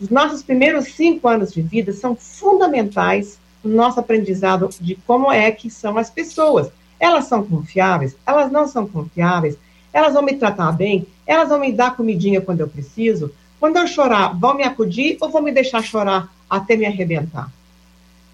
Os 0.00 0.08
nossos 0.08 0.40
primeiros 0.40 0.86
cinco 0.86 1.26
anos 1.26 1.52
de 1.52 1.60
vida 1.60 1.92
são 1.92 2.14
fundamentais 2.14 3.36
no 3.64 3.74
nosso 3.74 3.98
aprendizado 3.98 4.70
de 4.80 4.94
como 5.06 5.32
é 5.32 5.50
que 5.50 5.68
são 5.68 5.98
as 5.98 6.08
pessoas. 6.08 6.68
Elas 7.00 7.24
são 7.24 7.44
confiáveis? 7.44 8.16
Elas 8.24 8.52
não 8.52 8.68
são 8.68 8.86
confiáveis? 8.86 9.56
Elas 9.94 10.12
vão 10.12 10.22
me 10.22 10.34
tratar 10.34 10.72
bem? 10.72 11.06
Elas 11.24 11.48
vão 11.48 11.60
me 11.60 11.72
dar 11.72 11.96
comidinha 11.96 12.40
quando 12.40 12.60
eu 12.60 12.68
preciso? 12.68 13.32
Quando 13.60 13.76
eu 13.76 13.86
chorar, 13.86 14.36
vão 14.36 14.54
me 14.54 14.64
acudir 14.64 15.16
ou 15.20 15.30
vão 15.30 15.40
me 15.40 15.52
deixar 15.52 15.82
chorar 15.82 16.34
até 16.50 16.76
me 16.76 16.84
arrebentar? 16.84 17.48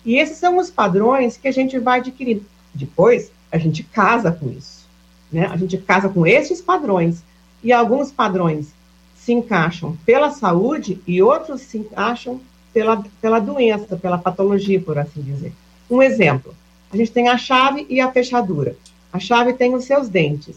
E 0.02 0.16
esses 0.16 0.38
são 0.38 0.56
os 0.56 0.70
padrões 0.70 1.36
que 1.36 1.46
a 1.46 1.52
gente 1.52 1.78
vai 1.78 2.00
adquirindo. 2.00 2.44
Depois, 2.72 3.30
a 3.52 3.58
gente 3.58 3.82
casa 3.82 4.32
com 4.32 4.48
isso. 4.50 4.88
Né? 5.30 5.46
A 5.46 5.56
gente 5.58 5.76
casa 5.76 6.08
com 6.08 6.26
esses 6.26 6.62
padrões. 6.62 7.22
E 7.62 7.74
alguns 7.74 8.10
padrões 8.10 8.72
se 9.14 9.34
encaixam 9.34 9.96
pela 10.06 10.30
saúde 10.30 10.98
e 11.06 11.22
outros 11.22 11.60
se 11.60 11.76
encaixam 11.76 12.40
pela, 12.72 13.04
pela 13.20 13.38
doença, 13.38 13.98
pela 13.98 14.16
patologia, 14.16 14.80
por 14.80 14.98
assim 14.98 15.20
dizer. 15.20 15.52
Um 15.90 16.00
exemplo: 16.00 16.54
a 16.90 16.96
gente 16.96 17.12
tem 17.12 17.28
a 17.28 17.36
chave 17.36 17.86
e 17.90 18.00
a 18.00 18.10
fechadura. 18.10 18.74
A 19.12 19.18
chave 19.18 19.52
tem 19.52 19.74
os 19.74 19.84
seus 19.84 20.08
dentes. 20.08 20.56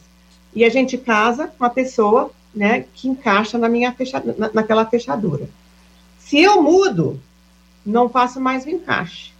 E 0.55 0.63
a 0.63 0.69
gente 0.69 0.97
casa 0.97 1.47
com 1.47 1.65
a 1.65 1.69
pessoa 1.69 2.31
né, 2.53 2.85
que 2.93 3.07
encaixa 3.07 3.57
na 3.57 3.67
minha 3.67 3.91
fecha, 3.91 4.21
na, 4.37 4.51
naquela 4.53 4.85
fechadura. 4.85 5.49
Se 6.19 6.39
eu 6.39 6.61
mudo, 6.61 7.19
não 7.85 8.09
faço 8.09 8.39
mais 8.39 8.65
o 8.65 8.69
encaixe. 8.69 9.33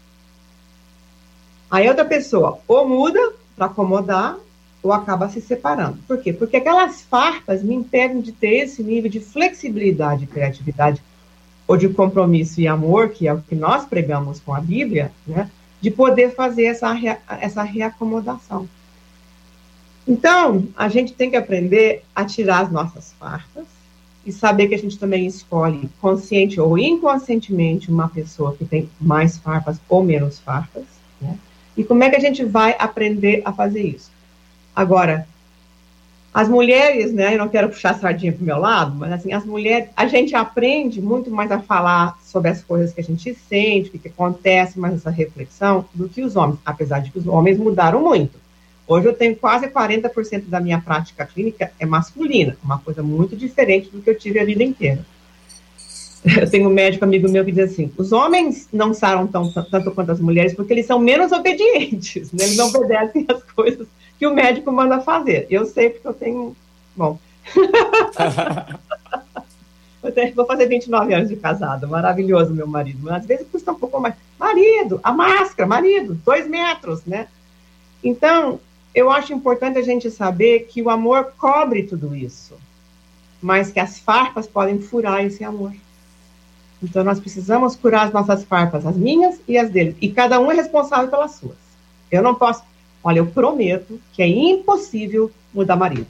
Aí 1.70 1.88
outra 1.88 2.06
pessoa 2.06 2.60
ou 2.68 2.88
muda 2.88 3.34
para 3.56 3.68
acomodar 3.68 4.38
ou 4.82 4.92
acaba 4.92 5.30
se 5.30 5.40
separando. 5.40 5.98
Por 6.08 6.18
quê? 6.18 6.34
Porque 6.34 6.58
aquelas 6.58 7.02
farpas 7.02 7.64
me 7.64 7.74
impedem 7.74 8.22
de 8.22 8.32
ter 8.32 8.66
esse 8.66 8.84
nível 8.84 9.10
de 9.10 9.20
flexibilidade 9.20 10.28
criatividade 10.28 11.02
ou 11.66 11.78
de 11.78 11.88
compromisso 11.90 12.60
e 12.60 12.68
amor, 12.68 13.10
que 13.10 13.28
é 13.28 13.34
o 13.34 13.42
que 13.42 13.56
nós 13.56 13.86
pregamos 13.86 14.40
com 14.42 14.54
a 14.54 14.60
Bíblia, 14.60 15.12
né? 15.26 15.50
De 15.80 15.90
poder 15.90 16.36
fazer 16.36 16.66
essa, 16.66 16.94
essa 17.40 17.64
reacomodação. 17.64 18.68
Então, 20.08 20.68
a 20.76 20.90
gente 20.90 21.14
tem 21.14 21.30
que 21.30 21.38
aprender 21.38 22.04
a 22.14 22.26
tirar 22.26 22.62
as 22.62 22.72
nossas 22.72 23.14
farpas 23.20 23.66
e 24.26 24.32
saber 24.32 24.68
que 24.68 24.76
a 24.76 24.80
gente 24.80 24.98
também 24.98 25.26
escolhe, 25.26 25.90
consciente 26.02 26.60
ou 26.60 26.78
inconscientemente, 26.78 27.92
uma 27.92 28.08
pessoa 28.08 28.56
que 28.56 28.66
tem 28.66 28.90
mais 29.00 29.38
farpas 29.38 29.78
ou 29.88 30.04
menos 30.04 30.40
farpas, 30.40 30.84
né? 31.22 31.38
E 31.76 31.84
como 31.84 32.04
é 32.04 32.10
que 32.10 32.16
a 32.16 32.20
gente 32.20 32.44
vai 32.44 32.76
aprender 32.78 33.42
a 33.46 33.52
fazer 33.52 33.82
isso? 33.82 34.12
Agora, 34.76 35.28
as 36.34 36.50
mulheres, 36.50 37.14
né, 37.14 37.36
eu 37.36 37.38
não 37.38 37.48
quero 37.48 37.70
puxar 37.70 37.92
a 37.92 38.00
sardinha 38.00 38.32
para 38.32 38.42
o 38.42 38.46
meu 38.46 38.58
lado, 38.58 38.96
mas 38.96 39.12
assim, 39.12 39.32
as 39.34 39.46
mulheres, 39.46 39.90
a 39.96 40.08
gente 40.08 40.36
aprende 40.36 41.02
muito 41.02 41.30
mais 41.30 41.52
a 41.52 41.60
falar 41.60 42.18
sobre 42.24 42.50
as 42.50 42.64
coisas 42.64 42.92
que 42.94 43.02
a 43.02 43.04
gente 43.04 43.36
sente, 43.36 43.90
o 43.90 43.92
que, 43.92 44.00
que 44.00 44.08
acontece, 44.08 44.80
mais 44.80 44.96
essa 44.96 45.12
reflexão, 45.12 45.86
do 45.94 46.10
que 46.10 46.24
os 46.24 46.36
homens, 46.36 46.60
apesar 46.66 47.00
de 47.00 47.12
que 47.12 47.20
os 47.20 47.28
homens 47.28 47.58
mudaram 47.58 48.02
muito. 48.02 48.43
Hoje 48.88 49.08
eu 49.08 49.14
tenho 49.14 49.36
quase 49.36 49.68
40% 49.68 50.46
da 50.48 50.60
minha 50.60 50.80
prática 50.82 51.26
clínica 51.26 51.72
é 51.80 51.86
masculina, 51.86 52.58
uma 52.64 52.80
coisa 52.80 53.02
muito 53.02 53.36
diferente 53.36 53.90
do 53.90 54.02
que 54.02 54.10
eu 54.10 54.18
tive 54.18 54.40
a 54.40 54.46
vida 54.46 54.64
inteira. 54.64 55.06
Eu 56.40 56.50
tenho 56.50 56.70
um 56.70 56.74
médico 56.74 57.04
amigo 57.04 57.30
meu 57.30 57.44
que 57.44 57.52
diz 57.52 57.72
assim: 57.72 57.92
os 57.98 58.14
homens 58.14 58.70
não 58.72 58.94
saram 58.94 59.28
tão, 59.28 59.52
tanto 59.52 59.92
quanto 59.92 60.14
as 60.14 60.22
mulheres 60.22 60.54
porque 60.54 60.72
eles 60.72 60.86
são 60.86 60.98
menos 60.98 61.34
obedientes, 61.34 62.32
né? 62.32 62.46
eles 62.46 62.56
não 62.56 62.70
obedecem 62.70 63.26
as 63.28 63.44
coisas 63.44 63.86
que 64.18 64.26
o 64.26 64.34
médico 64.34 64.72
manda 64.72 65.02
fazer. 65.02 65.46
Eu 65.50 65.66
sei 65.66 65.90
porque 65.90 66.08
eu 66.08 66.14
tenho. 66.14 66.56
Bom. 66.96 67.20
eu 70.02 70.14
tenho, 70.14 70.34
vou 70.34 70.46
fazer 70.46 70.66
29 70.68 71.14
anos 71.14 71.28
de 71.28 71.36
casado, 71.36 71.90
maravilhoso 71.90 72.54
meu 72.54 72.68
marido. 72.68 73.00
Mas 73.02 73.16
às 73.16 73.26
vezes 73.26 73.46
custa 73.52 73.74
um 73.74 73.76
pouco 73.76 74.00
mais. 74.00 74.16
Marido, 74.40 75.02
a 75.04 75.12
máscara, 75.12 75.68
marido, 75.68 76.18
dois 76.26 76.48
metros, 76.48 77.04
né? 77.06 77.28
Então, 78.02 78.62
eu 78.94 79.12
acho 79.12 79.34
importante 79.34 79.80
a 79.80 79.82
gente 79.82 80.12
saber 80.12 80.68
que 80.70 80.82
o 80.82 80.90
amor 80.90 81.34
cobre 81.38 81.84
tudo 81.84 82.16
isso, 82.16 82.56
mas 83.42 83.72
que 83.72 83.80
as 83.80 83.98
farpas 83.98 84.48
podem 84.48 84.80
furar 84.80 85.26
esse 85.26 85.44
amor. 85.44 85.74
Então, 86.82 87.04
nós 87.04 87.20
precisamos 87.20 87.76
curar 87.76 88.08
as 88.08 88.14
nossas 88.14 88.44
farpas, 88.44 88.86
as 88.86 88.96
minhas 88.96 89.40
e 89.48 89.58
as 89.58 89.70
dele. 89.70 89.96
E 90.02 90.12
cada 90.12 90.40
um 90.40 90.52
é 90.52 90.56
responsável 90.56 91.10
pelas 91.10 91.32
suas. 91.32 91.58
Eu 92.12 92.22
não 92.22 92.36
posso. 92.36 92.64
Olha, 93.04 93.20
eu 93.20 93.28
prometo 93.28 94.00
que 94.12 94.22
é 94.22 94.28
impossível 94.28 95.32
mudar 95.54 95.76
marido. 95.76 96.08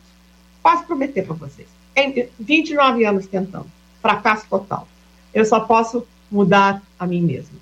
Posso 0.62 0.84
prometer 0.86 1.24
para 1.26 1.36
vocês. 1.36 1.68
Em 1.96 2.28
29 2.40 3.06
anos 3.06 3.28
tentando. 3.28 3.68
Fracasso 4.02 4.46
total. 4.50 4.88
Eu 5.34 5.46
só 5.46 5.60
posso 5.60 6.06
mudar 6.30 6.82
a 7.00 7.06
mim 7.06 7.22
mesmo. 7.22 7.58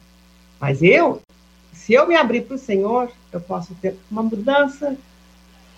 Mas 0.60 0.82
eu, 0.82 1.22
se 1.74 1.94
eu 1.94 2.08
me 2.08 2.16
abrir 2.16 2.42
para 2.42 2.56
o 2.56 2.60
Senhor, 2.60 3.12
eu 3.32 3.42
posso 3.42 3.76
ter 3.76 3.98
uma 4.10 4.24
mudança 4.24 4.96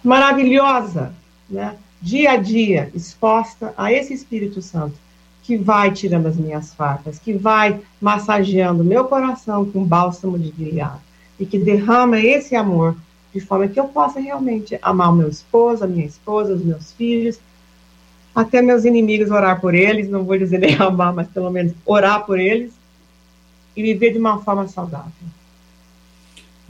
maravilhosa, 0.03 1.13
né? 1.49 1.75
dia 2.01 2.31
a 2.31 2.37
dia, 2.37 2.91
exposta 2.93 3.73
a 3.77 3.91
esse 3.91 4.13
Espírito 4.13 4.61
Santo 4.61 4.95
que 5.41 5.57
vai 5.57 5.91
tirando 5.91 6.27
as 6.27 6.35
minhas 6.35 6.73
farpas, 6.73 7.19
que 7.19 7.33
vai 7.33 7.79
massageando 7.99 8.83
meu 8.83 9.05
coração 9.05 9.65
com 9.65 9.83
bálsamo 9.83 10.37
de 10.37 10.51
Gilead 10.51 10.99
e 11.39 11.45
que 11.45 11.57
derrama 11.57 12.19
esse 12.19 12.55
amor 12.55 12.95
de 13.33 13.39
forma 13.39 13.67
que 13.67 13.79
eu 13.79 13.85
possa 13.85 14.19
realmente 14.19 14.77
amar 14.81 15.11
o 15.11 15.15
meu 15.15 15.27
esposo, 15.27 15.83
a 15.83 15.87
minha 15.87 16.05
esposa, 16.05 16.53
os 16.53 16.63
meus 16.63 16.91
filhos, 16.91 17.39
até 18.35 18.61
meus 18.61 18.85
inimigos 18.85 19.31
orar 19.31 19.59
por 19.59 19.73
eles, 19.73 20.09
não 20.09 20.23
vou 20.23 20.37
dizer 20.37 20.59
nem 20.59 20.75
amar, 20.79 21.13
mas 21.13 21.27
pelo 21.27 21.49
menos 21.49 21.73
orar 21.85 22.25
por 22.25 22.39
eles 22.39 22.71
e 23.75 23.81
viver 23.81 24.11
de 24.11 24.19
uma 24.19 24.39
forma 24.39 24.67
saudável. 24.67 25.11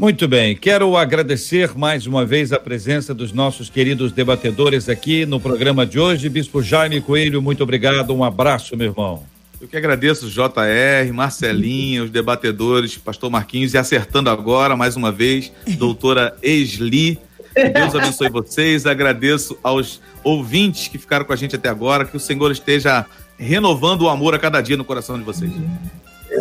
Muito 0.04 0.28
bem, 0.28 0.54
quero 0.54 0.98
agradecer 0.98 1.78
mais 1.78 2.06
uma 2.06 2.26
vez 2.26 2.52
a 2.52 2.60
presença 2.60 3.14
dos 3.14 3.32
nossos 3.32 3.70
queridos 3.70 4.12
debatedores 4.12 4.90
aqui 4.90 5.26
no 5.26 5.40
programa 5.40 5.86
de 5.86 5.98
hoje. 5.98 6.28
Bispo 6.28 6.62
Jaime 6.62 7.00
Coelho, 7.00 7.42
muito 7.42 7.64
obrigado, 7.64 8.14
um 8.14 8.22
abraço, 8.22 8.76
meu 8.76 8.88
irmão. 8.88 9.24
Eu 9.62 9.68
que 9.70 9.78
agradeço, 9.78 10.30
JR, 10.30 11.14
Marcelinha, 11.14 12.04
os 12.04 12.10
debatedores, 12.10 12.98
Pastor 12.98 13.32
Marquinhos, 13.32 13.74
e 13.74 13.78
acertando 13.78 14.30
agora, 14.30 14.76
mais 14.76 14.98
uma 14.98 15.10
vez, 15.10 15.54
doutora 15.78 16.36
Esli. 16.44 17.18
Que 17.56 17.70
Deus 17.70 17.96
abençoe 17.96 18.30
vocês. 18.30 18.86
Agradeço 18.86 19.58
aos 19.64 20.02
ouvintes 20.22 20.90
que 20.90 20.98
ficaram 20.98 21.24
com 21.24 21.32
a 21.32 21.38
gente 21.38 21.56
até 21.56 21.70
agora. 21.70 22.04
Que 22.04 22.18
o 22.18 22.20
Senhor 22.20 22.52
esteja 22.52 23.06
renovando 23.38 24.02
o 24.02 24.10
amor 24.10 24.36
a 24.36 24.38
cada 24.38 24.60
dia 24.60 24.76
no 24.76 24.84
coração 24.84 25.18
de 25.18 25.24
vocês. 25.24 25.54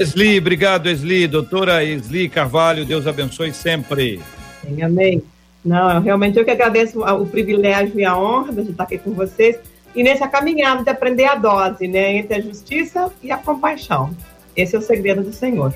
Esli, 0.01 0.38
obrigado, 0.38 0.88
Esli. 0.88 1.26
Doutora 1.26 1.84
Esli 1.84 2.28
Carvalho, 2.28 2.84
Deus 2.84 3.07
abençoe 3.07 3.53
sempre. 3.53 4.20
Amém. 4.82 5.22
Não, 5.64 6.01
realmente 6.01 6.38
eu 6.38 6.45
que 6.45 6.51
agradeço 6.51 7.01
o 7.01 7.26
privilégio 7.26 7.99
e 7.99 8.05
a 8.05 8.18
honra 8.18 8.53
de 8.53 8.70
estar 8.70 8.84
aqui 8.84 8.99
com 8.99 9.12
vocês 9.12 9.59
e 9.95 10.03
nessa 10.03 10.26
caminhada 10.26 10.82
de 10.82 10.90
aprender 10.90 11.26
a 11.26 11.34
dose, 11.34 11.86
né, 11.86 12.16
entre 12.16 12.34
a 12.34 12.40
justiça 12.40 13.11
e 13.22 13.30
a 13.30 13.36
compaixão. 13.36 14.11
Esse 14.57 14.74
é 14.74 14.78
o 14.78 14.82
segredo 14.82 15.22
do 15.22 15.32
Senhor. 15.32 15.72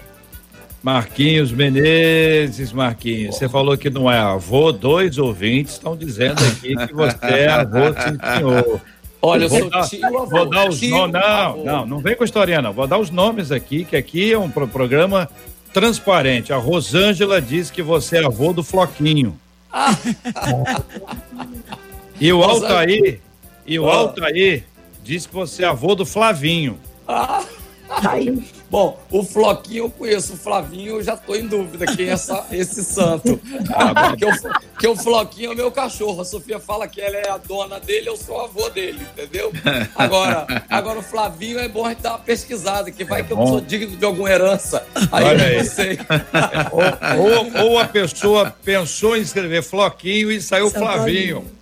Marquinhos 0.82 1.50
Menezes, 1.52 2.72
Marquinhos, 2.72 3.36
você 3.36 3.48
falou 3.48 3.76
que 3.76 3.90
não 3.90 4.10
é 4.10 4.18
avô, 4.18 4.70
dois 4.70 5.18
ouvintes 5.18 5.74
estão 5.74 5.96
dizendo 5.96 6.38
aqui 6.44 6.76
que 6.86 6.94
você 6.94 7.26
é 7.26 7.48
avô, 7.48 7.92
sim, 7.92 8.36
senhor. 8.36 8.80
Olha, 9.22 9.44
eu 9.44 9.48
sou 9.50 9.70
tio 9.88 10.06
avô. 10.06 10.26
Vou 10.26 10.46
dar 10.48 10.68
os 10.68 10.78
tio 10.78 10.90
nomes. 10.90 11.12
Não, 11.12 11.20
avô. 11.22 11.64
não, 11.64 11.86
não 11.86 11.98
vem 11.98 12.14
com 12.16 12.24
historinha, 12.24 12.62
não. 12.62 12.72
Vou 12.72 12.86
dar 12.86 12.98
os 12.98 13.10
nomes 13.10 13.50
aqui, 13.50 13.84
que 13.84 13.96
aqui 13.96 14.32
é 14.32 14.38
um 14.38 14.50
pro- 14.50 14.68
programa 14.68 15.28
transparente. 15.72 16.52
A 16.52 16.56
Rosângela 16.56 17.40
diz 17.40 17.70
que 17.70 17.82
você 17.82 18.18
é 18.18 18.24
avô 18.24 18.52
do 18.52 18.62
Floquinho. 18.62 19.38
e 22.20 22.32
o 22.32 22.42
Altair, 22.42 23.20
e 23.66 23.78
o 23.78 23.88
Altair 23.88 24.64
diz 25.02 25.26
que 25.26 25.34
você 25.34 25.64
é 25.64 25.68
avô 25.68 25.94
do 25.94 26.06
Flavinho. 26.06 26.78
Ah. 27.06 27.42
Aí. 27.88 28.44
Bom, 28.68 29.00
o 29.10 29.22
Floquinho 29.22 29.84
eu 29.84 29.90
conheço, 29.90 30.34
o 30.34 30.36
Flavinho 30.36 30.96
eu 30.96 31.02
já 31.02 31.16
tô 31.16 31.34
em 31.34 31.46
dúvida 31.46 31.86
quem 31.86 32.08
é 32.08 32.12
essa, 32.12 32.44
esse 32.50 32.84
santo. 32.84 33.40
Ah, 33.72 34.10
porque, 34.10 34.24
o, 34.24 34.30
porque 34.72 34.88
o 34.88 34.96
Floquinho 34.96 35.50
é 35.50 35.54
o 35.54 35.56
meu 35.56 35.70
cachorro. 35.70 36.20
A 36.20 36.24
Sofia 36.24 36.58
fala 36.58 36.88
que 36.88 37.00
ela 37.00 37.16
é 37.16 37.30
a 37.30 37.38
dona 37.38 37.78
dele, 37.78 38.08
eu 38.08 38.16
sou 38.16 38.36
o 38.36 38.40
avô 38.40 38.68
dele, 38.70 39.00
entendeu? 39.12 39.52
Agora, 39.94 40.46
agora 40.68 40.98
o 40.98 41.02
Flavinho 41.02 41.58
é 41.58 41.68
bom 41.68 41.84
a 41.84 41.90
gente 41.90 42.02
dar 42.02 42.10
uma 42.10 42.18
pesquisada, 42.18 42.90
que 42.90 43.04
vai 43.04 43.20
é 43.20 43.24
que 43.24 43.34
bom. 43.34 43.42
eu 43.42 43.46
sou 43.46 43.60
digno 43.60 43.96
de 43.96 44.04
alguma 44.04 44.30
herança. 44.30 44.84
Aí 45.12 45.24
Olha 45.24 45.52
eu 45.52 45.58
não 45.58 45.70
sei. 45.70 45.98
ou, 46.72 47.62
ou, 47.62 47.70
ou, 47.70 47.78
a 47.78 47.86
pessoa 47.86 48.54
pensou 48.64 49.16
em 49.16 49.20
escrever 49.20 49.62
Floquinho 49.62 50.30
e 50.30 50.40
saiu 50.40 50.70
São 50.70 50.82
Flavinho. 50.82 51.55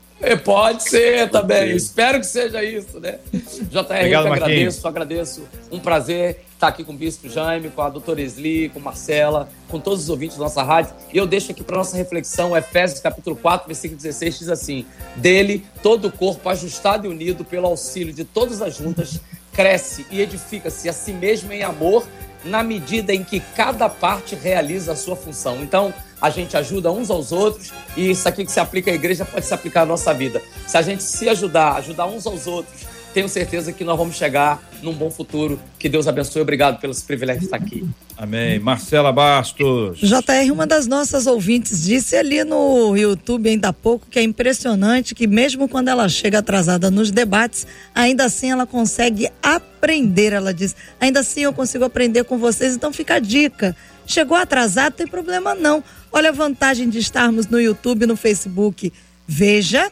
Pode 0.45 0.89
ser 0.89 1.31
também. 1.31 1.75
Espero 1.75 2.21
que 2.21 2.27
seja 2.27 2.63
isso, 2.63 2.99
né? 3.01 3.19
JR, 3.33 3.79
Obrigado, 3.81 4.27
eu 4.27 4.33
agradeço, 4.33 4.81
só 4.81 4.89
agradeço. 4.89 5.49
Um 5.71 5.79
prazer 5.79 6.45
estar 6.55 6.69
aqui 6.69 6.85
com 6.85 6.93
o 6.93 6.97
Bispo 6.97 7.29
Jaime, 7.29 7.69
com 7.69 7.83
a 7.83 7.91
doutora 7.91 8.21
Esli, 8.21 8.71
com 8.71 8.81
Marcela, 8.81 9.49
com 9.69 9.79
todos 9.79 10.05
os 10.05 10.09
ouvintes 10.09 10.39
da 10.39 10.45
nossa 10.45 10.63
rádio. 10.63 10.95
E 11.13 11.17
eu 11.17 11.27
deixo 11.27 11.51
aqui 11.51 11.63
para 11.63 11.77
nossa 11.77 11.97
reflexão, 11.97 12.57
Efésios 12.57 13.01
capítulo 13.01 13.37
4, 13.37 13.67
versículo 13.67 14.01
16, 14.01 14.39
diz 14.39 14.49
assim: 14.49 14.87
Dele, 15.17 15.65
todo 15.83 16.09
o 16.09 16.13
corpo, 16.13 16.49
ajustado 16.49 17.07
e 17.07 17.11
unido 17.11 17.45
pelo 17.45 17.67
auxílio 17.67 18.13
de 18.13 18.25
todas 18.25 18.63
as 18.63 18.77
juntas, 18.77 19.21
cresce 19.53 20.07
e 20.11 20.21
edifica-se 20.21 20.89
a 20.89 20.93
si 20.93 21.13
mesmo 21.13 21.53
em 21.53 21.63
amor, 21.63 22.07
na 22.45 22.63
medida 22.63 23.15
em 23.15 23.23
que 23.23 23.41
cada 23.41 23.89
parte 23.89 24.35
realiza 24.35 24.93
a 24.93 24.97
sua 24.97 25.17
função. 25.17 25.63
Então, 25.63 25.93
a 26.25 26.31
gente 26.31 26.57
ajuda 26.57 26.91
uns 26.91 27.11
aos 27.11 27.33
outros 27.33 27.71
e 27.95 28.11
isso 28.11 28.27
aqui 28.27 28.47
que 28.47 28.51
se 28.51 28.59
aplica 28.59 28.91
à 28.91 28.95
igreja 28.95 29.27
pode 29.27 29.45
se 29.45 29.53
aplicar 29.53 29.83
à 29.83 29.87
nossa 29.87 30.15
vida. 30.15 30.41
Se 30.67 30.75
a 30.79 30.81
gente 30.81 31.03
se 31.03 31.29
ajudar, 31.29 31.77
ajudar 31.77 32.07
uns 32.07 32.27
aos 32.27 32.47
outros, 32.47 32.87
tenho 33.13 33.29
certeza 33.29 33.73
que 33.75 33.85
nós 33.85 33.99
vamos 33.99 34.17
chegar 34.17 34.61
num 34.83 34.95
bom 34.95 35.11
futuro. 35.11 35.61
Que 35.79 35.87
Deus 35.87 36.09
abençoe. 36.09 36.41
Obrigado 36.41 36.81
pelos 36.81 37.03
privilégios 37.03 37.41
de 37.41 37.47
estar 37.47 37.59
aqui. 37.59 37.87
Amém. 38.17 38.59
Marcela 38.59 39.13
Bastos. 39.13 39.99
JR, 39.99 40.51
uma 40.51 40.67
das 40.67 40.87
nossas 40.87 41.27
ouvintes, 41.27 41.85
disse 41.85 42.17
ali 42.17 42.43
no 42.43 42.97
YouTube 42.97 43.51
ainda 43.51 43.69
há 43.69 43.73
pouco 43.73 44.07
que 44.11 44.19
é 44.19 44.23
impressionante 44.23 45.15
que 45.15 45.27
mesmo 45.27 45.69
quando 45.69 45.89
ela 45.89 46.09
chega 46.09 46.39
atrasada 46.39 46.91
nos 46.91 47.11
debates, 47.11 47.67
ainda 47.95 48.25
assim 48.25 48.51
ela 48.51 48.67
consegue 48.67 49.29
aprender. 49.43 50.33
Ela 50.33 50.55
diz, 50.55 50.75
ainda 50.99 51.21
assim 51.21 51.43
eu 51.43 51.53
consigo 51.53 51.85
aprender 51.85 52.25
com 52.25 52.39
vocês. 52.39 52.75
Então 52.75 52.95
fica 52.95 53.17
a 53.17 53.19
dica. 53.19 53.77
Chegou 54.07 54.37
atrasado, 54.37 54.95
tem 54.95 55.07
problema 55.07 55.55
não. 55.55 55.83
Olha 56.17 56.29
a 56.29 56.33
vantagem 56.33 56.89
de 56.89 57.01
estarmos 57.01 57.49
no 57.49 57.61
YouTube, 57.61 58.07
no 58.07 58.17
Facebook. 58.17 58.93
Veja, 59.27 59.91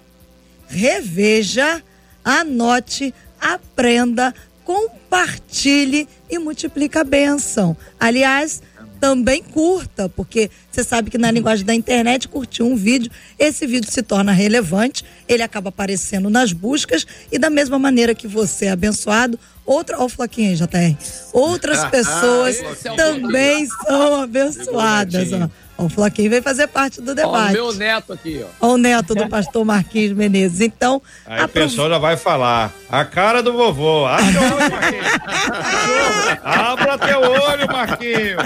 reveja, 0.68 1.82
anote, 2.24 3.12
aprenda, 3.40 4.32
compartilhe 4.64 6.08
e 6.30 6.38
multiplica 6.38 7.00
a 7.00 7.04
benção. 7.04 7.76
Aliás, 7.98 8.62
também 9.00 9.42
curta, 9.42 10.08
porque 10.08 10.48
você 10.70 10.84
sabe 10.84 11.10
que 11.10 11.18
na 11.18 11.28
linguagem 11.28 11.66
da 11.66 11.74
internet, 11.74 12.28
curtir 12.28 12.62
um 12.62 12.76
vídeo, 12.76 13.10
esse 13.36 13.66
vídeo 13.66 13.90
se 13.90 14.00
torna 14.00 14.30
relevante, 14.30 15.04
ele 15.26 15.42
acaba 15.42 15.70
aparecendo 15.70 16.30
nas 16.30 16.52
buscas 16.52 17.04
e 17.32 17.36
da 17.36 17.50
mesma 17.50 17.80
maneira 17.80 18.14
que 18.14 18.28
você 18.28 18.66
é 18.66 18.70
abençoado, 18.70 19.36
outra, 19.66 19.98
ó 19.98 20.04
o 20.04 20.08
Flaquinho 20.08 20.50
aí, 20.50 20.54
JR, 20.54 20.96
outras 21.32 21.84
pessoas 21.90 22.58
também 22.96 23.66
são 23.66 24.22
abençoadas, 24.22 25.32
ó. 25.32 25.50
O 25.76 25.88
Floquinho 25.88 26.30
veio 26.30 26.42
fazer 26.42 26.66
parte 26.68 27.00
do 27.00 27.14
debate. 27.14 27.50
o 27.50 27.52
meu 27.52 27.72
neto 27.72 28.12
aqui, 28.12 28.44
ó. 28.60 28.68
o 28.68 28.76
neto 28.76 29.14
do 29.14 29.28
pastor 29.28 29.64
Marquinhos 29.64 30.12
Menezes. 30.16 30.60
Então. 30.60 31.02
Aí 31.26 31.40
a 31.40 31.44
o 31.46 31.48
pessoal 31.48 31.88
já 31.88 31.98
vai 31.98 32.16
falar. 32.16 32.72
A 32.88 33.04
cara 33.04 33.42
do 33.42 33.52
vovô. 33.52 34.06
Abre 34.06 34.28
teu 34.32 34.40
olho, 34.40 34.62
Marquinhos. 34.70 36.42
Abra 36.44 36.98
teu 36.98 37.20
olho, 37.20 37.66
Marquinhos. 37.66 38.42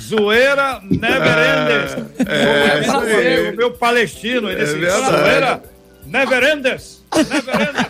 Zoeira 0.00 0.80
never 0.82 1.36
enders. 1.38 1.96
É, 2.26 3.46
é, 3.46 3.50
o 3.50 3.56
meu 3.56 3.72
palestino, 3.72 4.48
ele 4.50 4.62
é 4.62 4.64
disse, 4.64 4.78
zoeira 4.78 5.62
never 6.10 6.42
enders. 6.42 7.02
Never 7.14 7.54
enders. 7.54 7.88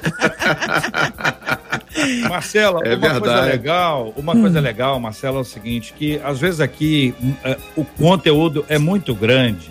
Marcela, 2.29 2.81
é 2.85 2.95
uma 2.95 3.01
verdade. 3.01 3.21
coisa 3.21 3.41
legal, 3.43 4.14
uma 4.16 4.35
hum. 4.35 4.41
coisa 4.43 4.61
legal, 4.61 5.01
Marcela, 5.01 5.39
é 5.39 5.41
o 5.41 5.45
seguinte, 5.45 5.93
que 5.97 6.21
às 6.23 6.39
vezes 6.39 6.61
aqui 6.61 7.14
uh, 7.23 7.61
o 7.77 7.85
conteúdo 7.85 8.64
é 8.68 8.79
muito 8.79 9.14
grande 9.14 9.71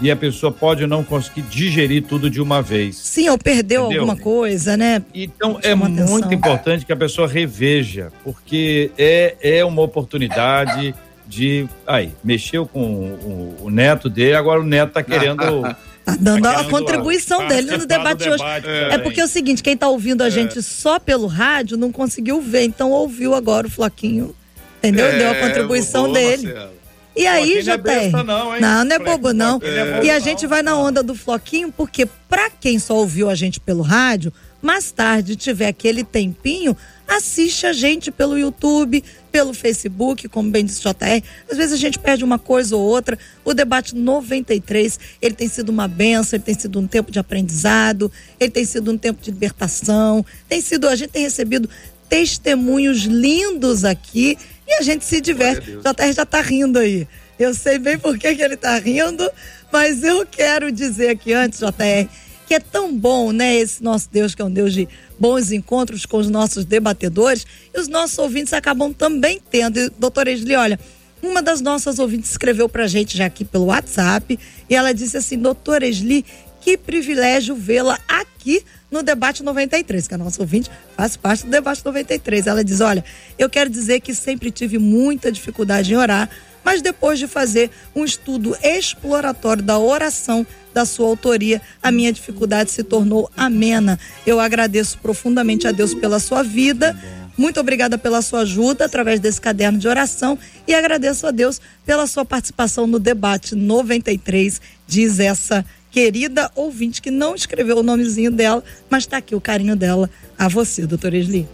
e 0.00 0.10
a 0.10 0.16
pessoa 0.16 0.50
pode 0.50 0.86
não 0.86 1.04
conseguir 1.04 1.42
digerir 1.42 2.02
tudo 2.02 2.28
de 2.28 2.40
uma 2.40 2.60
vez. 2.60 2.96
Sim, 2.96 3.28
ou 3.28 3.38
perdeu 3.38 3.84
entendeu? 3.84 4.02
alguma 4.02 4.20
coisa, 4.20 4.76
né? 4.76 5.02
Então 5.14 5.58
é 5.62 5.74
muito 5.74 6.02
atenção. 6.02 6.32
importante 6.32 6.84
que 6.84 6.92
a 6.92 6.96
pessoa 6.96 7.28
reveja, 7.28 8.12
porque 8.24 8.90
é, 8.98 9.36
é 9.40 9.64
uma 9.64 9.82
oportunidade 9.82 10.94
de. 11.26 11.68
Aí, 11.86 12.12
mexeu 12.22 12.66
com 12.66 12.80
o, 12.82 13.56
o 13.62 13.70
neto 13.70 14.10
dele, 14.10 14.34
agora 14.34 14.60
o 14.60 14.64
neto 14.64 14.92
tá 14.92 15.02
querendo. 15.02 15.42
Tá 16.04 16.16
dando 16.18 16.46
a 16.46 16.64
contribuição 16.64 17.46
dele 17.46 17.76
no 17.76 17.86
debate, 17.86 18.28
hoje. 18.28 18.42
É, 18.64 18.94
é, 18.94 18.98
porque 18.98 19.20
é 19.20 19.24
o 19.24 19.28
seguinte, 19.28 19.62
quem 19.62 19.76
tá 19.76 19.88
ouvindo 19.88 20.22
a 20.22 20.26
é. 20.26 20.30
gente 20.30 20.60
só 20.60 20.98
pelo 20.98 21.26
rádio 21.26 21.76
não 21.76 21.92
conseguiu 21.92 22.40
ver, 22.40 22.64
então 22.64 22.90
ouviu 22.90 23.34
agora 23.34 23.68
o 23.68 23.70
Floquinho, 23.70 24.34
entendeu? 24.78 25.06
É, 25.06 25.18
Deu 25.18 25.30
a 25.30 25.34
contribuição 25.36 26.12
dele. 26.12 26.52
Marcelo. 26.52 26.82
E 27.14 27.26
aí, 27.26 27.60
já 27.60 27.78
tem. 27.78 28.10
Não, 28.10 28.24
não, 28.24 28.60
não, 28.60 28.84
não 28.84 28.96
é 28.96 28.98
bobo, 28.98 29.32
não. 29.32 29.60
É. 29.62 30.04
E 30.04 30.10
a 30.10 30.18
gente 30.18 30.46
vai 30.46 30.62
na 30.62 30.76
onda 30.76 31.02
do 31.02 31.14
Floquinho, 31.14 31.70
porque 31.70 32.06
para 32.28 32.48
quem 32.48 32.78
só 32.78 32.96
ouviu 32.96 33.28
a 33.28 33.34
gente 33.34 33.60
pelo 33.60 33.82
rádio, 33.82 34.32
mais 34.62 34.90
tarde 34.90 35.36
tiver 35.36 35.68
aquele 35.68 36.04
tempinho, 36.04 36.76
assiste 37.06 37.66
a 37.66 37.72
gente 37.72 38.10
pelo 38.10 38.38
YouTube, 38.38 39.04
pelo 39.32 39.54
Facebook, 39.54 40.28
como 40.28 40.50
bem 40.50 40.64
disse 40.64 40.82
JR. 40.82 41.24
Às 41.50 41.56
vezes 41.56 41.72
a 41.72 41.76
gente 41.78 41.98
perde 41.98 42.22
uma 42.22 42.38
coisa 42.38 42.76
ou 42.76 42.82
outra. 42.82 43.18
O 43.42 43.54
debate 43.54 43.96
93, 43.96 45.00
ele 45.20 45.34
tem 45.34 45.48
sido 45.48 45.70
uma 45.70 45.88
benção, 45.88 46.36
ele 46.36 46.44
tem 46.44 46.54
sido 46.54 46.78
um 46.78 46.86
tempo 46.86 47.10
de 47.10 47.18
aprendizado, 47.18 48.12
ele 48.38 48.50
tem 48.50 48.64
sido 48.64 48.92
um 48.92 48.98
tempo 48.98 49.22
de 49.22 49.30
libertação, 49.30 50.24
tem 50.48 50.60
sido, 50.60 50.86
a 50.86 50.94
gente 50.94 51.10
tem 51.10 51.22
recebido 51.22 51.68
testemunhos 52.08 53.04
lindos 53.04 53.86
aqui 53.86 54.36
e 54.68 54.74
a 54.74 54.82
gente 54.82 55.04
se 55.04 55.20
diverte. 55.20 55.72
JR 55.72 56.12
já 56.14 56.24
está 56.24 56.42
rindo 56.42 56.78
aí. 56.78 57.08
Eu 57.38 57.54
sei 57.54 57.78
bem 57.78 57.98
por 57.98 58.18
que, 58.18 58.34
que 58.36 58.42
ele 58.42 58.54
está 58.54 58.78
rindo, 58.78 59.28
mas 59.72 60.04
eu 60.04 60.24
quero 60.26 60.70
dizer 60.70 61.08
aqui 61.08 61.32
antes, 61.32 61.58
JR, 61.58 62.06
que 62.46 62.54
é 62.54 62.60
tão 62.60 62.96
bom, 62.96 63.32
né? 63.32 63.56
Esse 63.56 63.82
nosso 63.82 64.08
Deus, 64.10 64.34
que 64.34 64.42
é 64.42 64.44
um 64.44 64.50
Deus 64.50 64.72
de 64.72 64.88
bons 65.18 65.52
encontros 65.52 66.04
com 66.04 66.18
os 66.18 66.28
nossos 66.28 66.64
debatedores, 66.64 67.46
e 67.74 67.80
os 67.80 67.88
nossos 67.88 68.18
ouvintes 68.18 68.52
acabam 68.52 68.92
também 68.92 69.40
tendo. 69.50 69.78
E, 69.78 69.90
doutora 69.90 70.30
Esli, 70.30 70.54
olha, 70.54 70.78
uma 71.22 71.40
das 71.40 71.60
nossas 71.60 71.98
ouvintes 71.98 72.30
escreveu 72.30 72.68
pra 72.68 72.86
gente 72.86 73.16
já 73.16 73.26
aqui 73.26 73.44
pelo 73.44 73.66
WhatsApp, 73.66 74.38
e 74.68 74.74
ela 74.74 74.92
disse 74.92 75.16
assim: 75.16 75.38
doutora 75.38 75.86
Esli, 75.86 76.24
que 76.60 76.76
privilégio 76.76 77.54
vê-la 77.54 77.98
aqui 78.06 78.64
no 78.90 79.02
Debate 79.02 79.42
93, 79.42 80.06
que 80.06 80.14
a 80.14 80.18
nossa 80.18 80.40
ouvinte 80.42 80.70
faz 80.96 81.16
parte 81.16 81.44
do 81.44 81.50
Debate 81.50 81.84
93. 81.84 82.46
Ela 82.46 82.62
diz: 82.62 82.80
Olha, 82.80 83.04
eu 83.38 83.48
quero 83.48 83.70
dizer 83.70 84.00
que 84.00 84.14
sempre 84.14 84.50
tive 84.50 84.78
muita 84.78 85.32
dificuldade 85.32 85.92
em 85.92 85.96
orar, 85.96 86.28
mas 86.64 86.82
depois 86.82 87.18
de 87.18 87.26
fazer 87.26 87.70
um 87.94 88.04
estudo 88.04 88.56
exploratório 88.62 89.62
da 89.62 89.78
oração 89.78 90.46
da 90.72 90.84
sua 90.84 91.06
autoria, 91.06 91.60
a 91.82 91.90
minha 91.90 92.12
dificuldade 92.12 92.70
se 92.70 92.82
tornou 92.82 93.30
amena. 93.36 93.98
Eu 94.26 94.40
agradeço 94.40 94.98
profundamente 94.98 95.66
a 95.68 95.72
Deus 95.72 95.94
pela 95.94 96.18
sua 96.18 96.42
vida. 96.42 96.98
Muito 97.36 97.60
obrigada 97.60 97.96
pela 97.96 98.22
sua 98.22 98.40
ajuda 98.40 98.84
através 98.84 99.18
desse 99.20 99.40
caderno 99.40 99.78
de 99.78 99.88
oração 99.88 100.38
e 100.66 100.74
agradeço 100.74 101.26
a 101.26 101.30
Deus 101.30 101.60
pela 101.84 102.06
sua 102.06 102.24
participação 102.24 102.86
no 102.86 102.98
debate 102.98 103.54
93, 103.54 104.60
diz 104.86 105.18
essa 105.18 105.64
querida 105.90 106.50
ouvinte 106.54 107.02
que 107.02 107.10
não 107.10 107.34
escreveu 107.34 107.78
o 107.78 107.82
nomezinho 107.82 108.30
dela, 108.30 108.62
mas 108.88 109.04
está 109.04 109.18
aqui 109.18 109.34
o 109.34 109.40
carinho 109.40 109.76
dela 109.76 110.08
a 110.38 110.48
você, 110.48 110.86
doutora 110.86 111.16
Esli. 111.16 111.46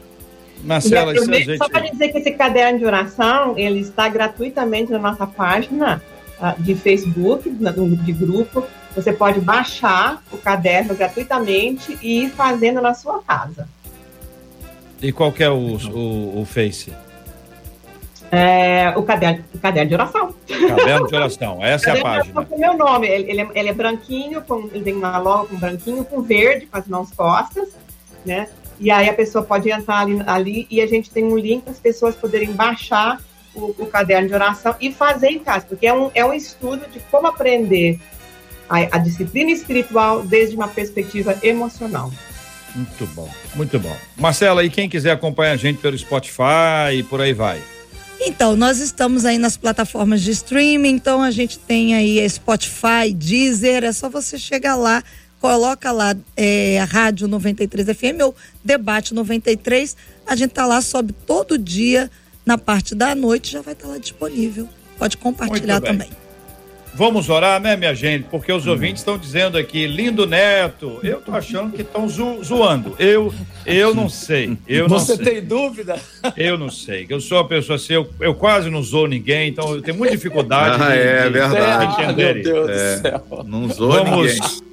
Marcela, 0.64 1.14
isso 1.14 1.32
gente... 1.32 1.56
Só 1.56 1.68
para 1.68 1.88
dizer 1.88 2.08
que 2.08 2.18
esse 2.18 2.32
caderno 2.32 2.78
de 2.78 2.84
oração, 2.84 3.56
ele 3.56 3.80
está 3.80 4.08
gratuitamente 4.08 4.90
na 4.90 4.98
nossa 4.98 5.26
página 5.26 6.02
uh, 6.40 6.60
de 6.62 6.74
Facebook, 6.74 7.48
de 7.50 8.12
grupo. 8.12 8.64
Você 8.94 9.12
pode 9.12 9.40
baixar 9.40 10.22
o 10.32 10.38
caderno 10.38 10.94
gratuitamente 10.94 11.96
e 12.02 12.24
ir 12.24 12.30
fazendo 12.30 12.80
na 12.80 12.94
sua 12.94 13.22
casa. 13.22 13.68
E 15.00 15.12
qual 15.12 15.30
que 15.30 15.44
é 15.44 15.50
o, 15.50 15.76
o, 15.76 16.40
o 16.40 16.44
Face? 16.44 16.92
É, 18.30 18.92
o, 18.96 19.02
caderno, 19.02 19.44
o 19.54 19.58
caderno 19.58 19.88
de 19.88 19.94
oração. 19.94 20.34
Caderno 20.46 21.06
de 21.06 21.14
oração, 21.14 21.58
essa 21.64 21.90
é 21.90 21.98
a 21.98 22.02
página. 22.02 22.46
É 22.50 22.54
o 22.54 22.58
meu 22.58 22.76
nome, 22.76 23.08
ele, 23.08 23.30
ele, 23.30 23.40
é, 23.40 23.48
ele 23.54 23.68
é 23.68 23.72
branquinho, 23.72 24.42
com, 24.42 24.68
ele 24.72 24.84
tem 24.84 24.94
uma 24.94 25.16
logo 25.18 25.46
com 25.46 25.56
branquinho, 25.56 26.04
com 26.04 26.20
verde, 26.20 26.66
com 26.66 26.76
as 26.76 26.86
mãos 26.86 27.10
postas, 27.10 27.68
né? 28.26 28.48
E 28.80 28.90
aí 28.90 29.08
a 29.08 29.14
pessoa 29.14 29.44
pode 29.44 29.70
entrar 29.70 30.00
ali, 30.00 30.22
ali 30.26 30.66
e 30.70 30.80
a 30.80 30.86
gente 30.86 31.10
tem 31.10 31.24
um 31.24 31.36
link 31.36 31.62
para 31.62 31.72
as 31.72 31.80
pessoas 31.80 32.14
poderem 32.14 32.52
baixar 32.52 33.20
o, 33.54 33.74
o, 33.78 33.86
caderno 33.86 34.28
de 34.28 34.34
oração 34.34 34.74
e 34.80 34.92
fazer 34.92 35.28
em 35.28 35.38
casa, 35.40 35.66
porque 35.66 35.86
é 35.86 35.92
um, 35.92 36.10
é 36.14 36.24
um 36.24 36.32
estudo 36.32 36.86
de 36.92 37.00
como 37.10 37.26
aprender 37.26 37.98
a, 38.68 38.96
a 38.96 38.98
disciplina 38.98 39.50
espiritual 39.50 40.22
desde 40.22 40.54
uma 40.54 40.68
perspectiva 40.68 41.36
emocional. 41.42 42.12
Muito 42.74 43.06
bom, 43.08 43.28
muito 43.54 43.78
bom. 43.78 43.96
Marcela, 44.16 44.62
e 44.62 44.70
quem 44.70 44.88
quiser 44.88 45.10
acompanhar 45.10 45.52
a 45.52 45.56
gente 45.56 45.80
pelo 45.80 45.96
Spotify 45.98 46.94
e 46.94 47.02
por 47.02 47.20
aí 47.20 47.32
vai? 47.32 47.60
Então, 48.20 48.56
nós 48.56 48.78
estamos 48.78 49.24
aí 49.24 49.38
nas 49.38 49.56
plataformas 49.56 50.22
de 50.22 50.32
streaming, 50.32 50.90
então 50.90 51.22
a 51.22 51.30
gente 51.30 51.58
tem 51.58 51.94
aí 51.94 52.28
Spotify, 52.28 53.12
Deezer, 53.14 53.84
é 53.84 53.92
só 53.92 54.08
você 54.10 54.36
chegar 54.36 54.74
lá, 54.74 55.02
coloca 55.40 55.92
lá 55.92 56.16
é, 56.36 56.80
a 56.80 56.84
Rádio 56.84 57.28
93 57.28 57.86
FM 57.88 58.22
ou 58.22 58.34
Debate 58.64 59.14
93, 59.14 59.96
a 60.26 60.36
gente 60.36 60.50
tá 60.50 60.66
lá, 60.66 60.80
sobe 60.80 61.12
todo 61.12 61.58
dia, 61.58 62.10
na 62.44 62.58
parte 62.58 62.94
da 62.94 63.14
noite, 63.14 63.52
já 63.52 63.60
vai 63.62 63.74
estar 63.74 63.86
tá 63.86 63.92
lá 63.92 63.98
disponível. 63.98 64.68
Pode 64.98 65.16
compartilhar 65.16 65.80
também. 65.80 66.10
Vamos 66.94 67.28
orar, 67.28 67.60
né, 67.60 67.76
minha 67.76 67.94
gente? 67.94 68.24
Porque 68.24 68.52
os 68.52 68.66
hum. 68.66 68.70
ouvintes 68.70 69.02
estão 69.02 69.16
dizendo 69.16 69.56
aqui, 69.56 69.86
lindo 69.86 70.26
neto. 70.26 70.98
Eu 71.04 71.20
tô 71.20 71.30
achando 71.32 71.72
que 71.72 71.82
estão 71.82 72.08
zo 72.08 72.42
zoando. 72.42 72.96
Eu, 72.98 73.32
eu 73.64 73.94
não 73.94 74.08
sei. 74.08 74.58
Eu 74.66 74.88
Você 74.88 75.12
não 75.12 75.24
sei. 75.24 75.34
tem 75.34 75.44
dúvida? 75.44 75.96
Eu 76.36 76.58
não 76.58 76.68
sei. 76.68 77.06
Eu 77.08 77.20
sou 77.20 77.38
uma 77.38 77.46
pessoa 77.46 77.76
assim, 77.76 77.92
eu, 77.92 78.10
eu 78.18 78.34
quase 78.34 78.68
não 78.68 78.82
zoo 78.82 79.06
ninguém, 79.06 79.48
então 79.48 79.76
eu 79.76 79.80
tenho 79.80 79.96
muita 79.96 80.16
dificuldade. 80.16 80.82
Ah, 80.82 80.88
de, 80.88 80.98
é, 80.98 81.22
de, 81.22 81.30
verdade. 81.30 81.96
De 81.96 82.02
entender. 82.02 82.30
Ah, 82.30 82.34
meu 82.34 82.42
Deus 82.42 82.68
é, 82.70 82.96
do 82.96 83.02
céu. 83.02 83.44
Não 83.46 83.68
zoo 83.68 83.92
Vamos, 83.92 84.32
ninguém. 84.32 84.67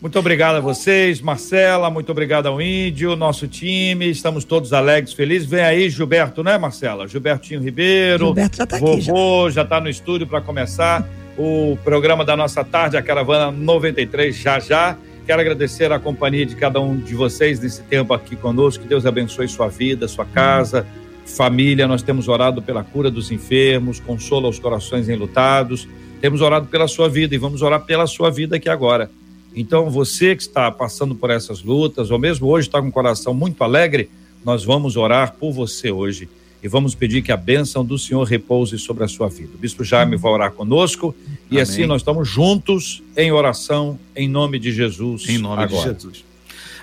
Muito 0.00 0.18
obrigado 0.18 0.56
a 0.56 0.60
vocês, 0.60 1.20
Marcela, 1.20 1.90
muito 1.90 2.10
obrigado 2.10 2.46
ao 2.46 2.60
Índio, 2.60 3.14
nosso 3.16 3.46
time, 3.46 4.08
estamos 4.08 4.44
todos 4.44 4.72
alegres, 4.72 5.12
felizes. 5.12 5.46
Vem 5.46 5.60
aí 5.60 5.90
Gilberto, 5.90 6.42
né, 6.42 6.56
Marcela? 6.56 7.06
Gilbertinho 7.06 7.60
Ribeiro. 7.60 8.24
Gilberto 8.24 8.56
já 8.56 8.66
tá 8.66 8.78
vovô, 8.78 8.92
aqui. 8.94 9.02
Vovô 9.02 9.50
já 9.50 9.60
está 9.60 9.78
no 9.78 9.90
estúdio 9.90 10.26
para 10.26 10.40
começar 10.40 11.06
o 11.36 11.76
programa 11.84 12.24
da 12.24 12.34
nossa 12.34 12.64
tarde, 12.64 12.96
a 12.96 13.02
Caravana 13.02 13.50
93, 13.50 14.34
já 14.34 14.58
já. 14.58 14.96
Quero 15.26 15.42
agradecer 15.42 15.92
a 15.92 15.98
companhia 15.98 16.46
de 16.46 16.56
cada 16.56 16.80
um 16.80 16.96
de 16.96 17.14
vocês 17.14 17.60
nesse 17.60 17.82
tempo 17.82 18.14
aqui 18.14 18.36
conosco. 18.36 18.82
Que 18.82 18.88
Deus 18.88 19.04
abençoe 19.04 19.48
sua 19.48 19.68
vida, 19.68 20.08
sua 20.08 20.24
casa, 20.24 20.86
família. 21.26 21.86
Nós 21.86 22.02
temos 22.02 22.26
orado 22.26 22.62
pela 22.62 22.82
cura 22.82 23.10
dos 23.10 23.30
enfermos, 23.30 24.00
consola 24.00 24.48
os 24.48 24.58
corações 24.58 25.10
enlutados. 25.10 25.86
Temos 26.22 26.40
orado 26.40 26.68
pela 26.68 26.88
sua 26.88 27.06
vida 27.06 27.34
e 27.34 27.38
vamos 27.38 27.60
orar 27.60 27.84
pela 27.84 28.06
sua 28.06 28.30
vida 28.30 28.56
aqui 28.56 28.68
agora. 28.70 29.10
Então, 29.54 29.90
você 29.90 30.36
que 30.36 30.42
está 30.42 30.70
passando 30.70 31.14
por 31.14 31.30
essas 31.30 31.62
lutas, 31.62 32.10
ou 32.10 32.18
mesmo 32.18 32.46
hoje 32.48 32.68
está 32.68 32.80
com 32.80 32.88
o 32.88 32.92
coração 32.92 33.34
muito 33.34 33.62
alegre, 33.64 34.10
nós 34.44 34.64
vamos 34.64 34.96
orar 34.96 35.34
por 35.38 35.52
você 35.52 35.90
hoje 35.90 36.28
e 36.62 36.68
vamos 36.68 36.94
pedir 36.94 37.22
que 37.22 37.32
a 37.32 37.36
bênção 37.36 37.84
do 37.84 37.98
Senhor 37.98 38.22
repouse 38.24 38.78
sobre 38.78 39.04
a 39.04 39.08
sua 39.08 39.28
vida. 39.28 39.50
O 39.54 39.58
bispo 39.58 39.82
Jaime 39.82 40.16
vai 40.16 40.30
orar 40.30 40.52
conosco 40.52 41.14
e 41.50 41.54
Amém. 41.54 41.62
assim 41.62 41.86
nós 41.86 42.02
estamos 42.02 42.28
juntos 42.28 43.02
em 43.16 43.32
oração 43.32 43.98
em 44.14 44.28
nome 44.28 44.58
de 44.58 44.70
Jesus. 44.70 45.28
Em 45.28 45.38
nome 45.38 45.62
agora. 45.62 45.94
de 45.94 46.02
Jesus. 46.02 46.24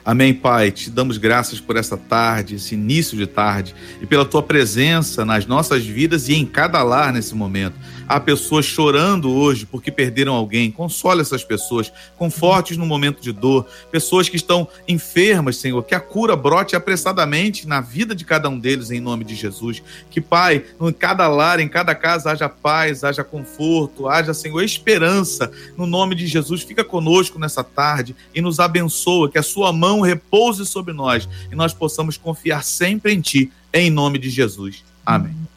Amém, 0.04 0.34
Pai. 0.34 0.72
Te 0.72 0.90
damos 0.90 1.18
graças 1.18 1.60
por 1.60 1.76
essa 1.76 1.98
tarde, 1.98 2.56
esse 2.56 2.76
início 2.76 3.18
de 3.18 3.28
tarde, 3.28 3.76
e 4.02 4.06
pela 4.06 4.24
tua 4.24 4.42
presença 4.42 5.26
nas 5.26 5.46
nossas 5.46 5.86
vidas 5.86 6.30
e 6.30 6.34
em 6.34 6.46
cada 6.46 6.82
lar 6.82 7.12
nesse 7.12 7.36
momento. 7.36 7.76
Há 8.08 8.20
pessoas 8.20 8.66
chorando 8.66 9.30
hoje 9.32 9.66
porque 9.66 9.92
perderam 9.92 10.34
alguém. 10.34 10.72
Console 10.72 11.22
essas 11.22 11.44
pessoas, 11.44 11.92
confortes 12.18 12.78
no 12.78 12.86
momento 12.86 13.22
de 13.22 13.32
dor. 13.32 13.68
Pessoas 13.92 14.30
que 14.30 14.36
estão 14.38 14.68
enfermas, 14.88 15.58
Senhor, 15.58 15.84
que 15.84 15.94
a 15.94 16.00
cura 16.00 16.36
brote 16.36 16.76
apressadamente 16.76 17.68
na 17.68 17.82
vida 17.82 18.16
de 18.16 18.24
cada 18.24 18.48
um 18.50 18.58
deles, 18.58 18.92
em 18.92 19.02
nome 19.02 19.26
de 19.26 19.36
Jesus. 19.36 19.84
Que, 20.10 20.22
Pai, 20.22 20.64
em 20.80 20.94
cada 20.94 21.28
lar, 21.28 21.60
em 21.60 21.68
cada 21.68 21.94
casa, 21.94 22.32
haja 22.32 22.48
paz, 22.48 23.04
haja 23.04 23.24
conforto, 23.24 24.08
haja, 24.08 24.34
Senhor, 24.34 24.62
esperança. 24.64 25.52
No 25.76 25.86
nome 25.86 26.16
de 26.16 26.28
Jesus, 26.28 26.64
fica 26.64 26.84
conosco 26.84 27.38
nessa 27.38 27.64
tarde 27.64 28.16
e 28.34 28.42
nos 28.42 28.60
abençoa. 28.60 29.30
Que 29.30 29.38
a 29.38 29.44
Sua 29.44 29.74
mão 29.74 30.02
repouse 30.02 30.66
sobre 30.66 30.94
nós 30.94 31.28
e 31.52 31.56
nós 31.56 31.74
possamos 31.74 32.16
confiar 32.16 32.64
sempre 32.64 33.14
em 33.14 33.20
Ti, 33.20 33.52
em 33.74 33.90
nome 33.90 34.18
de 34.18 34.30
Jesus. 34.30 34.84
Amém. 35.06 35.57